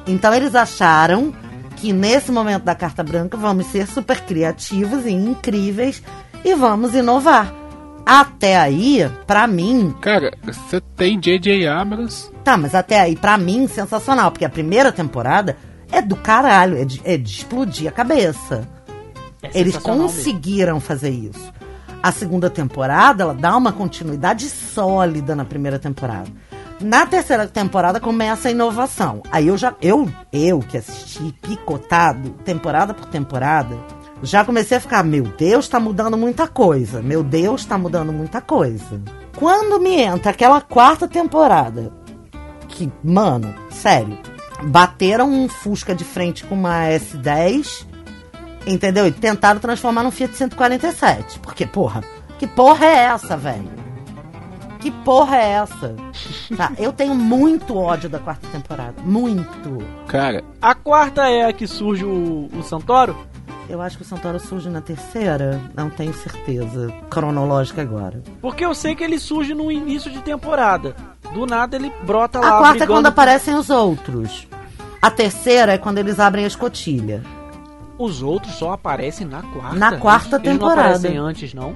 Então 0.06 0.34
eles 0.34 0.56
acharam 0.56 1.34
que 1.78 1.94
nesse 1.94 2.32
momento 2.32 2.64
da 2.64 2.76
carta 2.76 3.04
branca 3.04 3.38
vamos 3.38 3.68
ser 3.68 3.88
super 3.88 4.20
criativos 4.22 5.06
e 5.06 5.12
incríveis 5.12 6.04
e 6.44 6.54
vamos 6.56 6.94
inovar. 6.94 7.54
Até 8.06 8.58
aí, 8.58 9.10
pra 9.26 9.48
mim, 9.48 9.94
Cara, 10.02 10.32
você 10.44 10.80
tem 10.96 11.20
J.J. 11.20 11.68
Abrams. 11.68 12.32
tá, 12.44 12.58
mas 12.58 12.74
até 12.74 13.00
aí, 13.00 13.16
pra 13.18 13.38
mim, 13.38 13.68
sensacional, 13.68 14.32
porque 14.32 14.46
a 14.46 14.50
primeira 14.50 14.92
temporada 14.94 15.58
é 15.92 16.02
do 16.02 16.16
caralho, 16.16 16.78
é 16.78 16.86
de, 16.86 17.02
é 17.04 17.18
de 17.18 17.30
explodir 17.32 17.88
a 17.88 17.92
cabeça. 17.92 18.68
É 19.44 19.48
Eles 19.54 19.74
sensacional 19.74 20.00
mesmo. 20.08 20.18
conseguiram 20.18 20.80
fazer 20.80 21.10
isso. 21.10 21.54
A 22.02 22.12
segunda 22.12 22.50
temporada, 22.50 23.24
ela 23.24 23.34
dá 23.34 23.56
uma 23.58 23.72
continuidade 23.74 24.50
sólida 24.50 25.36
na 25.36 25.44
primeira 25.44 25.78
temporada. 25.78 26.30
Na 26.80 27.06
terceira 27.06 27.48
temporada 27.48 28.00
começa 28.00 28.48
a 28.48 28.52
inovação. 28.52 29.24
Aí 29.32 29.48
eu 29.48 29.58
já, 29.58 29.76
eu, 29.82 30.10
eu 30.32 30.60
que 30.60 30.78
assisti 30.78 31.34
picotado, 31.42 32.30
temporada 32.46 32.94
por 32.94 33.06
temporada, 33.06 33.78
já 34.22 34.46
comecei 34.46 34.78
a 34.78 34.82
ficar, 34.82 35.04
meu 35.04 35.24
Deus, 35.24 35.68
tá 35.68 35.80
mudando 35.80 36.18
muita 36.18 36.48
coisa. 36.48 37.02
Meu 37.02 37.24
Deus, 37.24 37.66
tá 37.66 37.78
mudando 37.78 38.14
muita 38.14 38.42
coisa. 38.42 39.02
Quando 39.36 39.80
me 39.80 40.02
entra 40.02 40.32
aquela 40.32 40.62
quarta 40.62 41.08
temporada, 41.08 41.92
que, 42.68 42.92
mano, 43.04 43.54
sério, 43.70 44.18
bateram 44.64 45.32
um 45.32 45.48
Fusca 45.48 45.96
de 45.96 46.04
frente 46.04 46.44
com 46.44 46.56
uma 46.56 46.86
S10 46.86 47.88
Entendeu? 48.68 49.08
E 49.08 49.12
tentaram 49.12 49.62
transformar 49.62 50.04
num 50.04 50.12
Fiat 50.12 50.36
147. 50.36 51.40
Porque, 51.40 51.66
porra, 51.66 52.04
que 52.38 52.46
porra 52.46 52.86
é 52.86 52.96
essa, 53.06 53.38
velho? 53.38 53.87
Que 54.80 54.92
porra 54.92 55.38
é 55.38 55.50
essa? 55.54 55.96
Tá, 56.56 56.72
eu 56.78 56.94
tenho 56.94 57.14
muito 57.16 57.76
ódio 57.78 58.10
da 58.10 58.20
quarta 58.20 58.48
temporada. 58.50 58.94
Muito. 59.04 59.78
Cara, 60.08 60.44
A 60.62 60.74
quarta 60.76 61.28
é 61.30 61.46
a 61.46 61.54
que 61.54 61.66
surge 61.68 62.06
o, 62.06 62.50
o 62.54 62.64
Santoro? 62.64 63.16
Eu 63.70 63.82
acho 63.82 63.98
que 63.98 64.04
o 64.04 64.06
Santoro 64.06 64.40
surge 64.40 64.70
na 64.70 64.80
terceira, 64.80 65.60
não 65.76 65.90
tenho 65.90 66.14
certeza 66.14 66.94
cronológica 67.10 67.82
agora. 67.82 68.24
Porque 68.42 68.64
eu 68.64 68.74
sei 68.74 68.96
que 68.96 69.04
ele 69.04 69.20
surge 69.20 69.54
no 69.54 69.70
início 69.72 70.10
de 70.10 70.20
temporada. 70.22 70.96
Do 71.34 71.46
nada 71.46 71.76
ele 71.76 71.92
brota 72.04 72.40
lá. 72.40 72.56
A 72.56 72.60
quarta 72.60 72.84
é 72.86 72.88
quando 72.88 73.08
aparecem 73.08 73.56
os 73.56 73.70
outros. 73.70 74.48
A 75.02 75.12
terceira 75.12 75.74
é 75.74 75.78
quando 75.78 75.98
eles 75.98 76.18
abrem 76.20 76.46
a 76.46 76.48
escotilha. 76.48 77.22
Os 78.00 78.22
outros 78.24 78.54
só 78.56 78.72
aparecem 78.74 79.28
na 79.28 79.42
quarta. 79.42 79.76
Na 79.76 79.98
quarta 79.98 80.36
Eles- 80.38 80.46
eles 80.48 80.58
temporada. 80.60 80.82
não 80.82 80.90
aparecem 80.96 81.18
antes, 81.18 81.54
não? 81.54 81.76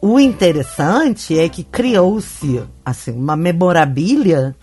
O 0.00 0.18
interessante 0.18 1.38
é 1.38 1.48
que 1.48 1.62
criou-se 1.62 2.62
assim 2.84 3.12
uma 3.12 3.36
memorabilia 3.36 4.56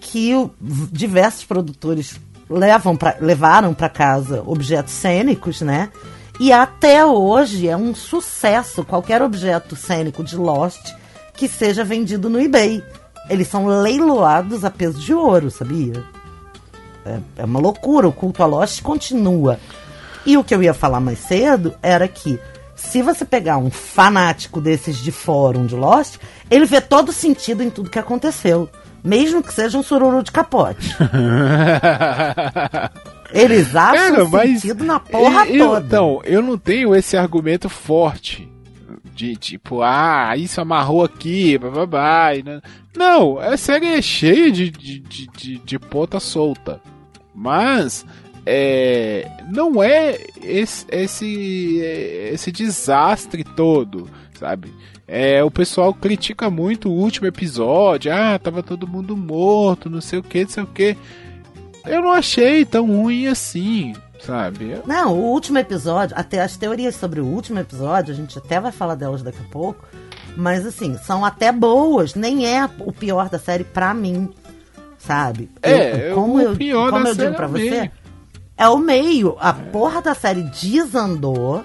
que 0.00 0.34
o- 0.34 0.50
diversos 0.92 1.44
produtores 1.44 2.20
levam 2.50 2.94
pra, 2.94 3.16
levaram 3.20 3.72
para 3.72 3.88
casa 3.88 4.42
objetos 4.46 4.92
cênicos, 4.92 5.62
né? 5.62 5.90
E 6.38 6.52
até 6.52 7.04
hoje 7.06 7.68
é 7.68 7.76
um 7.76 7.94
sucesso 7.94 8.84
qualquer 8.84 9.22
objeto 9.22 9.74
cênico 9.76 10.22
de 10.22 10.36
Lost 10.36 10.92
que 11.34 11.48
seja 11.48 11.82
vendido 11.84 12.28
no 12.28 12.38
eBay. 12.40 12.82
Eles 13.30 13.48
são 13.48 13.66
leiloados 13.66 14.64
a 14.64 14.70
peso 14.70 15.00
de 15.00 15.14
ouro, 15.14 15.50
sabia? 15.50 16.04
É, 17.06 17.18
é 17.38 17.44
uma 17.44 17.58
loucura, 17.60 18.06
o 18.08 18.12
culto 18.12 18.42
a 18.42 18.46
Lost 18.46 18.82
continua. 18.82 19.58
E 20.26 20.36
o 20.36 20.44
que 20.44 20.54
eu 20.54 20.62
ia 20.62 20.74
falar 20.74 21.00
mais 21.00 21.18
cedo 21.20 21.74
era 21.82 22.06
que 22.08 22.38
se 22.84 23.02
você 23.02 23.24
pegar 23.24 23.58
um 23.58 23.70
fanático 23.70 24.60
desses 24.60 24.98
de 24.98 25.10
fórum 25.10 25.66
de 25.66 25.74
Lost, 25.74 26.16
ele 26.50 26.64
vê 26.66 26.80
todo 26.80 27.12
sentido 27.12 27.62
em 27.62 27.70
tudo 27.70 27.90
que 27.90 27.98
aconteceu. 27.98 28.68
Mesmo 29.02 29.42
que 29.42 29.52
seja 29.52 29.76
um 29.76 29.82
sururu 29.82 30.22
de 30.22 30.30
capote. 30.32 30.96
Eles 33.32 33.74
acham 33.74 34.30
Cara, 34.30 34.46
sentido 34.46 34.84
na 34.84 35.00
porra 35.00 35.46
eu, 35.46 35.66
toda. 35.66 35.86
Então, 35.86 36.20
eu 36.24 36.40
não 36.40 36.56
tenho 36.56 36.94
esse 36.94 37.16
argumento 37.16 37.68
forte. 37.68 38.48
De 39.12 39.36
tipo, 39.36 39.82
ah, 39.82 40.34
isso 40.36 40.60
amarrou 40.60 41.04
aqui, 41.04 41.58
bababá. 41.58 42.30
Não, 42.44 42.60
não 42.96 43.38
a 43.38 43.56
série 43.56 43.86
é 43.86 44.02
cheia 44.02 44.50
de, 44.50 44.70
de, 44.70 44.98
de, 45.00 45.26
de, 45.28 45.58
de 45.58 45.78
ponta 45.78 46.18
solta. 46.18 46.80
Mas 47.34 48.04
é, 48.46 49.30
não 49.50 49.82
é 49.82 50.18
esse, 50.42 50.86
esse, 50.90 51.78
esse 52.32 52.52
desastre 52.52 53.44
todo, 53.44 54.08
sabe? 54.38 54.72
É, 55.06 55.42
o 55.44 55.50
pessoal 55.50 55.92
critica 55.92 56.48
muito 56.48 56.88
o 56.88 56.92
último 56.94 57.26
episódio. 57.26 58.12
Ah, 58.12 58.38
tava 58.38 58.62
todo 58.62 58.86
mundo 58.88 59.16
morto, 59.16 59.90
não 59.90 60.00
sei 60.00 60.18
o 60.18 60.22
que, 60.22 60.42
não 60.44 60.50
sei 60.50 60.62
o 60.62 60.66
que. 60.66 60.96
Eu 61.86 62.00
não 62.00 62.10
achei 62.12 62.64
tão 62.64 62.86
ruim 62.86 63.26
assim, 63.26 63.92
sabe? 64.20 64.80
Não, 64.86 65.12
o 65.14 65.22
último 65.32 65.58
episódio, 65.58 66.16
até 66.18 66.40
as 66.40 66.56
teorias 66.56 66.94
sobre 66.96 67.20
o 67.20 67.26
último 67.26 67.58
episódio, 67.58 68.14
a 68.14 68.16
gente 68.16 68.38
até 68.38 68.58
vai 68.58 68.72
falar 68.72 68.94
delas 68.94 69.22
daqui 69.22 69.38
a 69.46 69.50
pouco, 69.52 69.84
mas 70.34 70.64
assim, 70.64 70.96
são 71.04 71.22
até 71.24 71.52
boas, 71.52 72.14
nem 72.14 72.46
é 72.46 72.64
o 72.80 72.90
pior 72.90 73.28
da 73.28 73.38
série 73.38 73.64
pra 73.64 73.92
mim, 73.92 74.30
sabe? 74.96 75.50
É, 75.62 76.08
Eu- 76.10 76.14
como 76.14 76.36
o 76.36 76.40
eu, 76.40 76.56
pior 76.56 76.90
como 76.90 77.04
da 77.04 77.10
eu 77.10 77.14
série 77.14 77.26
digo 77.28 77.36
pra 77.36 77.46
você, 77.46 77.70
meio. 77.70 77.90
É 78.56 78.68
o 78.68 78.78
meio, 78.78 79.36
a 79.40 79.52
porra 79.52 80.00
da 80.00 80.14
série 80.14 80.42
desandou, 80.42 81.64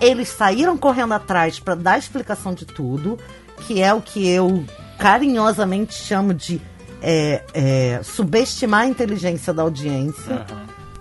eles 0.00 0.28
saíram 0.28 0.76
correndo 0.76 1.14
atrás 1.14 1.58
pra 1.58 1.74
dar 1.74 1.98
explicação 1.98 2.54
de 2.54 2.64
tudo, 2.64 3.18
que 3.66 3.82
é 3.82 3.92
o 3.92 4.00
que 4.00 4.28
eu 4.28 4.64
carinhosamente 4.98 5.94
chamo 5.94 6.34
de 6.34 6.60
é, 7.00 7.42
é, 7.54 8.00
subestimar 8.02 8.82
a 8.82 8.86
inteligência 8.86 9.52
da 9.52 9.62
audiência. 9.62 10.46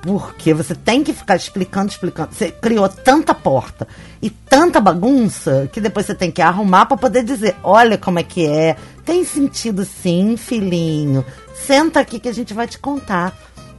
Porque 0.01 0.53
você 0.53 0.73
tem 0.73 1.03
que 1.03 1.11
ficar 1.11 1.36
explicando, 1.36 1.89
explicando. 1.89 2.34
Você 2.34 2.51
criou 2.51 2.88
tanta 2.88 3.34
porta 3.34 3.88
e 4.21 4.30
tanta 4.30 4.80
bagunça 4.80 5.67
que 5.71 5.82
depois 5.82 6.05
você 6.05 6.15
tem 6.15 6.32
que 6.32 6.41
arrumar 6.41 6.86
pra 6.86 6.95
poder 6.95 7.23
dizer: 7.23 7.55
olha 7.61 7.97
como 7.97 8.19
é 8.19 8.23
que 8.23 8.45
é. 8.47 8.78
Tem 9.03 9.25
sentido 9.25 9.84
sim, 9.84 10.38
filhinho. 10.38 11.25
Senta 11.53 11.99
aqui 11.99 12.19
que 12.19 12.30
a 12.30 12.34
gente 12.34 12.53
vai 12.53 12.67
te 12.67 12.80
contar. 12.80 13.36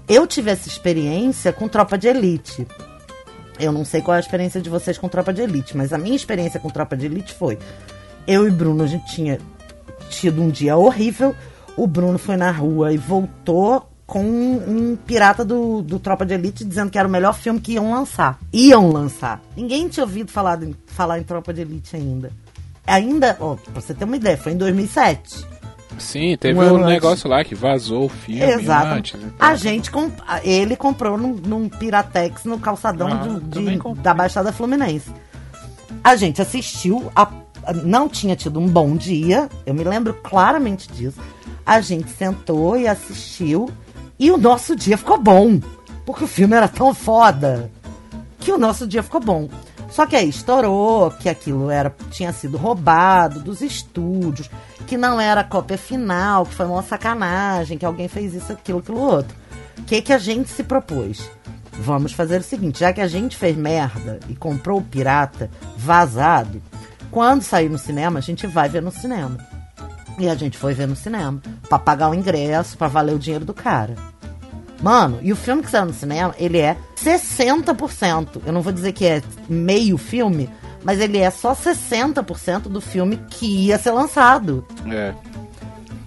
Eu 0.09 0.27
tive 0.27 0.51
essa 0.51 0.69
experiência 0.69 1.53
com 1.53 1.69
Tropa 1.69 1.99
de 1.99 2.09
Elite. 2.09 2.67
Eu 3.59 3.73
não 3.73 3.85
sei 3.85 4.01
qual 4.01 4.15
é 4.15 4.19
a 4.19 4.21
experiência 4.21 4.61
de 4.61 4.71
vocês 4.71 4.97
com 4.97 5.09
Tropa 5.09 5.33
de 5.33 5.43
Elite, 5.43 5.77
mas 5.77 5.93
a 5.93 5.99
minha 5.99 6.17
experiência 6.17 6.61
com 6.61 6.71
Tropa 6.71 6.97
de 6.97 7.07
Elite 7.07 7.35
foi: 7.35 7.59
eu 8.27 8.47
e 8.47 8.51
Bruno, 8.51 8.85
a 8.85 8.87
gente 8.87 9.07
tinha 9.15 9.39
tido 10.09 10.41
um 10.41 10.49
dia 10.49 10.77
horrível. 10.77 11.35
O 11.77 11.87
Bruno 11.87 12.19
foi 12.19 12.37
na 12.37 12.51
rua 12.51 12.93
e 12.93 12.97
voltou 12.97 13.89
com 14.07 14.23
um 14.25 14.97
pirata 14.97 15.45
do, 15.45 15.83
do 15.83 15.99
Tropa 15.99 16.25
de 16.25 16.33
Elite 16.35 16.65
dizendo 16.65 16.91
que 16.91 16.99
era 16.99 17.07
o 17.07 17.11
melhor 17.11 17.35
filme 17.35 17.61
que 17.61 17.73
iam 17.73 17.93
lançar. 17.93 18.39
Iam 18.53 18.91
lançar. 18.91 19.41
Ninguém 19.57 19.87
tinha 19.89 20.05
ouvido 20.05 20.31
falar, 20.33 20.63
em- 20.63 20.75
falar 20.87 21.19
em 21.19 21.23
Tropa 21.25 21.53
de 21.53 21.61
Elite 21.61 21.95
ainda. 21.95 22.33
Ainda, 22.87 23.37
ó, 23.39 23.55
pra 23.57 23.81
você 23.83 23.93
ter 23.93 24.05
uma 24.05 24.17
ideia, 24.17 24.37
foi 24.39 24.53
em 24.53 24.57
2007. 24.57 25.45
Sim, 25.99 26.37
teve 26.37 26.59
Um 26.59 26.75
um, 26.75 26.85
negócio 26.85 27.29
lá 27.29 27.43
que 27.45 27.55
vazou 27.55 28.05
o 28.07 28.09
filme 28.09 28.43
Exato. 28.43 28.87
antes. 28.87 29.21
né? 29.21 29.29
e 29.29 29.31
tal. 29.39 29.49
A 29.49 29.55
gente, 29.57 29.91
comp- 29.91 30.21
ele 30.45 30.77
comprou 30.77 31.17
num, 31.17 31.35
num 31.35 31.69
Piratex 31.69 32.45
no 32.45 32.59
calçadão 32.59 33.09
Ah, 33.09 33.41
de- 33.41 34.01
da 34.03 34.13
Baixada 34.15 34.53
Fluminense. 34.53 35.11
A 36.05 36.15
gente 36.15 36.41
assistiu, 36.43 37.11
a- 37.17 37.31
não 37.85 38.09
tinha 38.09 38.37
tido 38.37 38.61
um 38.61 38.67
bom 38.69 38.95
dia, 38.97 39.49
eu 39.67 39.75
me 39.75 39.83
lembro 39.85 40.15
claramente 40.15 40.91
disso. 40.93 41.19
A 41.67 41.81
gente 41.81 42.11
sentou 42.11 42.77
e 42.79 42.87
assistiu, 42.87 43.69
e 44.19 44.31
o 44.31 44.37
nosso 44.37 44.77
dia 44.77 44.97
ficou 44.97 45.19
bom. 45.19 45.61
Porque 46.07 46.25
o 46.25 46.29
filme 46.29 46.55
era 46.57 46.69
tão 46.69 46.95
foda 46.95 47.71
que 48.39 48.51
o 48.53 48.57
nosso 48.59 48.87
dia 48.87 49.03
ficou 49.03 49.21
bom. 49.21 49.49
Só 49.91 50.07
que 50.07 50.15
aí 50.15 50.29
estourou 50.29 51.11
que 51.11 51.29
aquilo 51.29 51.71
era 51.71 51.95
tinha 52.11 52.33
sido 52.33 52.59
roubado 52.59 53.41
dos 53.41 53.61
estúdios, 53.61 54.51
que 54.87 54.97
não 54.97 55.21
era 55.21 55.41
a 55.41 55.45
cópia 55.45 55.79
final, 55.79 56.45
que 56.45 56.55
foi 56.55 56.67
uma 56.67 56.83
sacanagem, 56.83 57.79
que 57.79 57.87
alguém 57.87 58.09
fez 58.09 58.35
isso, 58.35 58.53
aquilo, 58.53 58.79
aquilo 58.79 59.01
outro. 59.01 59.35
O 59.79 59.83
que, 59.85 60.03
que 60.03 60.13
a 60.13 60.19
gente 60.19 60.51
se 60.51 60.63
propôs? 60.63 61.31
Vamos 61.73 62.13
fazer 62.13 62.41
o 62.41 62.45
seguinte, 62.45 62.81
já 62.81 62.93
que 62.93 63.01
a 63.01 63.07
gente 63.07 63.37
fez 63.37 63.57
merda 63.57 64.19
e 64.29 64.35
comprou 64.35 64.79
o 64.79 64.85
pirata 64.85 65.51
vazado, 65.77 66.61
quando 67.11 67.43
sair 67.43 67.71
no 67.71 67.79
cinema, 67.79 68.19
a 68.19 68.23
gente 68.23 68.47
vai 68.47 68.69
ver 68.69 68.83
no 68.83 68.91
cinema. 68.91 69.39
E 70.19 70.29
a 70.29 70.35
gente 70.35 70.59
foi 70.59 70.75
ver 70.75 70.89
no 70.89 70.97
cinema, 70.97 71.41
pra 71.69 71.79
pagar 71.79 72.11
o 72.11 72.15
ingresso, 72.15 72.77
pra 72.77 72.89
valer 72.89 73.15
o 73.15 73.19
dinheiro 73.19 73.45
do 73.45 73.55
cara. 73.55 73.95
Mano, 74.83 75.19
e 75.23 75.33
o 75.33 75.37
filme 75.37 75.63
que 75.63 75.71
saiu 75.71 75.87
no 75.87 75.95
cinema, 75.95 76.35
ele 76.39 76.59
é 76.59 76.77
60%. 77.17 78.43
Eu 78.45 78.53
não 78.53 78.63
vou 78.63 78.73
dizer 78.73 78.93
que 78.93 79.07
é 79.07 79.23
meio 79.49 79.97
filme, 79.97 80.51
mas 80.83 81.01
ele 81.01 81.19
é 81.19 81.31
só 81.31 81.55
60% 81.55 82.63
do 82.63 82.81
filme 82.81 83.19
que 83.31 83.67
ia 83.67 83.79
ser 83.79 83.93
lançado. 83.93 84.67
É. 84.91 85.15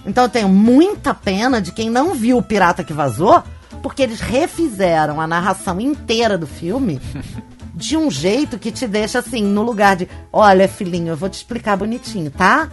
Então 0.05 0.23
eu 0.23 0.29
tenho 0.29 0.49
muita 0.49 1.13
pena 1.13 1.61
de 1.61 1.71
quem 1.71 1.89
não 1.89 2.13
viu 2.13 2.37
o 2.37 2.43
Pirata 2.43 2.83
que 2.83 2.93
Vazou, 2.93 3.43
porque 3.81 4.01
eles 4.01 4.19
refizeram 4.19 5.19
a 5.19 5.27
narração 5.27 5.79
inteira 5.79 6.37
do 6.37 6.47
filme 6.47 6.99
de 7.73 7.97
um 7.97 8.09
jeito 8.09 8.59
que 8.59 8.71
te 8.71 8.87
deixa 8.87 9.19
assim, 9.19 9.43
no 9.43 9.63
lugar 9.63 9.95
de: 9.95 10.07
olha, 10.31 10.67
filhinho, 10.67 11.09
eu 11.09 11.17
vou 11.17 11.29
te 11.29 11.35
explicar 11.35 11.77
bonitinho, 11.77 12.31
tá? 12.31 12.69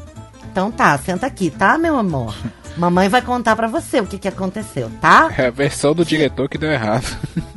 Então 0.51 0.71
tá, 0.71 0.97
senta 0.99 1.27
aqui, 1.27 1.51
tá, 1.51 1.79
meu 1.79 1.97
amor? 1.97 2.35
Mamãe 2.79 3.09
vai 3.09 3.21
contar 3.21 3.57
pra 3.57 3.67
você 3.67 4.01
o 4.01 4.07
que, 4.07 4.19
que 4.19 4.29
aconteceu, 4.29 4.89
tá? 5.01 5.33
É 5.37 5.49
a 5.49 5.51
versão 5.51 5.93
do 5.93 6.05
diretor 6.05 6.49
que 6.49 6.57
deu 6.57 6.71
errado. 6.71 7.05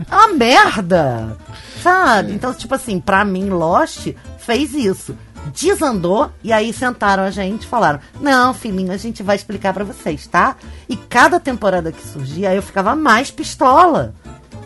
É 0.09 0.15
uma 0.15 0.33
merda! 0.33 1.37
Sabe? 1.81 2.33
Então, 2.33 2.53
tipo 2.53 2.73
assim, 2.73 2.99
pra 2.99 3.23
mim, 3.23 3.49
Lost 3.49 4.07
fez 4.39 4.73
isso. 4.73 5.15
Desandou 5.53 6.31
e 6.43 6.51
aí 6.51 6.73
sentaram 6.73 7.23
a 7.23 7.31
gente 7.31 7.63
e 7.63 7.67
falaram: 7.67 7.99
Não, 8.19 8.53
filhinho, 8.53 8.91
a 8.91 8.97
gente 8.97 9.23
vai 9.23 9.35
explicar 9.35 9.73
pra 9.73 9.83
vocês, 9.83 10.27
tá? 10.27 10.55
E 10.89 10.95
cada 10.95 11.39
temporada 11.39 11.91
que 11.91 12.05
surgia, 12.05 12.53
eu 12.53 12.61
ficava 12.61 12.95
mais 12.95 13.31
pistola. 13.31 14.13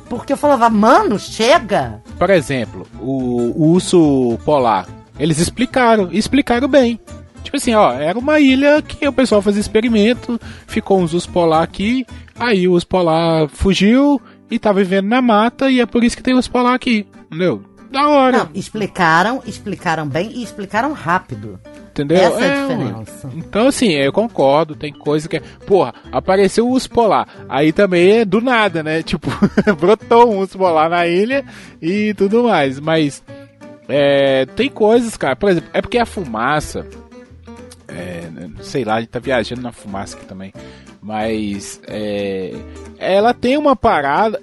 Porque 0.10 0.34
eu 0.34 0.38
falava, 0.38 0.70
mano, 0.70 1.18
chega! 1.18 2.02
Por 2.18 2.30
exemplo, 2.30 2.86
o, 3.00 3.52
o 3.56 3.72
urso 3.72 4.38
polar. 4.46 4.86
Eles 5.18 5.40
explicaram, 5.40 6.10
explicaram 6.12 6.68
bem. 6.68 7.00
Tipo 7.46 7.58
assim, 7.58 7.74
ó, 7.76 7.94
era 7.94 8.18
uma 8.18 8.40
ilha 8.40 8.82
que 8.82 9.08
o 9.08 9.14
pessoal 9.14 9.42
fazia 9.42 9.62
experimento, 9.62 10.40
ficou 10.68 11.00
uns 11.00 11.14
ursos 11.14 11.32
polar 11.32 11.62
aqui, 11.64 12.06
aí 12.38 12.68
o 12.68 12.74
urso 12.74 12.88
polar 12.88 13.48
fugiu 13.48 14.20
e 14.50 14.58
tá 14.60 14.74
vivendo 14.74 15.08
na 15.08 15.22
mata 15.22 15.70
e 15.70 15.80
é 15.80 15.86
por 15.86 16.04
isso 16.04 16.18
que 16.18 16.24
tem 16.24 16.34
urso 16.34 16.50
polar 16.52 16.74
aqui, 16.74 17.06
entendeu? 17.28 17.64
Da 17.92 18.10
hora, 18.10 18.40
Não, 18.40 18.50
explicaram, 18.56 19.42
explicaram 19.46 20.08
bem 20.08 20.32
e 20.34 20.44
explicaram 20.44 20.92
rápido. 20.92 21.58
entendeu? 21.92 22.18
essa 22.18 22.42
é 22.44 22.52
a 22.64 22.68
ué. 22.68 22.74
diferença. 22.76 23.30
Então 23.36 23.68
assim, 23.68 23.92
eu 23.92 24.12
concordo, 24.12 24.76
tem 24.76 24.92
coisa 24.92 25.30
que 25.30 25.38
é... 25.38 25.42
Porra, 25.66 25.94
apareceu 26.12 26.68
o 26.68 26.72
urso 26.72 26.90
polar, 26.90 27.28
aí 27.48 27.72
também 27.72 28.18
é 28.18 28.26
do 28.26 28.42
nada, 28.42 28.82
né? 28.84 29.02
Tipo, 29.06 29.30
brotou 29.80 30.34
um 30.34 30.40
urso 30.40 30.58
polar 30.58 30.90
na 30.90 31.08
ilha 31.08 31.46
e 31.82 32.14
tudo 32.16 32.44
mais, 32.44 32.80
mas... 32.80 33.24
É, 33.88 34.48
tem 34.56 34.68
coisas, 34.68 35.16
cara, 35.16 35.36
por 35.36 35.48
exemplo, 35.48 35.70
é 35.72 35.80
porque 35.80 36.00
a 36.00 36.08
fumaça, 36.08 36.88
é, 37.88 38.30
sei 38.62 38.84
lá, 38.84 38.96
a 38.96 39.00
gente 39.02 39.10
tá 39.10 39.20
viajando 39.20 39.62
na 39.62 39.72
fumaça 39.72 40.18
aqui 40.18 40.26
também, 40.26 40.54
mas 41.02 41.80
é, 41.88 42.54
ela 42.98 43.34
tem 43.34 43.58
uma 43.58 43.76
parada. 43.76 44.42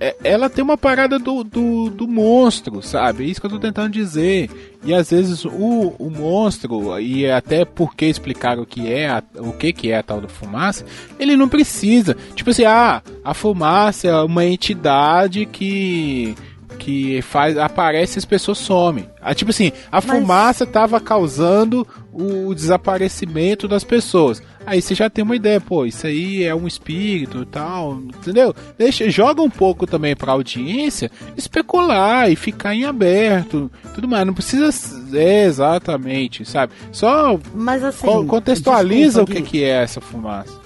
é- 0.00 0.16
ela 0.24 0.48
tem 0.48 0.64
uma 0.64 0.78
parada 0.78 1.18
do, 1.18 1.44
do, 1.44 1.90
do 1.90 2.08
monstro, 2.08 2.82
sabe? 2.82 3.30
Isso 3.30 3.40
que 3.40 3.46
eu 3.46 3.50
tô 3.50 3.58
tentando 3.58 3.92
dizer. 3.92 4.48
E 4.82 4.94
às 4.94 5.10
vezes 5.10 5.44
o, 5.44 5.94
o 5.98 6.10
monstro, 6.10 6.98
e 6.98 7.30
até 7.30 7.64
porque 7.66 8.06
explicaram 8.06 8.62
o 8.62 8.66
que 8.66 8.90
é 8.90 9.08
a, 9.10 9.22
o 9.36 9.52
que, 9.52 9.72
que 9.74 9.90
é 9.90 9.98
a 9.98 10.02
tal 10.02 10.20
da 10.20 10.28
fumaça, 10.28 10.86
ele 11.18 11.36
não 11.36 11.48
precisa. 11.50 12.16
Tipo 12.34 12.48
assim, 12.50 12.64
ah, 12.64 13.02
a 13.22 13.34
fumaça 13.34 14.08
é 14.08 14.22
uma 14.22 14.44
entidade 14.46 15.44
que 15.44 16.34
que 16.80 17.20
faz 17.20 17.58
aparece 17.58 18.16
e 18.16 18.20
as 18.20 18.24
pessoas 18.24 18.56
somem. 18.56 19.06
Ah, 19.20 19.34
tipo 19.34 19.50
assim, 19.50 19.70
a 19.92 20.00
fumaça 20.00 20.64
tava 20.66 20.98
causando 20.98 21.86
o 22.10 22.54
desaparecimento 22.54 23.68
das 23.68 23.84
pessoas. 23.84 24.42
Aí 24.64 24.80
você 24.80 24.94
já 24.94 25.10
tem 25.10 25.22
uma 25.22 25.36
ideia, 25.36 25.60
pô, 25.60 25.84
isso 25.84 26.06
aí 26.06 26.42
é 26.42 26.54
um 26.54 26.66
espírito 26.66 27.42
e 27.42 27.46
tal, 27.46 27.94
entendeu? 28.00 28.54
Deixa, 28.78 29.10
joga 29.10 29.42
um 29.42 29.50
pouco 29.50 29.86
também 29.86 30.16
pra 30.16 30.32
audiência 30.32 31.10
especular 31.36 32.30
e 32.30 32.36
ficar 32.36 32.74
em 32.74 32.84
aberto, 32.84 33.70
tudo 33.94 34.08
mais. 34.08 34.26
Não 34.26 34.34
precisa 34.34 34.70
é, 35.16 35.44
exatamente, 35.44 36.44
sabe? 36.44 36.72
Só 36.90 37.38
Mas 37.54 37.84
assim. 37.84 38.06
co- 38.06 38.24
contextualiza 38.24 39.20
desculpa, 39.24 39.32
o 39.32 39.44
que, 39.44 39.50
que 39.58 39.64
é 39.64 39.82
essa 39.82 40.00
fumaça. 40.00 40.58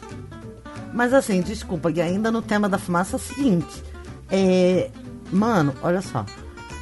Mas 0.93 1.13
assim, 1.13 1.41
desculpa, 1.41 1.91
Gui, 1.91 2.01
ainda 2.01 2.31
no 2.31 2.41
tema 2.41 2.69
da 2.69 2.79
fumaça 2.79 3.17
é 3.17 3.19
o 3.19 3.21
seguinte. 3.21 3.83
É. 4.31 4.91
Mano, 5.33 5.75
olha 5.83 6.01
só. 6.01 6.25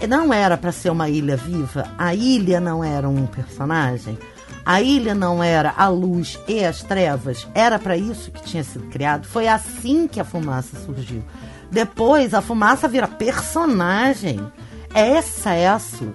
Não 0.08 0.32
era 0.32 0.56
pra 0.56 0.72
ser 0.72 0.90
uma 0.90 1.08
ilha 1.08 1.36
viva. 1.36 1.88
A 1.96 2.14
ilha 2.14 2.60
não 2.60 2.82
era 2.82 3.08
um 3.08 3.26
personagem. 3.26 4.18
A 4.64 4.80
ilha 4.80 5.14
não 5.14 5.42
era 5.42 5.74
a 5.76 5.88
luz 5.88 6.38
e 6.46 6.64
as 6.64 6.82
trevas. 6.82 7.46
Era 7.54 7.78
pra 7.78 7.96
isso 7.96 8.30
que 8.30 8.42
tinha 8.42 8.62
sido 8.62 8.88
criado. 8.88 9.26
Foi 9.26 9.48
assim 9.48 10.06
que 10.06 10.20
a 10.20 10.24
fumaça 10.24 10.78
surgiu. 10.84 11.22
Depois 11.70 12.34
a 12.34 12.40
fumaça 12.40 12.88
vira 12.88 13.08
personagem. 13.08 14.40
É 14.94 15.18
excesso, 15.18 16.12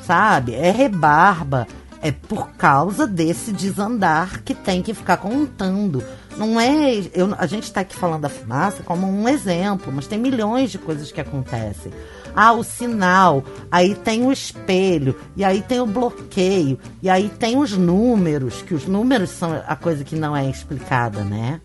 sabe? 0.00 0.54
É 0.54 0.70
rebarba. 0.70 1.66
É 2.00 2.12
por 2.12 2.50
causa 2.50 3.06
desse 3.06 3.52
desandar 3.52 4.42
que 4.42 4.54
tem 4.54 4.82
que 4.82 4.94
ficar 4.94 5.16
contando. 5.16 6.04
Não 6.38 6.58
é. 6.60 7.02
eu- 7.12 7.34
a 7.36 7.46
gente 7.46 7.64
está 7.64 7.80
aqui 7.80 7.96
falando 7.96 8.22
da 8.22 8.28
fumaça 8.28 8.82
como 8.84 9.06
um 9.06 9.28
exemplo, 9.28 9.92
mas 9.92 10.06
tem 10.06 10.18
milhões 10.18 10.70
de 10.70 10.78
coisas 10.78 11.10
que 11.12 11.20
acontecem. 11.20 11.92
Ah, 12.34 12.52
o 12.52 12.62
sinal, 12.62 13.42
aí 13.70 13.94
tem 13.96 14.24
o 14.24 14.30
espelho, 14.30 15.16
e 15.36 15.44
aí 15.44 15.60
tem 15.60 15.80
o 15.80 15.86
bloqueio, 15.86 16.78
e 17.02 17.10
aí 17.10 17.28
tem 17.28 17.58
os 17.58 17.72
números, 17.76 18.62
que 18.62 18.72
os 18.74 18.86
números 18.86 19.30
são 19.30 19.60
a 19.66 19.74
coisa 19.74 20.04
que 20.04 20.14
não 20.14 20.36
é 20.36 20.48
explicada, 20.48 21.24
né? 21.24 21.60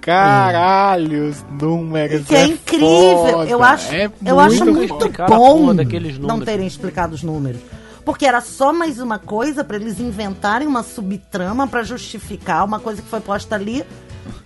Caralho, 0.00 1.30
os 1.30 1.44
números. 1.60 2.26
Que 2.26 2.34
é, 2.36 2.46
incrível. 2.46 3.16
foda, 3.16 3.48
eu 3.48 3.62
acho, 3.64 3.92
é 3.94 4.10
eu 4.24 4.38
acho 4.38 4.64
muito 4.64 4.76
muito 4.76 4.92
explicar 4.92 5.24
a 5.24 5.28
bom 5.36 5.74
daqueles 5.74 6.18
não 6.18 6.40
terem 6.40 6.66
explicado 6.66 7.14
os 7.14 7.22
números. 7.22 7.60
Porque 8.04 8.26
era 8.26 8.40
só 8.40 8.72
mais 8.72 9.00
uma 9.00 9.18
coisa 9.18 9.64
pra 9.64 9.76
eles 9.76 9.98
inventarem 9.98 10.68
uma 10.68 10.82
subtrama 10.82 11.66
pra 11.66 11.82
justificar 11.82 12.64
uma 12.64 12.78
coisa 12.78 13.00
que 13.00 13.08
foi 13.08 13.20
posta 13.20 13.54
ali, 13.54 13.84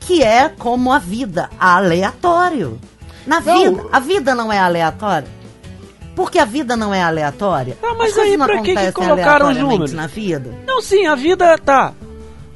que 0.01 0.23
é 0.23 0.49
como 0.49 0.93
a 0.93 0.99
vida, 0.99 1.51
aleatório. 1.59 2.79
Na 3.27 3.41
Não. 3.41 3.59
vida, 3.59 3.85
a 3.93 4.01
vida 4.01 4.35
não 4.35 4.53
é 4.53 4.59
aleatória. 4.59 5.29
Porque 6.15 6.39
a 6.39 6.45
vida 6.45 6.77
não 6.77 6.93
é 6.93 7.03
aleatória. 7.03 7.77
Ah, 7.83 7.95
mas 7.97 8.13
As 8.13 8.19
aí 8.19 8.37
pra 8.37 8.61
que 8.61 8.75
que 8.75 8.93
colocaram 8.93 9.51
os 9.51 9.57
números? 9.57 9.93
na 9.93 10.07
vida. 10.07 10.53
Não, 10.67 10.81
sim, 10.81 11.07
a 11.07 11.15
vida 11.15 11.57
tá. 11.59 11.93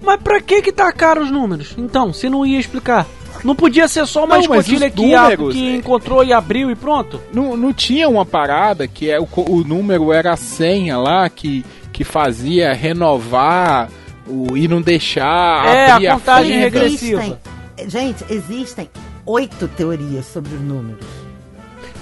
Mas 0.01 0.21
pra 0.21 0.41
que 0.41 0.63
que 0.63 0.73
tacaram 0.73 1.23
os 1.23 1.31
números? 1.31 1.75
Então, 1.79 2.13
se 2.13 2.29
não 2.29 2.45
ia 2.45 2.59
explicar. 2.59 3.07
Não 3.45 3.57
podia 3.57 3.89
ser 3.89 4.07
só 4.07 4.25
uma 4.25 4.35
Não, 4.37 4.41
escotilha 4.43 4.89
que, 4.91 5.15
a- 5.15 5.23
números, 5.23 5.55
que 5.55 5.73
é- 5.73 5.77
encontrou 5.77 6.23
e 6.23 6.33
abriu 6.33 6.71
e 6.71 6.77
pronto? 6.77 7.21
Não, 7.33 7.57
não 7.57 7.73
tinha 7.73 8.09
uma 8.09 8.25
parada 8.25 8.87
que 8.87 9.11
é 9.11 9.19
o, 9.21 9.27
o 9.37 9.65
número 9.65 10.13
era 10.13 10.33
a 10.33 10.37
senha 10.37 10.97
lá 10.99 11.29
que, 11.29 11.65
que 11.93 12.05
fazia 12.05 12.73
renovar 12.73 13.91
o, 14.29 14.57
e 14.57 14.69
não 14.69 14.81
deixar 14.81 15.67
É, 15.67 15.91
abrir 15.91 16.07
a 16.09 16.15
contagem 16.15 16.53
fenda? 16.53 16.65
regressiva. 16.65 17.39
Gente, 17.89 18.25
existem 18.31 18.89
oito 19.27 19.67
teorias 19.69 20.25
sobre 20.27 20.55
os 20.55 20.61
números. 20.61 21.05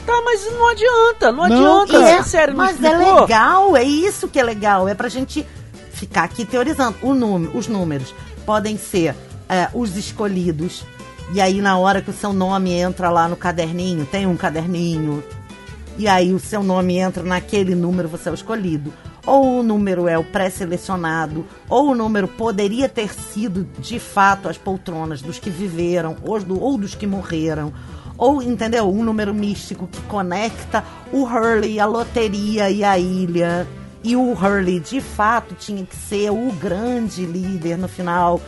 Tá, 0.07 0.20
mas 0.24 0.45
não 0.53 0.68
adianta, 0.68 1.32
não, 1.32 1.49
Não, 1.49 1.82
adianta. 1.82 2.11
É, 2.11 2.22
sério, 2.22 2.55
não 2.55 2.64
mas 2.64 2.82
é 2.82 2.88
explicou? 2.91 3.20
legal, 3.22 3.76
é 3.76 3.84
isso 3.84 4.28
que 4.28 4.38
é 4.38 4.43
legal. 4.43 4.88
É 4.88 4.95
pra 4.95 5.09
gente 5.09 5.47
ficar 5.93 6.24
aqui 6.24 6.45
teorizando. 6.45 6.97
O 7.03 7.14
número, 7.14 7.57
os 7.57 7.66
números 7.68 8.14
podem 8.45 8.76
ser 8.76 9.14
é, 9.49 9.68
os 9.72 9.97
escolhidos. 9.97 10.84
E 11.33 11.41
aí, 11.41 11.61
na 11.61 11.78
hora 11.78 12.03
que 12.03 12.11
o 12.11 12.14
seu 12.14 12.33
nome 12.33 12.72
entra 12.72 13.09
lá 13.11 13.28
no 13.28 13.37
caderninho, 13.37 14.05
tem 14.05 14.26
um 14.26 14.37
caderninho. 14.37 15.22
E 15.97 16.09
aí, 16.09 16.33
o 16.33 16.41
seu 16.41 16.62
nome 16.62 16.97
entra 16.99 17.22
naquele 17.22 17.74
número, 17.74 18.09
você 18.09 18.28
é 18.28 18.33
o 18.33 18.35
escolhido. 18.35 18.93
Ou 19.26 19.61
o 19.61 19.62
número 19.62 20.09
é 20.09 20.18
o 20.18 20.24
pré-selecionado, 20.24 21.45
ou 21.68 21.91
o 21.91 21.95
número 21.95 22.26
poderia 22.26 22.89
ter 22.89 23.12
sido, 23.12 23.66
de 23.78 23.99
fato, 23.99 24.49
as 24.49 24.57
poltronas 24.57 25.20
dos 25.22 25.39
que 25.39 25.51
viveram, 25.51 26.16
ou, 26.24 26.41
do- 26.41 26.61
ou 26.61 26.76
dos 26.78 26.95
que 26.95 27.07
morreram. 27.07 27.72
Ou, 28.16 28.43
entendeu? 28.43 28.89
Um 28.91 29.05
número 29.05 29.33
místico 29.33 29.87
que 29.87 30.01
conecta 30.03 30.83
o 31.12 31.22
Hurley, 31.24 31.78
a 31.78 31.87
loteria 31.87 32.70
e 32.70 32.83
a 32.83 32.99
ilha. 32.99 33.66
E 34.03 34.16
o 34.16 34.33
Hurley, 34.33 34.81
de 34.81 35.01
fato, 35.01 35.55
tinha 35.55 35.85
que 35.85 35.95
ser 35.97 36.31
o 36.31 36.51
grande 36.53 37.24
líder 37.24 37.78
no 37.78 37.89
final. 37.89 38.41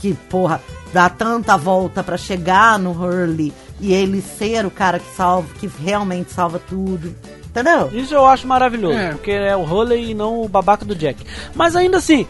Que, 0.00 0.14
porra, 0.14 0.60
dá 0.92 1.08
tanta 1.08 1.56
volta 1.56 2.02
pra 2.02 2.16
chegar 2.16 2.78
no 2.78 2.90
Hurley. 2.92 3.52
E 3.80 3.92
ele 3.94 4.20
ser 4.20 4.66
o 4.66 4.70
cara 4.70 4.98
que 4.98 5.14
salva, 5.16 5.48
que 5.58 5.66
realmente 5.82 6.32
salva 6.32 6.60
tudo. 6.68 7.14
Entendeu? 7.46 7.90
Isso 7.92 8.14
eu 8.14 8.26
acho 8.26 8.46
maravilhoso, 8.46 8.96
É. 8.96 9.10
porque 9.12 9.30
é 9.32 9.56
o 9.56 9.62
Hurley 9.62 10.10
e 10.10 10.14
não 10.14 10.42
o 10.42 10.48
babaca 10.48 10.84
do 10.84 10.94
Jack. 10.94 11.24
Mas 11.54 11.74
ainda 11.74 11.96
assim, 11.96 12.26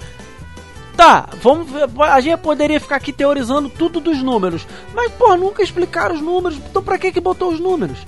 tá, 0.96 1.28
vamos 1.42 1.70
ver, 1.70 1.88
a 2.02 2.20
gente 2.20 2.38
poderia 2.38 2.80
ficar 2.80 2.96
aqui 2.96 3.12
teorizando 3.12 3.68
tudo 3.68 4.00
dos 4.00 4.22
números. 4.22 4.66
Mas, 4.94 5.10
pô, 5.12 5.36
nunca 5.36 5.62
explicaram 5.62 6.14
os 6.14 6.20
números, 6.22 6.56
então 6.58 6.82
pra 6.82 6.96
que 6.98 7.12
que 7.12 7.20
botou 7.20 7.50
os 7.52 7.60
números? 7.60 7.98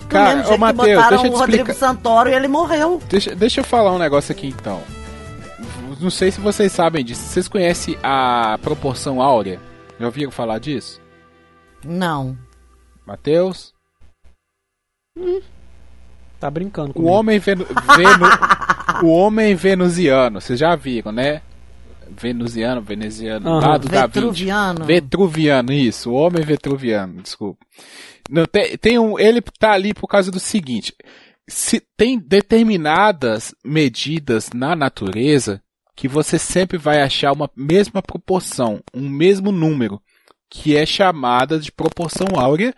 Do 0.00 0.06
Cara, 0.08 0.40
ô 0.40 0.44
jeito 0.44 0.50
que 0.50 0.72
botaram 0.72 1.08
deixa 1.10 1.26
eu 1.26 1.32
o 1.32 1.38
Rodrigo. 1.38 1.72
Santoro 1.72 2.28
e 2.28 2.34
ele 2.34 2.48
morreu. 2.48 3.00
Deixa, 3.08 3.34
deixa 3.34 3.60
eu 3.60 3.64
falar 3.64 3.92
um 3.92 3.98
negócio 3.98 4.32
aqui 4.32 4.48
então. 4.48 4.80
Não 6.00 6.10
sei 6.10 6.30
se 6.30 6.40
vocês 6.40 6.72
sabem 6.72 7.04
disso. 7.04 7.22
Vocês 7.22 7.48
conhecem 7.48 7.96
a 8.02 8.58
proporção 8.62 9.20
áurea? 9.20 9.60
Já 9.98 10.06
ouviram 10.06 10.30
falar 10.30 10.58
disso? 10.58 11.00
Não. 11.84 12.36
Matheus? 13.06 13.74
Tá 16.38 16.50
brincando 16.50 16.90
O 16.90 16.94
comigo. 16.94 17.12
homem 17.12 17.38
venu, 17.38 17.66
venu- 17.96 18.26
o 19.04 19.08
homem 19.12 19.54
venusiano, 19.54 20.40
vocês 20.40 20.58
já 20.58 20.74
viram, 20.74 21.12
né? 21.12 21.42
Venusiano, 22.08 22.80
veneziano, 22.80 23.48
Aham. 23.48 23.66
lá 23.68 23.78
do 23.78 23.88
Da 23.88 24.06
Vinci. 24.06 24.18
Vetruviano. 24.20 24.84
Vetruviano, 24.84 25.72
isso, 25.72 26.10
o 26.10 26.14
homem 26.14 26.42
vetruviano, 26.42 27.20
desculpa. 27.22 27.64
Não, 28.28 28.46
tem, 28.46 28.76
tem 28.78 28.98
um, 28.98 29.18
ele 29.18 29.40
tá 29.58 29.72
ali 29.72 29.92
por 29.92 30.06
causa 30.08 30.30
do 30.30 30.40
seguinte: 30.40 30.94
se 31.48 31.80
tem 31.96 32.18
determinadas 32.18 33.54
medidas 33.64 34.50
na 34.54 34.74
natureza 34.74 35.60
que 35.96 36.08
você 36.08 36.38
sempre 36.38 36.78
vai 36.78 37.00
achar 37.00 37.32
uma 37.32 37.50
mesma 37.56 38.02
proporção, 38.02 38.82
um 38.94 39.08
mesmo 39.08 39.52
número, 39.52 40.00
que 40.48 40.76
é 40.76 40.84
chamada 40.84 41.58
de 41.58 41.70
proporção 41.70 42.38
áurea, 42.38 42.74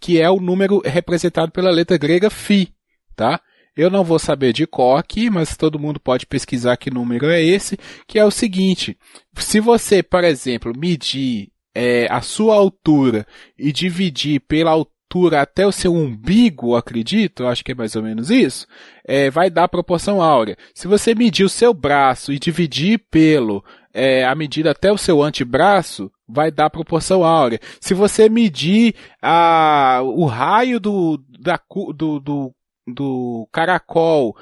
que 0.00 0.20
é 0.20 0.28
o 0.30 0.40
número 0.40 0.80
representado 0.84 1.52
pela 1.52 1.70
letra 1.70 1.96
grega 1.96 2.30
φ, 2.30 2.68
tá? 3.14 3.40
Eu 3.74 3.88
não 3.88 4.04
vou 4.04 4.18
saber 4.18 4.52
de 4.52 4.66
cor 4.66 4.98
aqui, 4.98 5.30
mas 5.30 5.56
todo 5.56 5.78
mundo 5.78 5.98
pode 5.98 6.26
pesquisar 6.26 6.76
que 6.76 6.90
número 6.90 7.30
é 7.30 7.42
esse, 7.42 7.78
que 8.06 8.18
é 8.18 8.24
o 8.24 8.30
seguinte: 8.30 8.98
se 9.38 9.60
você, 9.60 10.02
por 10.02 10.24
exemplo, 10.24 10.72
medir 10.76 11.50
é, 11.74 12.06
a 12.10 12.20
sua 12.20 12.54
altura 12.54 13.26
e 13.58 13.72
dividir 13.72 14.40
pela 14.40 14.72
altura 14.72 14.92
até 15.34 15.66
o 15.66 15.72
seu 15.72 15.94
umbigo, 15.94 16.76
acredito, 16.76 17.46
acho 17.46 17.64
que 17.64 17.72
é 17.72 17.74
mais 17.74 17.94
ou 17.96 18.02
menos 18.02 18.30
isso, 18.30 18.66
é, 19.06 19.30
vai 19.30 19.50
dar 19.50 19.64
a 19.64 19.68
proporção 19.68 20.22
áurea. 20.22 20.56
Se 20.74 20.88
você 20.88 21.14
medir 21.14 21.44
o 21.44 21.48
seu 21.48 21.74
braço 21.74 22.32
e 22.32 22.38
dividir 22.38 22.98
pelo 23.10 23.64
é, 23.92 24.24
a 24.24 24.34
medida 24.34 24.70
até 24.70 24.90
o 24.90 24.98
seu 24.98 25.22
antebraço, 25.22 26.10
vai 26.26 26.50
dar 26.50 26.66
a 26.66 26.70
proporção 26.70 27.24
áurea. 27.24 27.60
Se 27.80 27.94
você 27.94 28.28
medir 28.28 28.94
a, 29.20 30.00
o 30.02 30.24
raio 30.24 30.80
do, 30.80 31.22
da, 31.38 31.60
do, 31.94 32.20
do, 32.20 32.54
do 32.86 33.48
caracol 33.52 34.34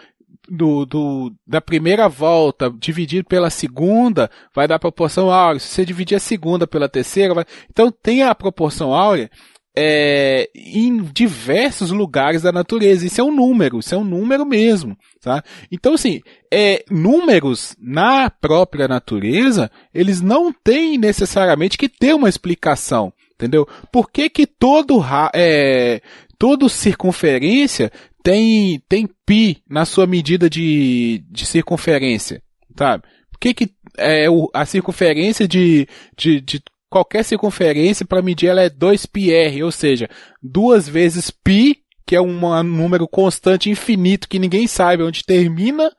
do, 0.49 0.85
do, 0.85 1.33
da 1.47 1.61
primeira 1.61 2.09
volta 2.09 2.73
dividido 2.77 3.25
pela 3.25 3.51
segunda, 3.51 4.31
vai 4.55 4.67
dar 4.67 4.79
proporção 4.79 5.31
áurea. 5.31 5.61
Se 5.61 5.69
você 5.69 5.85
dividir 5.85 6.17
a 6.17 6.21
segunda 6.21 6.67
pela 6.67 6.89
terceira, 6.89 7.35
vai... 7.35 7.45
então 7.71 7.91
tem 7.91 8.23
a 8.23 8.35
proporção 8.35 8.93
áurea 8.93 9.31
é, 9.77 10.51
em 10.55 11.03
diversos 11.03 11.91
lugares 11.91 12.43
da 12.43 12.53
natureza. 12.53 13.07
Isso 13.07 13.21
é 13.21 13.25
um 13.25 13.35
número, 13.35 13.79
isso 13.79 13.95
é 13.95 13.99
um 13.99 14.05
número 14.05 14.45
mesmo. 14.45 14.97
Tá? 15.21 15.43
Então, 15.71 15.95
assim, 15.95 16.21
é, 16.53 16.85
números 16.91 17.77
na 17.79 18.31
própria 18.31 18.89
natureza, 18.89 19.71
eles 19.95 20.21
não 20.21 20.53
têm 20.53 20.99
necessariamente 20.99 21.79
que 21.79 21.89
ter 21.89 22.15
uma 22.15 22.29
explicação. 22.29 23.13
Entendeu? 23.35 23.67
Por 23.91 24.11
que 24.11 24.29
que 24.29 24.47
todo 24.47 25.03
é, 25.35 26.03
todo 26.39 26.69
circunferência 26.69 27.91
tem 28.23 28.83
tem 28.87 29.09
pi 29.25 29.63
na 29.67 29.87
sua 29.87 30.07
medida 30.07 30.51
de, 30.51 31.25
de 31.31 31.47
circunferência, 31.47 32.43
sabe? 32.77 33.05
Por 33.31 33.39
que 33.41 33.55
que 33.55 33.71
é, 33.97 34.27
a 34.53 34.67
circunferência 34.67 35.49
de, 35.49 35.89
de, 36.15 36.43
de 36.43 36.63
qualquer 36.91 37.25
circunferência 37.25 38.05
para 38.05 38.21
medir 38.21 38.49
ela 38.49 38.63
é 38.63 38.69
2πr, 38.69 39.65
ou 39.65 39.71
seja, 39.71 40.09
duas 40.43 40.89
vezes 40.89 41.31
pi, 41.31 41.83
que 42.05 42.17
é 42.17 42.21
um 42.21 42.63
número 42.65 43.07
constante 43.07 43.71
infinito 43.71 44.29
que 44.29 44.41
ninguém 44.41 44.67
sabe 44.67 45.05
onde 45.05 45.25
termina, 45.25 45.91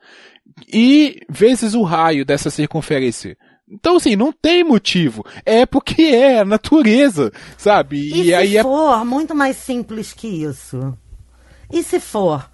e 0.70 1.20
vezes 1.30 1.72
o 1.74 1.82
raio 1.82 2.24
dessa 2.24 2.50
circunferência. 2.50 3.36
Então, 3.66 3.96
assim, 3.96 4.14
não 4.14 4.30
tem 4.30 4.62
motivo. 4.62 5.24
É 5.46 5.64
porque 5.64 6.02
é 6.14 6.40
a 6.40 6.44
natureza, 6.44 7.32
sabe? 7.56 7.96
E, 7.96 8.20
E, 8.20 8.24
se 8.24 8.34
aí 8.34 8.56
é 8.58 8.62
for 8.62 9.02
muito 9.06 9.34
mais 9.34 9.56
simples 9.56 10.12
que 10.12 10.28
isso? 10.28 10.96
E 11.72 11.82
se 11.82 11.98
for 11.98 12.51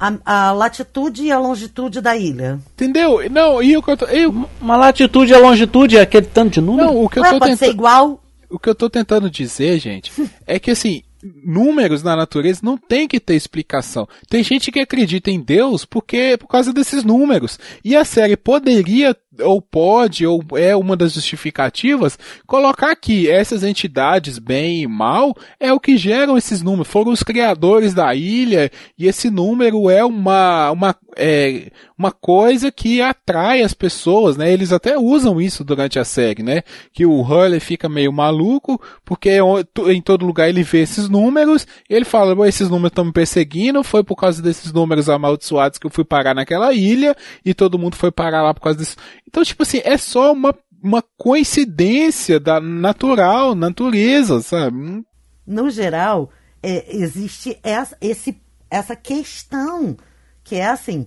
a, 0.00 0.48
a 0.48 0.52
latitude 0.52 1.24
e 1.24 1.30
a 1.30 1.38
longitude 1.38 2.00
da 2.00 2.16
ilha? 2.16 2.58
Entendeu? 2.72 3.20
Não, 3.30 3.62
e 3.62 3.76
o 3.76 3.82
que 3.82 3.90
eu 3.90 3.96
tô, 3.96 4.06
eu, 4.06 4.48
Uma 4.60 4.76
latitude 4.76 5.30
e 5.32 5.34
a 5.34 5.38
longitude 5.38 5.98
é 5.98 6.00
aquele 6.00 6.26
tanto 6.26 6.54
de 6.54 6.60
número? 6.62 6.88
não, 6.88 7.04
o 7.04 7.08
que 7.08 7.18
eu 7.18 7.22
Ué, 7.22 7.30
tô 7.30 7.38
pode 7.38 7.52
ser 7.52 7.58
tentando, 7.66 7.74
igual? 7.76 8.24
o 8.48 8.58
que 8.58 8.68
eu 8.68 8.74
tô 8.74 8.88
tentando 8.88 9.30
dizer, 9.30 9.78
gente, 9.78 10.10
é 10.46 10.58
que 10.58 10.70
assim, 10.70 11.02
números 11.22 12.02
na 12.02 12.16
natureza 12.16 12.60
não 12.62 12.76
tem 12.78 13.06
que 13.06 13.20
ter 13.20 13.34
explicação. 13.34 14.08
Tem 14.28 14.42
gente 14.42 14.72
que 14.72 14.80
acredita 14.80 15.30
em 15.30 15.38
Deus 15.40 15.84
porque 15.84 16.36
por 16.38 16.48
causa 16.48 16.72
desses 16.72 17.04
números. 17.04 17.58
E 17.84 17.94
a 17.94 18.04
série 18.04 18.36
poderia 18.36 19.14
ou 19.38 19.62
pode 19.62 20.26
ou 20.26 20.42
é 20.56 20.74
uma 20.74 20.96
das 20.96 21.12
justificativas 21.12 22.18
colocar 22.46 22.94
que 22.96 23.30
essas 23.30 23.62
entidades 23.62 24.38
bem 24.38 24.82
e 24.82 24.86
mal 24.88 25.36
é 25.58 25.72
o 25.72 25.78
que 25.78 25.96
geram 25.96 26.36
esses 26.36 26.62
números. 26.62 26.88
Foram 26.88 27.12
os 27.12 27.22
criadores 27.22 27.94
da 27.94 28.12
ilha 28.14 28.70
e 28.98 29.06
esse 29.06 29.30
número 29.30 29.88
é 29.88 30.04
uma 30.04 30.70
uma 30.72 30.96
é, 31.16 31.70
uma 31.98 32.12
coisa 32.12 32.70
que 32.70 33.02
atrai 33.02 33.62
as 33.62 33.74
pessoas, 33.74 34.36
né? 34.36 34.52
Eles 34.52 34.72
até 34.72 34.96
usam 34.96 35.40
isso 35.40 35.62
durante 35.64 35.98
a 35.98 36.04
série, 36.04 36.42
né? 36.42 36.62
Que 36.92 37.04
o 37.04 37.20
Hurley 37.20 37.60
fica 37.60 37.88
meio 37.88 38.12
maluco 38.12 38.80
porque 39.04 39.38
tu- 39.74 39.90
em 39.90 40.00
todo 40.00 40.24
lugar 40.26 40.48
ele 40.48 40.62
vê 40.62 40.80
esses 40.82 41.08
números 41.08 41.66
ele 41.88 42.04
fala, 42.04 42.34
"Bom, 42.34 42.44
esses 42.44 42.68
números 42.68 42.90
estão 42.90 43.04
me 43.04 43.12
perseguindo, 43.12 43.82
foi 43.84 44.02
por 44.02 44.16
causa 44.16 44.40
desses 44.42 44.72
números 44.72 45.08
amaldiçoados 45.08 45.78
que 45.78 45.86
eu 45.86 45.90
fui 45.90 46.04
parar 46.04 46.34
naquela 46.34 46.72
ilha 46.72 47.14
e 47.44 47.54
todo 47.54 47.78
mundo 47.78 47.96
foi 47.96 48.10
parar 48.10 48.42
lá 48.42 48.54
por 48.54 48.60
causa 48.62 48.78
disso. 48.78 48.96
Então, 49.30 49.44
tipo 49.44 49.62
assim, 49.62 49.80
é 49.84 49.96
só 49.96 50.32
uma 50.32 50.52
uma 50.82 51.02
coincidência 51.18 52.40
da 52.40 52.60
natural, 52.60 53.54
natureza, 53.54 54.40
sabe? 54.40 55.04
No 55.46 55.70
geral, 55.70 56.30
é, 56.62 56.96
existe 56.96 57.58
essa, 57.62 57.96
esse, 58.00 58.40
essa 58.70 58.96
questão 58.96 59.96
que 60.42 60.56
é 60.56 60.66
assim. 60.66 61.06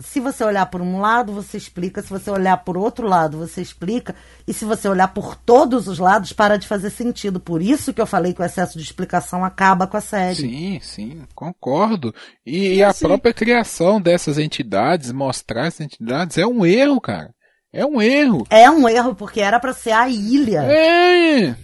Se 0.00 0.20
você 0.20 0.44
olhar 0.44 0.66
por 0.66 0.80
um 0.80 1.00
lado, 1.00 1.32
você 1.32 1.56
explica. 1.56 2.02
Se 2.02 2.10
você 2.10 2.30
olhar 2.30 2.56
por 2.58 2.76
outro 2.76 3.06
lado, 3.06 3.38
você 3.38 3.60
explica. 3.60 4.14
E 4.46 4.52
se 4.52 4.64
você 4.64 4.88
olhar 4.88 5.08
por 5.08 5.36
todos 5.36 5.88
os 5.88 5.98
lados, 5.98 6.32
para 6.32 6.56
de 6.56 6.66
fazer 6.66 6.90
sentido. 6.90 7.40
Por 7.40 7.60
isso 7.60 7.92
que 7.92 8.00
eu 8.00 8.06
falei 8.06 8.32
que 8.32 8.40
o 8.40 8.44
excesso 8.44 8.78
de 8.78 8.84
explicação 8.84 9.44
acaba 9.44 9.86
com 9.86 9.96
a 9.96 10.00
série. 10.00 10.36
Sim, 10.36 10.80
sim, 10.80 11.22
concordo. 11.34 12.14
E, 12.44 12.74
e 12.76 12.82
a 12.82 12.94
própria 12.94 13.34
criação 13.34 14.00
dessas 14.00 14.38
entidades, 14.38 15.12
mostrar 15.12 15.66
essas 15.66 15.80
entidades, 15.80 16.38
é 16.38 16.46
um 16.46 16.64
erro, 16.64 17.00
cara. 17.00 17.34
É 17.72 17.84
um 17.84 18.00
erro. 18.00 18.46
É 18.48 18.70
um 18.70 18.88
erro, 18.88 19.14
porque 19.14 19.40
era 19.40 19.60
para 19.60 19.72
ser 19.72 19.92
a 19.92 20.08
ilha. 20.08 20.62
É. 20.62 21.54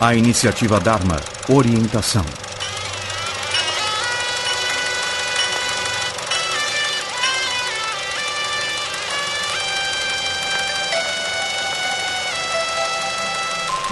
A 0.00 0.14
iniciativa 0.14 0.80
Dharma. 0.80 1.20
Orientação. 1.48 2.24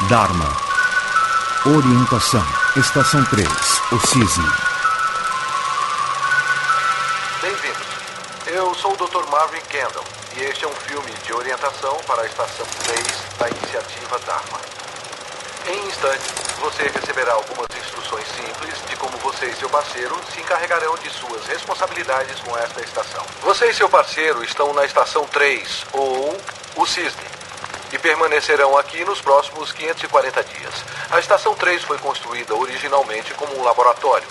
Dharma. 0.09 0.55
Orientação. 1.65 2.45
Estação 2.77 3.25
3. 3.25 3.49
O 3.93 4.07
CISI. 4.07 4.41
Bem-vindos. 7.41 7.87
Eu 8.47 8.75
sou 8.75 8.93
o 8.93 8.97
Dr. 8.97 9.27
Marvin 9.31 9.61
Kendall 9.71 10.05
e 10.37 10.43
este 10.43 10.67
é 10.67 10.69
um 10.69 10.75
filme 10.75 11.11
de 11.25 11.33
orientação 11.33 11.97
para 12.07 12.23
a 12.23 12.27
estação 12.27 12.67
3 12.85 13.07
da 13.39 13.49
iniciativa 13.49 14.19
Dharma. 14.27 14.61
Em 15.69 15.87
instantes, 15.89 16.35
você 16.61 16.83
receberá 16.83 17.33
algumas 17.33 17.69
instruções 17.75 18.27
simples 18.29 18.75
de 18.87 18.97
como 18.97 19.17
você 19.19 19.47
e 19.47 19.57
seu 19.57 19.71
parceiro 19.71 20.15
se 20.35 20.41
encarregarão 20.41 20.99
de 20.99 21.09
suas 21.09 21.47
responsabilidades 21.47 22.41
com 22.41 22.55
esta 22.59 22.83
estação. 22.83 23.25
Você 23.41 23.71
e 23.71 23.75
seu 23.75 23.89
parceiro 23.89 24.45
estão 24.45 24.75
na 24.75 24.85
estação 24.85 25.27
3, 25.29 25.87
ou 25.93 26.39
o 26.77 26.87
CISNE, 26.87 27.34
e 27.95 27.99
permanecerão 27.99 28.77
aqui 28.77 29.05
nos 29.05 29.21
próximos 29.21 29.71
540 29.71 30.43
dias. 30.43 30.75
A 31.13 31.21
estação 31.21 31.55
3 31.55 31.85
foi 31.85 31.97
construída 31.99 32.53
originalmente 32.53 33.33
como 33.35 33.57
um 33.57 33.63
laboratório, 33.63 34.27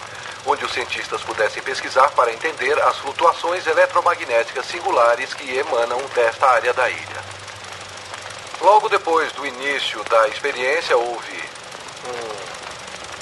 onde 0.45 0.66
os 0.66 0.74
cientistas 0.74 1.22
pudessem 1.22 1.64
pesquisar 1.64 2.09
para 2.09 2.34
entender 2.34 2.78
as 2.82 2.97
flutuações 2.97 3.66
eletromagnéticas 3.66 4.66
singulares 4.66 5.34
que 5.34 5.57
emanam 5.57 5.97
desta 6.14 6.45
área 6.45 6.74
da 6.74 6.89
ilha. 6.89 7.24
Logo 8.59 8.89
depois 8.89 9.32
do 9.32 9.45
início 9.45 10.03
da 10.03 10.28
experiência, 10.28 10.97
houve 10.97 11.43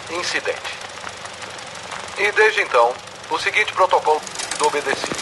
um 0.09 0.19
incidente. 0.19 0.79
E 2.17 2.31
desde 2.31 2.61
então, 2.61 2.95
o 3.29 3.37
seguinte 3.37 3.71
protocolo 3.73 4.19
é 4.59 4.63
obedecido. 4.63 5.21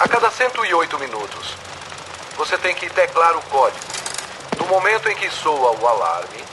A 0.00 0.08
cada 0.08 0.30
108 0.30 0.98
minutos, 0.98 1.54
você 2.36 2.56
tem 2.58 2.74
que 2.74 2.88
teclar 2.90 3.36
o 3.36 3.42
código. 3.42 3.84
No 4.58 4.66
momento 4.66 5.08
em 5.08 5.16
que 5.16 5.30
soa 5.30 5.72
o 5.78 5.86
alarme, 5.86 6.44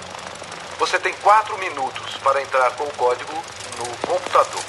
você 0.78 1.00
tem 1.00 1.14
4 1.14 1.58
minutos 1.58 2.18
para 2.24 2.42
entrar 2.42 2.72
com 2.72 2.86
o 2.86 2.94
código 2.94 3.34
no 3.78 4.08
computador. 4.08 4.62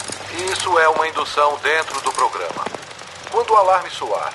Isso 0.50 0.78
é 0.78 0.88
uma 0.88 1.08
indução 1.08 1.56
dentro 1.62 2.00
do 2.00 2.12
programa. 2.12 2.64
Quando 3.30 3.50
o 3.50 3.56
alarme 3.56 3.90
soar, 3.90 4.32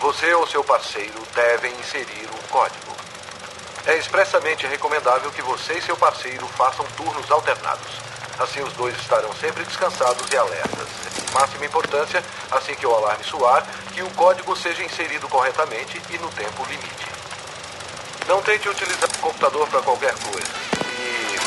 você 0.00 0.32
ou 0.34 0.46
seu 0.46 0.62
parceiro 0.62 1.20
devem 1.34 1.72
inserir 1.80 2.28
o 2.32 2.48
código. 2.48 2.94
É 3.86 3.96
expressamente 3.96 4.66
recomendável 4.66 5.30
que 5.30 5.42
você 5.42 5.74
e 5.74 5.82
seu 5.82 5.96
parceiro 5.96 6.46
façam 6.48 6.84
turnos 6.96 7.30
alternados. 7.30 8.00
Assim 8.38 8.60
os 8.62 8.72
dois 8.74 8.96
estarão 8.96 9.32
sempre 9.34 9.64
descansados 9.64 10.30
e 10.30 10.36
alertas. 10.36 10.88
Máxima 11.38 11.66
importância, 11.66 12.24
assim 12.50 12.74
que 12.74 12.86
o 12.86 12.94
alarme 12.94 13.22
soar, 13.22 13.66
que 13.92 14.02
o 14.02 14.08
código 14.12 14.56
seja 14.56 14.82
inserido 14.82 15.28
corretamente 15.28 16.00
e 16.08 16.16
no 16.16 16.30
tempo 16.30 16.64
limite. 16.64 17.06
Não 18.26 18.40
tente 18.40 18.66
utilizar 18.70 19.10
o 19.10 19.18
computador 19.18 19.68
para 19.68 19.82
qualquer 19.82 20.14
coisa. 20.14 20.48
E. 20.98 21.38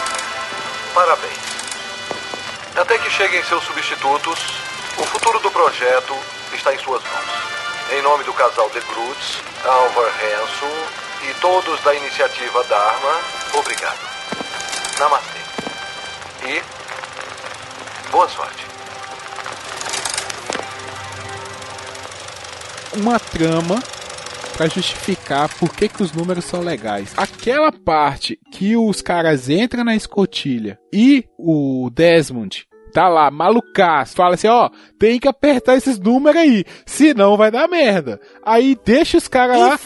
Parabéns. 0.94 1.40
Até 2.76 3.00
que 3.00 3.10
cheguem 3.10 3.44
seus 3.46 3.64
substitutos, 3.64 4.40
o 5.00 5.04
futuro 5.08 5.40
do 5.40 5.50
projeto 5.50 6.16
está 6.54 6.72
em 6.72 6.78
suas 6.78 7.02
mãos. 7.02 7.92
Em 7.92 8.04
nome 8.04 8.24
do 8.26 8.34
casal 8.34 8.70
de 8.70 8.80
Groots, 8.82 9.42
Alvar 9.66 10.14
Hanson 10.24 10.88
e 11.24 11.34
todos 11.42 11.82
da 11.82 11.96
iniciativa 11.96 12.64
Dharma, 12.66 13.20
obrigado. 13.56 14.00
Namastê. 15.00 15.40
E. 16.46 16.64
Boa 18.12 18.30
sorte. 18.30 18.69
Uma 22.98 23.20
trama 23.20 23.82
pra 24.56 24.68
justificar 24.68 25.50
por 25.58 25.74
que, 25.74 25.88
que 25.88 26.04
os 26.04 26.12
números 26.12 26.44
são 26.46 26.62
legais. 26.62 27.14
Aquela 27.16 27.72
parte 27.72 28.38
que 28.52 28.76
os 28.76 29.02
caras 29.02 29.50
entram 29.50 29.84
na 29.84 29.96
escotilha 29.96 30.78
e 30.94 31.24
o 31.38 31.90
Desmond 31.94 32.68
tá 32.92 33.08
lá, 33.08 33.30
malucaço, 33.30 34.16
fala 34.16 34.34
assim, 34.34 34.48
ó, 34.48 34.68
tem 35.00 35.20
que 35.20 35.28
apertar 35.28 35.76
esses 35.76 36.00
números 36.00 36.42
aí, 36.42 36.66
senão 36.88 37.38
vai 37.38 37.52
dar 37.52 37.68
merda. 37.68 38.20
Aí 38.44 38.76
deixa 38.84 39.16
os 39.18 39.28
caras 39.28 39.58
lá 39.60 39.78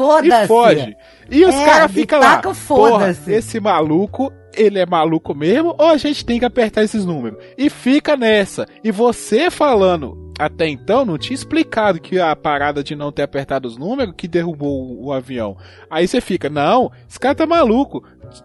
e 0.44 0.48
foge. 0.48 0.96
E 1.30 1.46
os 1.46 1.54
É, 1.54 1.66
caras 1.66 1.92
ficam 1.92 2.20
lá, 2.20 2.42
porra, 2.68 3.16
esse 3.28 3.60
maluco, 3.60 4.32
ele 4.56 4.80
é 4.80 4.86
maluco 4.86 5.36
mesmo 5.36 5.76
ou 5.78 5.90
a 5.90 5.98
gente 5.98 6.26
tem 6.26 6.40
que 6.40 6.46
apertar 6.46 6.82
esses 6.84 7.06
números? 7.06 7.38
E 7.58 7.70
fica 7.70 8.16
nessa. 8.16 8.66
E 8.84 8.90
você 8.90 9.52
falando, 9.52 10.23
até 10.38 10.68
então 10.68 11.06
não 11.06 11.18
tinha 11.18 11.36
explicado 11.36 12.00
que 12.00 12.20
a 12.20 12.36
parada 12.36 12.84
de 12.84 12.96
não 12.96 13.12
ter 13.12 13.24
apertado 13.24 13.68
os 13.68 13.78
números 13.78 14.14
que 14.18 14.28
derrubou 14.28 14.82
o, 14.82 15.06
o 15.08 15.14
avião. 15.14 15.58
Aí 15.90 16.08
você 16.08 16.20
fica, 16.20 16.50
não, 16.50 16.92
esse 17.10 17.20
cara 17.20 17.36
tá 17.36 17.46
maluco. 17.46 18.04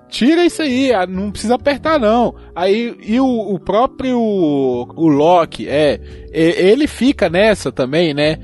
Tira 0.09 0.45
isso 0.45 0.61
aí, 0.61 0.93
ah, 0.93 1.07
não 1.07 1.31
precisa 1.31 1.55
apertar 1.55 1.99
não. 1.99 2.35
Aí 2.55 2.95
e 3.03 3.19
o, 3.19 3.27
o 3.27 3.59
próprio 3.59 4.19
o 4.19 5.09
Loki, 5.09 5.67
é, 5.69 5.99
ele 6.31 6.87
fica 6.87 7.31
nessa 7.31 7.73
também, 7.73 8.13
né? 8.13 8.39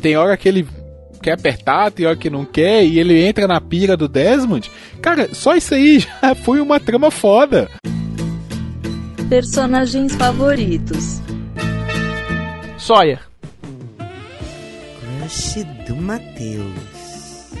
Tem 0.00 0.16
hora 0.16 0.36
que 0.36 0.48
ele 0.48 0.66
quer 1.20 1.32
apertar, 1.32 1.90
tem 1.90 2.06
hora 2.06 2.16
que 2.16 2.28
não 2.28 2.44
quer, 2.44 2.84
e 2.84 3.00
ele 3.00 3.24
entra 3.24 3.48
na 3.48 3.60
pira 3.60 3.96
do 3.96 4.06
Desmond. 4.06 4.70
Cara, 5.00 5.34
só 5.34 5.56
isso 5.56 5.74
aí 5.74 5.98
já 6.22 6.34
foi 6.34 6.60
uma 6.60 6.78
trama 6.78 7.10
foda. 7.10 7.68
Personagens 9.28 10.14
favoritos. 10.14 11.20
Sawyer. 12.84 13.18
Crush 15.18 15.64
do 15.86 15.96
Matheus. 15.96 17.54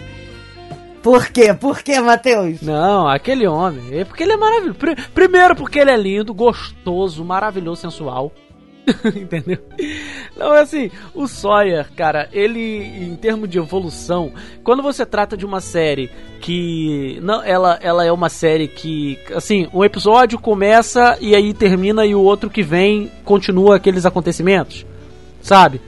Por 1.02 1.28
quê? 1.28 1.52
Por 1.54 1.82
quê, 1.82 1.98
Matheus? 2.00 2.60
Não, 2.60 3.08
aquele 3.08 3.46
homem. 3.46 4.00
É 4.00 4.04
porque 4.04 4.22
ele 4.22 4.32
é 4.32 4.36
maravilhoso. 4.36 4.78
Pri- 4.78 4.96
Primeiro 5.14 5.56
porque 5.56 5.78
ele 5.78 5.90
é 5.90 5.96
lindo, 5.96 6.34
gostoso, 6.34 7.24
maravilhoso, 7.24 7.80
sensual. 7.80 8.32
Entendeu? 9.16 9.58
Não, 10.36 10.54
é 10.54 10.60
assim, 10.60 10.90
o 11.14 11.26
Sawyer, 11.26 11.90
cara, 11.96 12.28
ele, 12.30 12.82
em 12.84 13.16
termos 13.16 13.48
de 13.48 13.56
evolução, 13.58 14.30
quando 14.62 14.82
você 14.82 15.06
trata 15.06 15.38
de 15.38 15.46
uma 15.46 15.60
série 15.62 16.10
que. 16.40 17.18
Não, 17.22 17.42
ela, 17.42 17.78
ela 17.82 18.04
é 18.04 18.12
uma 18.12 18.28
série 18.28 18.68
que. 18.68 19.18
Assim, 19.34 19.68
um 19.72 19.82
episódio 19.82 20.38
começa 20.38 21.16
e 21.18 21.34
aí 21.34 21.54
termina 21.54 22.04
e 22.04 22.14
o 22.14 22.20
outro 22.20 22.50
que 22.50 22.62
vem 22.62 23.10
continua 23.24 23.76
aqueles 23.76 24.04
acontecimentos. 24.04 24.84
Sabe? 25.44 25.78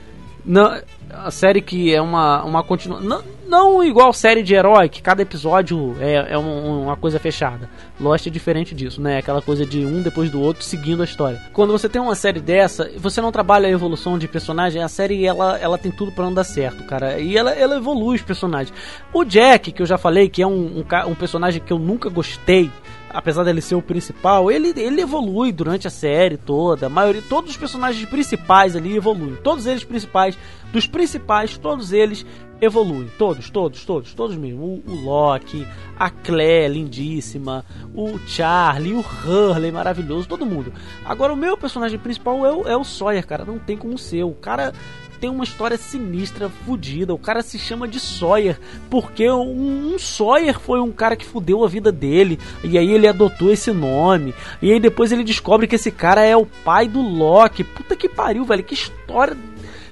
Não, 0.45 0.79
a 1.11 1.31
série 1.31 1.61
que 1.61 1.93
é 1.93 1.99
uma, 2.01 2.43
uma 2.43 2.63
continua. 2.63 3.01
Não, 3.01 3.21
não 3.47 3.83
igual 3.83 4.13
série 4.13 4.43
de 4.43 4.53
herói, 4.53 4.87
que 4.87 5.01
cada 5.01 5.21
episódio 5.21 5.95
é, 5.99 6.27
é 6.33 6.37
um- 6.37 6.83
uma 6.83 6.95
coisa 6.95 7.19
fechada. 7.19 7.67
Lost 7.99 8.27
é 8.27 8.29
diferente 8.29 8.75
disso, 8.75 9.01
né? 9.01 9.17
Aquela 9.17 9.41
coisa 9.41 9.65
de 9.65 9.83
um 9.83 10.01
depois 10.01 10.29
do 10.29 10.39
outro 10.39 10.63
seguindo 10.63 11.01
a 11.01 11.05
história. 11.05 11.41
Quando 11.53 11.71
você 11.73 11.89
tem 11.89 11.99
uma 12.01 12.13
série 12.15 12.39
dessa, 12.39 12.89
você 12.97 13.19
não 13.19 13.31
trabalha 13.31 13.67
a 13.67 13.71
evolução 13.71 14.17
de 14.17 14.27
personagem, 14.27 14.81
a 14.81 14.87
série 14.87 15.25
ela, 15.25 15.57
ela 15.57 15.77
tem 15.77 15.91
tudo 15.91 16.11
pra 16.11 16.23
não 16.23 16.33
dar 16.33 16.43
certo, 16.43 16.83
cara. 16.85 17.19
E 17.19 17.35
ela, 17.35 17.51
ela 17.51 17.77
evolui 17.77 18.15
os 18.17 18.21
personagens. 18.21 18.71
O 19.11 19.25
Jack, 19.25 19.71
que 19.71 19.81
eu 19.81 19.87
já 19.87 19.97
falei, 19.97 20.29
que 20.29 20.41
é 20.41 20.47
um, 20.47 20.83
um, 20.85 21.09
um 21.09 21.15
personagem 21.15 21.59
que 21.65 21.73
eu 21.73 21.79
nunca 21.79 22.09
gostei, 22.09 22.69
apesar 23.17 23.43
dele 23.43 23.61
ser 23.61 23.73
o 23.73 23.81
principal, 23.81 24.51
ele, 24.51 24.71
ele 24.79 25.01
evolui 25.01 25.51
durante 25.51 25.87
a 25.87 25.89
série 25.89 26.37
toda. 26.37 26.85
A 26.85 26.89
maioria, 26.89 27.23
todos 27.27 27.49
os 27.49 27.57
personagens 27.57 28.07
principais 28.07 28.75
ali 28.75 28.95
evoluem. 28.95 29.35
Todos 29.43 29.65
eles 29.65 29.83
principais, 29.83 30.37
dos 30.71 30.85
principais, 30.85 31.57
todos 31.57 31.91
eles 31.91 32.23
evoluem. 32.61 33.09
Todos, 33.17 33.49
todos, 33.49 33.83
todos, 33.83 34.13
todos 34.13 34.37
mesmo. 34.37 34.83
O, 34.85 34.91
o 34.91 35.01
Loki, 35.03 35.67
a 35.97 36.11
Claire, 36.11 36.71
lindíssima, 36.71 37.65
o 37.95 38.19
Charlie, 38.27 38.93
o 38.93 38.99
Hurley, 38.99 39.71
maravilhoso, 39.71 40.27
todo 40.27 40.45
mundo. 40.45 40.71
Agora, 41.03 41.33
o 41.33 41.37
meu 41.37 41.57
personagem 41.57 41.97
principal 41.97 42.45
é 42.45 42.53
o, 42.53 42.67
é 42.67 42.77
o 42.77 42.83
Sawyer, 42.83 43.25
cara. 43.25 43.43
Não 43.43 43.57
tem 43.57 43.75
como 43.75 43.97
ser. 43.97 44.25
O 44.25 44.35
cara 44.35 44.75
tem 45.19 45.29
uma 45.29 45.43
história 45.43 45.77
sinistra, 45.77 46.49
fodida. 46.49 47.13
O 47.13 47.17
cara 47.17 47.41
se 47.41 47.57
chama 47.59 47.87
de 47.87 47.99
Sawyer 47.99 48.59
porque 48.89 49.29
um, 49.29 49.93
um 49.93 49.99
Sawyer 49.99 50.59
foi 50.59 50.79
um 50.79 50.91
cara 50.91 51.15
que 51.15 51.25
fudeu 51.25 51.63
a 51.63 51.67
vida 51.67 51.91
dele. 51.91 52.39
E 52.63 52.77
aí 52.77 52.91
ele 52.91 53.07
adotou 53.07 53.51
esse 53.51 53.71
nome. 53.71 54.33
E 54.61 54.71
aí 54.71 54.79
depois 54.79 55.11
ele 55.11 55.23
descobre 55.23 55.67
que 55.67 55.75
esse 55.75 55.91
cara 55.91 56.23
é 56.23 56.35
o 56.35 56.45
pai 56.45 56.87
do 56.87 57.01
Loki. 57.01 57.63
Puta 57.63 57.95
que 57.95 58.07
pariu, 58.07 58.45
velho. 58.45 58.63
Que 58.63 58.73
história 58.73 59.35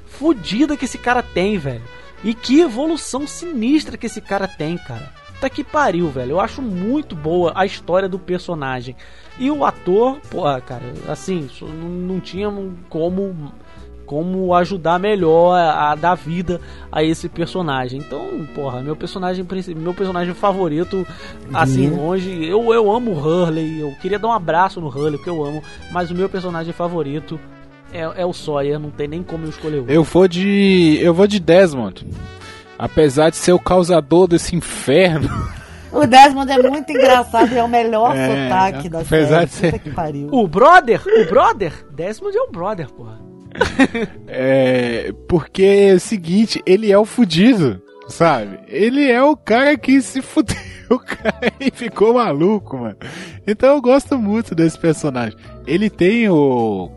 fodida 0.06 0.78
que 0.78 0.86
esse 0.86 0.98
cara 0.98 1.22
tem, 1.22 1.58
velho. 1.58 1.84
E 2.24 2.34
que 2.34 2.62
evolução 2.62 3.28
sinistra 3.28 3.98
que 3.98 4.06
esse 4.06 4.22
cara 4.22 4.48
tem, 4.48 4.78
cara. 4.78 5.12
Puta 5.34 5.50
que 5.50 5.64
pariu, 5.64 6.10
velho. 6.10 6.32
Eu 6.32 6.40
acho 6.40 6.62
muito 6.62 7.16
boa 7.16 7.52
a 7.56 7.66
história 7.66 8.08
do 8.08 8.18
personagem. 8.18 8.96
E 9.38 9.52
o 9.52 9.66
ator, 9.66 10.20
pô, 10.30 10.44
cara, 10.62 10.94
assim, 11.10 11.50
não, 11.62 11.90
não 11.90 12.20
tinha 12.22 12.50
como 12.90 13.54
como 14.06 14.54
ajudar 14.54 15.00
melhor 15.00 15.56
a, 15.58 15.92
a 15.92 15.96
dar 15.96 16.16
vida 16.16 16.62
a 16.92 17.04
esse 17.04 17.28
personagem. 17.28 18.00
Então, 18.00 18.46
porra, 18.54 18.82
meu 18.82 18.96
personagem 18.96 19.46
meu 19.76 19.94
personagem 19.94 20.34
favorito, 20.34 21.06
assim, 21.54 21.90
Uhum. 21.90 22.08
longe, 22.08 22.46
eu, 22.46 22.74
eu 22.74 22.92
amo 22.92 23.12
o 23.12 23.18
Hurley, 23.20 23.80
eu 23.82 23.92
queria 24.02 24.20
dar 24.20 24.28
um 24.28 24.34
abraço 24.34 24.80
no 24.80 24.88
Hurley, 24.88 25.18
porque 25.18 25.30
eu 25.30 25.44
amo, 25.44 25.62
mas 25.92 26.12
o 26.12 26.16
meu 26.16 26.30
personagem 26.30 26.72
favorito 26.74 27.40
é, 27.94 28.02
é 28.22 28.26
o 28.26 28.34
Sawyer, 28.34 28.80
não 28.80 28.90
tem 28.92 29.08
nem 29.08 29.24
como 29.24 29.46
eu 29.46 29.50
escolher 29.50 29.82
um. 29.82 29.86
Eu 29.88 30.04
vou 30.04 30.28
de. 30.28 30.98
Eu 31.02 31.14
vou 31.14 31.28
de 31.28 31.40
Desmond. 31.40 32.06
Apesar 32.78 33.30
de 33.30 33.38
ser 33.38 33.54
o 33.54 33.60
causador 33.60 34.28
desse 34.28 34.56
inferno. 34.56 35.30
O 35.94 36.06
Desmond 36.06 36.52
é 36.52 36.58
muito 36.62 36.92
engraçado 36.92 37.54
e 37.54 37.58
é 37.58 37.64
o 37.64 37.70
melhor 37.70 38.14
É, 38.14 38.50
sotaque 38.50 38.90
da 38.90 39.00
apesar 39.00 39.28
série. 39.38 39.46
de 39.48 39.52
ser- 39.54 39.72
Puta 39.72 39.80
que 39.80 39.92
pariu. 39.92 40.28
O 40.30 40.46
brother, 40.46 41.02
o 41.06 41.30
brother, 41.30 41.72
Desmond 41.92 42.36
é 42.38 42.42
um 42.42 42.52
brother, 42.52 42.90
porra. 42.92 43.18
É. 44.28 45.14
Porque 45.28 45.64
é 45.64 45.94
o 45.94 46.00
seguinte, 46.00 46.62
ele 46.66 46.92
é 46.92 46.98
o 46.98 47.06
fudido, 47.06 47.82
sabe? 48.08 48.60
Ele 48.68 49.10
é 49.10 49.24
o 49.24 49.36
cara 49.36 49.78
que 49.78 50.02
se 50.02 50.22
fudeu, 50.22 50.56
cara, 51.06 51.54
e 51.60 51.72
ficou 51.72 52.14
maluco, 52.16 52.78
mano. 52.78 52.98
Então 53.48 53.76
eu 53.76 53.82
gosto 53.82 54.18
muito 54.18 54.54
desse 54.54 54.78
personagem. 54.78 55.38
Ele 55.66 55.90
tem 55.90 56.30
o. 56.30 56.92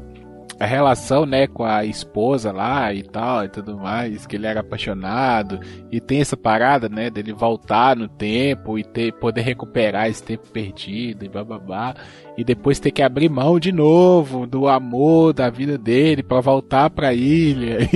A 0.58 0.66
relação, 0.66 1.24
né, 1.24 1.46
com 1.46 1.64
a 1.64 1.84
esposa 1.84 2.50
lá 2.50 2.92
e 2.92 3.02
tal 3.02 3.44
e 3.44 3.48
tudo 3.48 3.76
mais, 3.76 4.26
que 4.26 4.36
ele 4.36 4.46
era 4.46 4.60
apaixonado, 4.60 5.60
e 5.90 6.00
tem 6.00 6.20
essa 6.20 6.36
parada, 6.36 6.88
né, 6.88 7.10
dele 7.10 7.32
voltar 7.32 7.94
no 7.94 8.08
tempo 8.08 8.78
e 8.78 8.82
ter, 8.82 9.12
poder 9.12 9.42
recuperar 9.42 10.08
esse 10.08 10.22
tempo 10.22 10.48
perdido 10.48 11.24
e 11.24 11.28
bababá, 11.28 11.94
e 12.36 12.42
depois 12.42 12.80
ter 12.80 12.90
que 12.90 13.02
abrir 13.02 13.28
mão 13.28 13.60
de 13.60 13.70
novo 13.70 14.46
do 14.46 14.66
amor 14.66 15.32
da 15.32 15.48
vida 15.48 15.78
dele 15.78 16.22
pra 16.22 16.40
voltar 16.40 16.90
pra 16.90 17.14
ilha. 17.14 17.78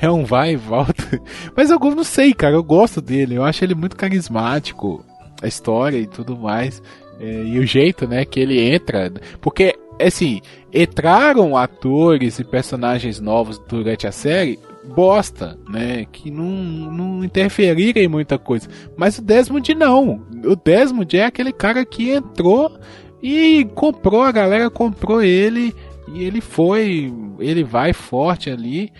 É 0.00 0.10
um 0.10 0.24
vai 0.24 0.52
e 0.52 0.56
volta. 0.56 1.20
Mas 1.56 1.70
eu 1.70 1.78
não 1.78 2.02
sei, 2.02 2.34
cara, 2.34 2.54
eu 2.54 2.62
gosto 2.62 3.00
dele, 3.00 3.36
eu 3.36 3.44
acho 3.44 3.64
ele 3.64 3.74
muito 3.74 3.96
carismático, 3.96 5.04
a 5.42 5.46
história 5.46 5.98
e 5.98 6.06
tudo 6.06 6.36
mais. 6.36 6.82
É, 7.20 7.44
e 7.44 7.58
o 7.58 7.66
jeito, 7.66 8.06
né, 8.06 8.24
que 8.24 8.40
ele 8.40 8.60
entra. 8.60 9.12
Porque, 9.40 9.76
assim, 10.06 10.40
entraram 10.72 11.56
atores 11.56 12.38
e 12.38 12.44
personagens 12.44 13.20
novos 13.20 13.58
durante 13.58 14.06
a 14.06 14.12
série 14.12 14.58
bosta, 14.84 15.58
né? 15.68 16.06
Que 16.10 16.30
não, 16.30 16.44
não 16.44 17.24
interferiram 17.24 18.00
em 18.00 18.08
muita 18.08 18.38
coisa. 18.38 18.68
Mas 18.96 19.18
o 19.18 19.22
Desmond 19.22 19.74
não. 19.74 20.22
O 20.44 20.56
Desmond 20.56 21.16
é 21.16 21.24
aquele 21.24 21.52
cara 21.52 21.84
que 21.84 22.10
entrou 22.10 22.78
e 23.22 23.64
comprou, 23.74 24.22
a 24.22 24.32
galera 24.32 24.68
comprou 24.68 25.22
ele 25.22 25.74
e 26.12 26.24
ele 26.24 26.40
foi, 26.40 27.12
ele 27.38 27.62
vai 27.62 27.92
forte 27.92 28.50
ali. 28.50 28.92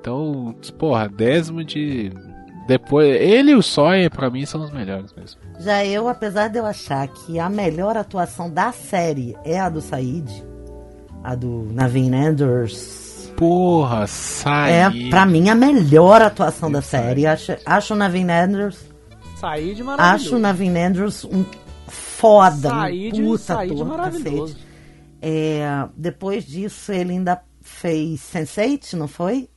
Então, 0.00 0.54
porra, 0.78 1.08
Desmond. 1.08 2.12
Depois, 2.66 3.08
ele 3.20 3.50
e 3.50 3.54
o 3.56 3.62
Sawyer, 3.62 4.10
pra 4.10 4.30
mim, 4.30 4.46
são 4.46 4.62
os 4.62 4.70
melhores 4.70 5.12
mesmo. 5.12 5.40
Já 5.58 5.84
eu, 5.84 6.08
apesar 6.08 6.48
de 6.48 6.58
eu 6.58 6.64
achar 6.64 7.08
que 7.08 7.38
a 7.38 7.48
melhor 7.48 7.96
atuação 7.96 8.48
da 8.48 8.70
série 8.70 9.36
é 9.44 9.58
a 9.58 9.68
do 9.68 9.80
Said, 9.80 10.30
a 11.22 11.34
do 11.34 11.68
Naveen 11.72 12.14
Anders, 12.14 13.32
Porra, 13.36 14.06
sai. 14.06 14.72
é 14.72 15.08
pra 15.10 15.24
mim 15.26 15.48
a 15.48 15.54
melhor 15.54 16.20
atuação 16.22 16.70
da 16.70 16.82
série. 16.82 17.26
Acho, 17.26 17.56
acho 17.64 17.94
o 17.94 17.96
Naveen 17.96 18.30
Anders, 18.30 18.78
Saí 19.36 19.74
de 19.74 19.80
acho 19.80 19.82
o 19.82 19.86
maravilhoso. 19.86 20.38
Naveen 20.38 20.78
Anders 20.78 21.24
um 21.24 21.44
foda, 21.88 22.68
Saí 22.68 23.08
um 23.08 23.12
de, 23.12 23.22
puta 23.22 23.38
saí 23.54 23.74
de 23.74 23.84
maravilhoso. 23.84 24.56
É, 25.22 25.88
depois 25.96 26.44
disso 26.46 26.92
ele 26.92 27.12
ainda 27.12 27.40
fez 27.62 28.20
Sense8, 28.20 28.94
não 28.94 29.08
foi? 29.08 29.48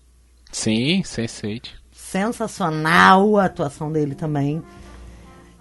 Sim, 0.51 1.01
Sense8. 1.01 1.67
sensacional 1.91 3.37
a 3.37 3.45
atuação 3.45 3.91
dele 3.91 4.15
também. 4.15 4.61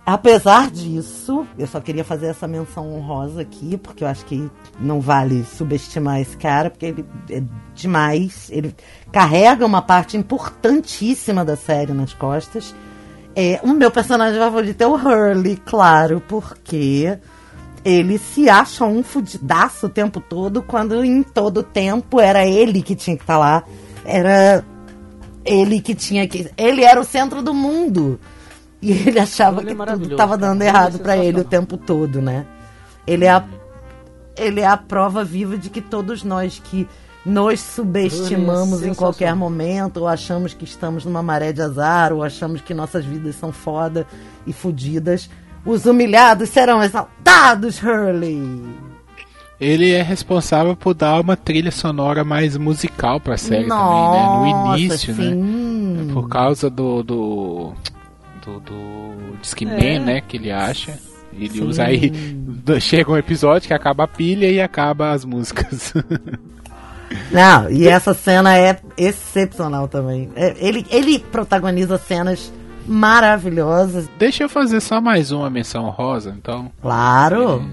Apesar 0.05 0.69
disso, 0.69 1.47
eu 1.57 1.67
só 1.67 1.81
queria 1.81 2.03
fazer 2.03 2.27
essa 2.27 2.49
menção 2.49 2.93
honrosa 2.93 3.41
aqui, 3.41 3.77
porque 3.77 4.03
eu 4.03 4.09
acho 4.09 4.25
que 4.25 4.51
não 4.81 5.01
vale 5.01 5.45
subestimar 5.45 6.21
esse 6.21 6.37
cara, 6.37 6.71
porque 6.71 6.87
ele 6.87 7.05
é 7.31 7.41
demais. 7.73 8.49
Ele 8.51 8.75
carrega 9.13 9.65
uma 9.65 9.81
parte 9.81 10.17
importantíssima 10.17 11.45
da 11.45 11.55
série 11.55 11.93
nas 11.93 12.13
costas. 12.13 12.75
É, 13.37 13.61
o 13.63 13.69
meu 13.69 13.93
personagem 13.93 14.41
favorito 14.41 14.81
é 14.81 14.87
o 14.87 14.95
Hurley, 14.95 15.57
claro, 15.65 16.21
porque 16.27 17.17
ele 17.85 18.19
se 18.19 18.49
acha 18.49 18.85
um 18.85 19.05
fudidaço 19.05 19.87
o 19.87 19.89
tempo 19.89 20.21
todo, 20.21 20.63
quando 20.63 21.05
em 21.05 21.23
todo 21.23 21.63
tempo 21.63 22.21
era 22.21 22.45
ele 22.45 22.83
que 22.83 22.97
tinha 22.97 23.17
que 23.17 23.23
estar 23.23 23.39
lá. 23.39 23.63
Era 24.05 24.65
ele 25.45 25.81
que 25.81 25.95
tinha 25.95 26.27
que. 26.27 26.51
Ele 26.57 26.83
era 26.83 27.01
o 27.01 27.05
centro 27.05 27.41
do 27.41 27.55
mundo. 27.55 28.19
E 28.83 28.91
ele 28.91 29.21
achava 29.21 29.61
Ele 29.61 29.71
é 29.71 29.73
que 29.73 29.77
tudo 29.77 29.79
maravilhoso, 29.79 30.13
estava 30.13 30.37
dando 30.37 30.63
é 30.63 30.67
errado 30.67 30.99
pra 30.99 31.17
ele 31.17 31.41
o 31.41 31.45
tempo 31.45 31.77
todo, 31.77 32.21
né? 32.21 32.45
Ele 33.07 33.25
é 33.25 33.31
a, 33.31 33.45
ele 34.37 34.61
é 34.61 34.67
a 34.67 34.77
prova 34.77 35.25
viva 35.25 35.57
de 35.57 35.71
que 35.71 35.81
todos 35.81 36.25
nós 36.25 36.61
que 36.63 36.89
nos 37.25 37.61
subestimamos 37.61 38.83
é 38.83 38.89
em 38.89 38.95
qualquer 38.95 39.35
momento, 39.37 39.99
ou 39.99 40.09
achamos 40.09 40.53
que 40.53 40.65
estamos 40.65 41.05
numa 41.05 41.23
maré 41.23 41.53
de 41.53 41.63
azar, 41.63 42.13
ou 42.13 42.25
achamos 42.25 42.61
que 42.61 42.75
nossas 42.75 43.05
vidas 43.05 43.37
são 43.37 43.53
foda 43.53 44.05
e 44.45 44.53
fodidas, 44.53 45.31
os 45.65 45.87
humilhados 45.87 46.49
serão 46.49 46.83
exaltados, 46.83 47.81
Hurley! 47.81 48.93
Ele 49.61 49.93
é 49.93 50.03
responsável 50.03 50.75
por 50.75 50.93
dar 50.93 51.21
uma 51.21 51.37
trilha 51.37 51.71
sonora 51.71 52.25
mais 52.25 52.57
musical 52.57 53.21
pra 53.21 53.37
série 53.37 53.69
Nossa, 53.69 53.85
também, 53.85 54.53
né? 54.53 54.67
No 54.67 54.77
início, 54.77 55.15
sim. 55.15 55.35
né? 55.35 56.13
Por 56.13 56.29
causa 56.29 56.69
do. 56.69 57.05
do. 57.05 57.73
Do, 58.45 58.61
do 58.61 59.37
Discman, 59.41 60.01
né? 60.01 60.21
Que 60.21 60.37
ele 60.37 60.51
acha. 60.51 60.99
Ele 61.33 61.51
Sim. 61.51 61.65
usa 61.65 61.85
aí. 61.85 62.13
Chega 62.81 63.11
um 63.11 63.17
episódio 63.17 63.69
que 63.69 63.75
acaba 63.75 64.05
a 64.05 64.09
pilha 64.09 64.51
e 64.51 64.61
acaba 64.61 65.13
as 65.13 65.25
músicas. 65.25 65.95
Não, 67.31 67.71
e 67.71 67.89
essa 67.89 68.15
cena 68.15 68.57
é 68.57 68.79
excepcional 68.97 69.87
também. 69.87 70.31
É, 70.35 70.55
ele, 70.59 70.87
ele 70.91 71.19
protagoniza 71.19 71.99
cenas 71.99 72.53
maravilhosas. 72.87 74.09
Deixa 74.19 74.45
eu 74.45 74.49
fazer 74.49 74.81
só 74.81 75.01
mais 75.01 75.31
uma 75.31 75.51
menção 75.51 75.89
rosa, 75.91 76.35
então. 76.37 76.71
Claro. 76.81 77.65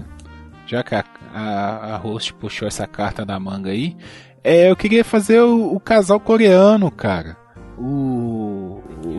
Já 0.66 0.82
que 0.82 0.94
a, 0.94 1.04
a, 1.34 1.94
a 1.94 1.96
host 1.96 2.34
puxou 2.34 2.68
essa 2.68 2.86
carta 2.86 3.24
da 3.24 3.38
manga 3.40 3.70
aí. 3.70 3.96
É, 4.42 4.70
eu 4.70 4.76
queria 4.76 5.04
fazer 5.04 5.40
o, 5.40 5.74
o 5.74 5.80
casal 5.80 6.18
coreano, 6.18 6.90
cara. 6.90 7.36
O. 7.78 8.49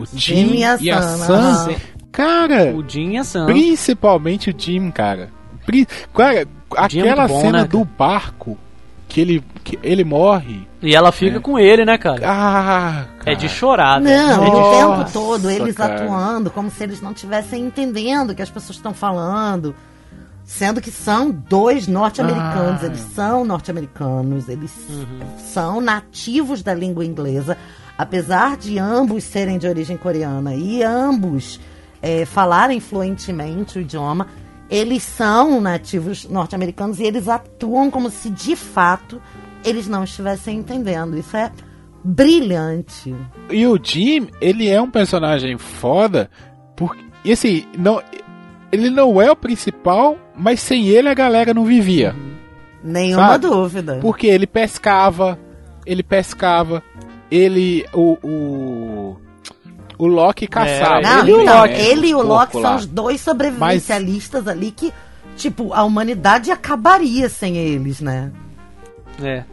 O 0.02 0.18
Jim, 0.18 0.48
Jim 0.48 0.54
e 0.56 0.64
a 0.64 0.76
e 0.80 0.90
a 0.90 1.02
Sam, 1.02 1.54
Sam. 1.66 1.74
Cara, 2.10 2.74
O 2.74 2.84
Jin 2.88 3.12
e 3.12 3.18
a 3.18 3.24
Sam. 3.24 3.46
principalmente 3.46 4.50
o 4.50 4.54
Jim, 4.56 4.90
cara. 4.90 5.30
Pri- 5.64 5.86
Cara, 6.14 6.46
Jim 6.90 7.00
é 7.00 7.02
aquela 7.10 7.22
muito 7.28 7.34
bom, 7.34 7.40
cena 7.40 7.62
né, 7.62 7.64
do 7.68 7.84
barco 7.84 8.58
que 9.08 9.20
ele, 9.20 9.44
que 9.62 9.78
ele 9.82 10.04
morre. 10.04 10.66
E 10.82 10.94
ela 10.94 11.12
fica 11.12 11.36
É. 11.36 11.40
com 11.40 11.58
ele, 11.58 11.84
né, 11.84 11.96
cara? 11.98 12.20
Ah, 12.24 13.04
É 13.24 13.34
de 13.34 13.48
chorar, 13.48 14.00
Não, 14.00 14.10
velho. 14.10 14.40
o 14.40 14.44
É 14.44 14.50
de 14.50 14.56
Nossa, 14.56 15.04
tempo 15.04 15.12
todo 15.12 15.50
eles 15.50 15.74
cara. 15.76 15.94
atuando 16.02 16.50
como 16.50 16.70
se 16.70 16.82
eles 16.82 17.00
não 17.00 17.12
estivessem 17.12 17.64
entendendo 17.64 18.30
o 18.30 18.34
que 18.34 18.42
as 18.42 18.50
pessoas 18.50 18.76
estão 18.76 18.92
falando. 18.92 19.74
Sendo 20.44 20.80
que 20.80 20.90
são 20.90 21.30
dois 21.30 21.86
norte-americanos, 21.86 22.82
Ah. 22.82 22.86
eles 22.86 23.00
são 23.14 23.44
norte-americanos, 23.44 24.48
eles 24.48 24.72
são 25.38 25.80
nativos 25.80 26.62
da 26.62 26.74
língua 26.74 27.04
inglesa, 27.04 27.56
apesar 28.02 28.56
de 28.56 28.78
ambos 28.78 29.22
serem 29.24 29.58
de 29.58 29.66
origem 29.66 29.96
coreana 29.96 30.54
e 30.54 30.82
ambos 30.82 31.60
eh, 32.02 32.24
falarem 32.24 32.80
fluentemente 32.80 33.78
o 33.78 33.80
idioma, 33.80 34.26
eles 34.68 35.02
são 35.02 35.60
nativos 35.60 36.28
norte-americanos 36.28 36.98
e 36.98 37.04
eles 37.04 37.28
atuam 37.28 37.90
como 37.90 38.10
se 38.10 38.28
de 38.28 38.56
fato 38.56 39.22
eles 39.64 39.86
não 39.86 40.02
estivessem 40.02 40.58
entendendo. 40.58 41.16
Isso 41.16 41.36
é 41.36 41.52
brilhante. 42.02 43.14
E 43.48 43.66
o 43.66 43.78
Jim, 43.80 44.28
ele 44.40 44.68
é 44.68 44.82
um 44.82 44.90
personagem 44.90 45.56
foda, 45.56 46.28
porque, 46.74 47.04
e 47.24 47.30
assim, 47.30 47.64
não, 47.78 48.02
ele 48.72 48.90
não 48.90 49.22
é 49.22 49.30
o 49.30 49.36
principal, 49.36 50.18
mas 50.36 50.60
sem 50.60 50.88
ele 50.88 51.08
a 51.08 51.14
galera 51.14 51.54
não 51.54 51.64
vivia. 51.64 52.16
Nenhuma 52.82 53.28
Sabe? 53.28 53.46
dúvida. 53.46 53.98
Porque 54.02 54.26
ele 54.26 54.46
pescava, 54.46 55.38
ele 55.86 56.02
pescava, 56.02 56.82
ele, 57.32 57.86
o, 57.94 58.18
o, 58.22 59.16
o 59.96 60.06
Loki 60.06 60.46
caçava. 60.46 61.00
É, 61.00 61.02
Não, 61.02 61.20
ele, 61.20 61.30
e 61.30 61.34
o 61.34 61.42
então, 61.42 61.60
Loki, 61.60 61.80
ele 61.80 62.06
e 62.08 62.14
o 62.14 62.22
Loki 62.22 62.52
são 62.52 62.60
lá. 62.60 62.76
os 62.76 62.86
dois 62.86 63.20
sobrevivencialistas 63.22 64.46
ali 64.46 64.70
que, 64.70 64.92
tipo, 65.34 65.72
a 65.72 65.82
humanidade 65.82 66.50
acabaria 66.50 67.30
sem 67.30 67.56
eles, 67.56 68.00
né? 68.02 68.30
É. 69.22 69.44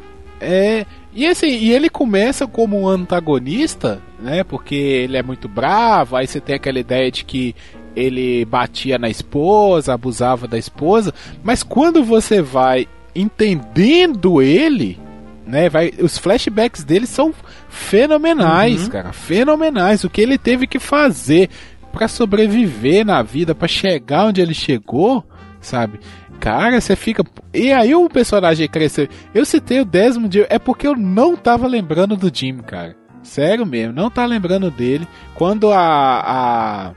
É, 0.42 0.86
e 1.14 1.26
assim, 1.26 1.48
e 1.48 1.72
ele 1.72 1.90
começa 1.90 2.48
como 2.48 2.80
um 2.80 2.88
antagonista, 2.88 4.02
né? 4.20 4.44
Porque 4.44 4.76
ele 4.76 5.18
é 5.18 5.24
muito 5.24 5.48
bravo, 5.48 6.16
aí 6.16 6.28
você 6.28 6.40
tem 6.42 6.56
aquela 6.56 6.80
ideia 6.80 7.10
de 7.10 7.24
que 7.24 7.56
ele 7.96 8.46
batia 8.46 8.98
na 8.98 9.10
esposa, 9.10 9.94
abusava 9.94 10.48
da 10.48 10.58
esposa, 10.58 11.14
mas 11.44 11.64
quando 11.64 12.04
você 12.04 12.42
vai 12.42 12.88
entendendo 13.16 14.42
ele, 14.42 14.98
né, 15.46 15.68
vai, 15.68 15.92
os 16.00 16.18
flashbacks 16.18 16.84
dele 16.84 17.08
são 17.08 17.34
fenomenais, 17.70 18.88
cara, 18.88 19.14
fenomenais, 19.14 20.04
o 20.04 20.10
que 20.10 20.22
ele 20.22 20.38
teve 20.38 20.68
que 20.68 20.80
fazer 20.80 21.50
pra 21.92 22.08
sobreviver 22.08 23.06
na 23.06 23.22
vida, 23.22 23.56
pra 23.56 23.68
chegar 23.68 24.26
onde 24.26 24.42
ele 24.42 24.54
chegou, 24.54 25.24
sabe? 25.62 26.00
Cara, 26.40 26.80
você 26.80 26.96
fica. 26.96 27.24
E 27.54 27.72
aí 27.72 27.94
o 27.94 28.10
personagem 28.10 28.68
cresceu. 28.68 29.08
Eu 29.34 29.46
citei 29.46 29.82
o 29.82 29.86
Desmond, 29.86 30.46
é 30.50 30.58
porque 30.58 30.88
eu 30.88 30.96
não 30.96 31.36
tava 31.36 31.68
lembrando 31.68 32.16
do 32.16 32.34
Jim, 32.34 32.58
cara. 32.58 32.96
Sério 33.22 33.66
mesmo, 33.66 33.94
não 33.94 34.10
tá 34.10 34.26
lembrando 34.26 34.72
dele. 34.72 35.08
Quando 35.36 35.72
a, 35.72 35.80
a 35.80 36.92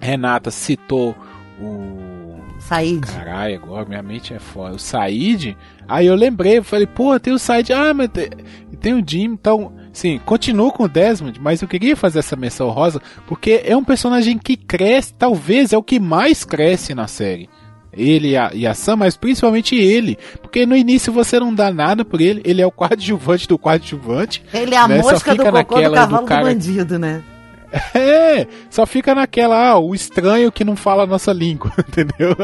Renata 0.00 0.50
citou 0.50 1.14
o. 1.60 2.05
Said. 2.68 3.06
Caralho, 3.06 3.54
agora 3.56 3.84
minha 3.86 4.02
mente 4.02 4.34
é 4.34 4.38
foda. 4.38 4.74
O 4.74 4.78
Said. 4.78 5.56
Aí 5.88 6.06
eu 6.06 6.14
lembrei, 6.14 6.58
eu 6.58 6.64
falei, 6.64 6.86
pô, 6.86 7.18
tem 7.20 7.32
o 7.32 7.38
Said. 7.38 7.72
Ah, 7.72 7.94
mas 7.94 8.08
tem, 8.08 8.28
tem 8.80 8.94
o 8.94 9.02
Jim, 9.06 9.24
então. 9.24 9.72
Sim, 9.92 10.20
continuo 10.24 10.72
com 10.72 10.84
o 10.84 10.88
Desmond, 10.88 11.40
mas 11.40 11.62
eu 11.62 11.68
queria 11.68 11.96
fazer 11.96 12.18
essa 12.18 12.36
menção 12.36 12.68
rosa 12.68 13.00
porque 13.26 13.62
é 13.64 13.76
um 13.76 13.84
personagem 13.84 14.36
que 14.36 14.56
cresce, 14.56 15.14
talvez 15.14 15.72
é 15.72 15.78
o 15.78 15.82
que 15.82 15.98
mais 15.98 16.44
cresce 16.44 16.94
na 16.94 17.06
série. 17.06 17.48
Ele 17.92 18.30
e 18.32 18.36
a, 18.36 18.50
e 18.52 18.66
a 18.66 18.74
Sam, 18.74 18.96
mas 18.96 19.16
principalmente 19.16 19.74
ele. 19.74 20.18
Porque 20.42 20.66
no 20.66 20.76
início 20.76 21.10
você 21.10 21.40
não 21.40 21.54
dá 21.54 21.70
nada 21.72 22.04
por 22.04 22.20
ele, 22.20 22.42
ele 22.44 22.60
é 22.60 22.66
o 22.66 22.70
coadjuvante 22.72 23.48
do 23.48 23.56
coadjuvante. 23.56 24.42
Ele 24.52 24.74
é 24.74 24.78
a 24.78 24.86
né, 24.86 25.00
mosca 25.00 25.34
do 25.34 25.42
cocô 25.44 25.80
do 25.80 25.88
do 25.88 25.94
cavalo 25.94 26.22
do, 26.24 26.28
cara- 26.28 26.42
bandido, 26.44 26.98
né? 26.98 27.22
É, 27.94 28.46
só 28.70 28.86
fica 28.86 29.14
naquela, 29.14 29.70
ah, 29.70 29.78
o 29.78 29.94
estranho 29.94 30.52
que 30.52 30.64
não 30.64 30.76
fala 30.76 31.02
a 31.02 31.06
nossa 31.06 31.32
língua, 31.32 31.72
entendeu? 31.88 32.36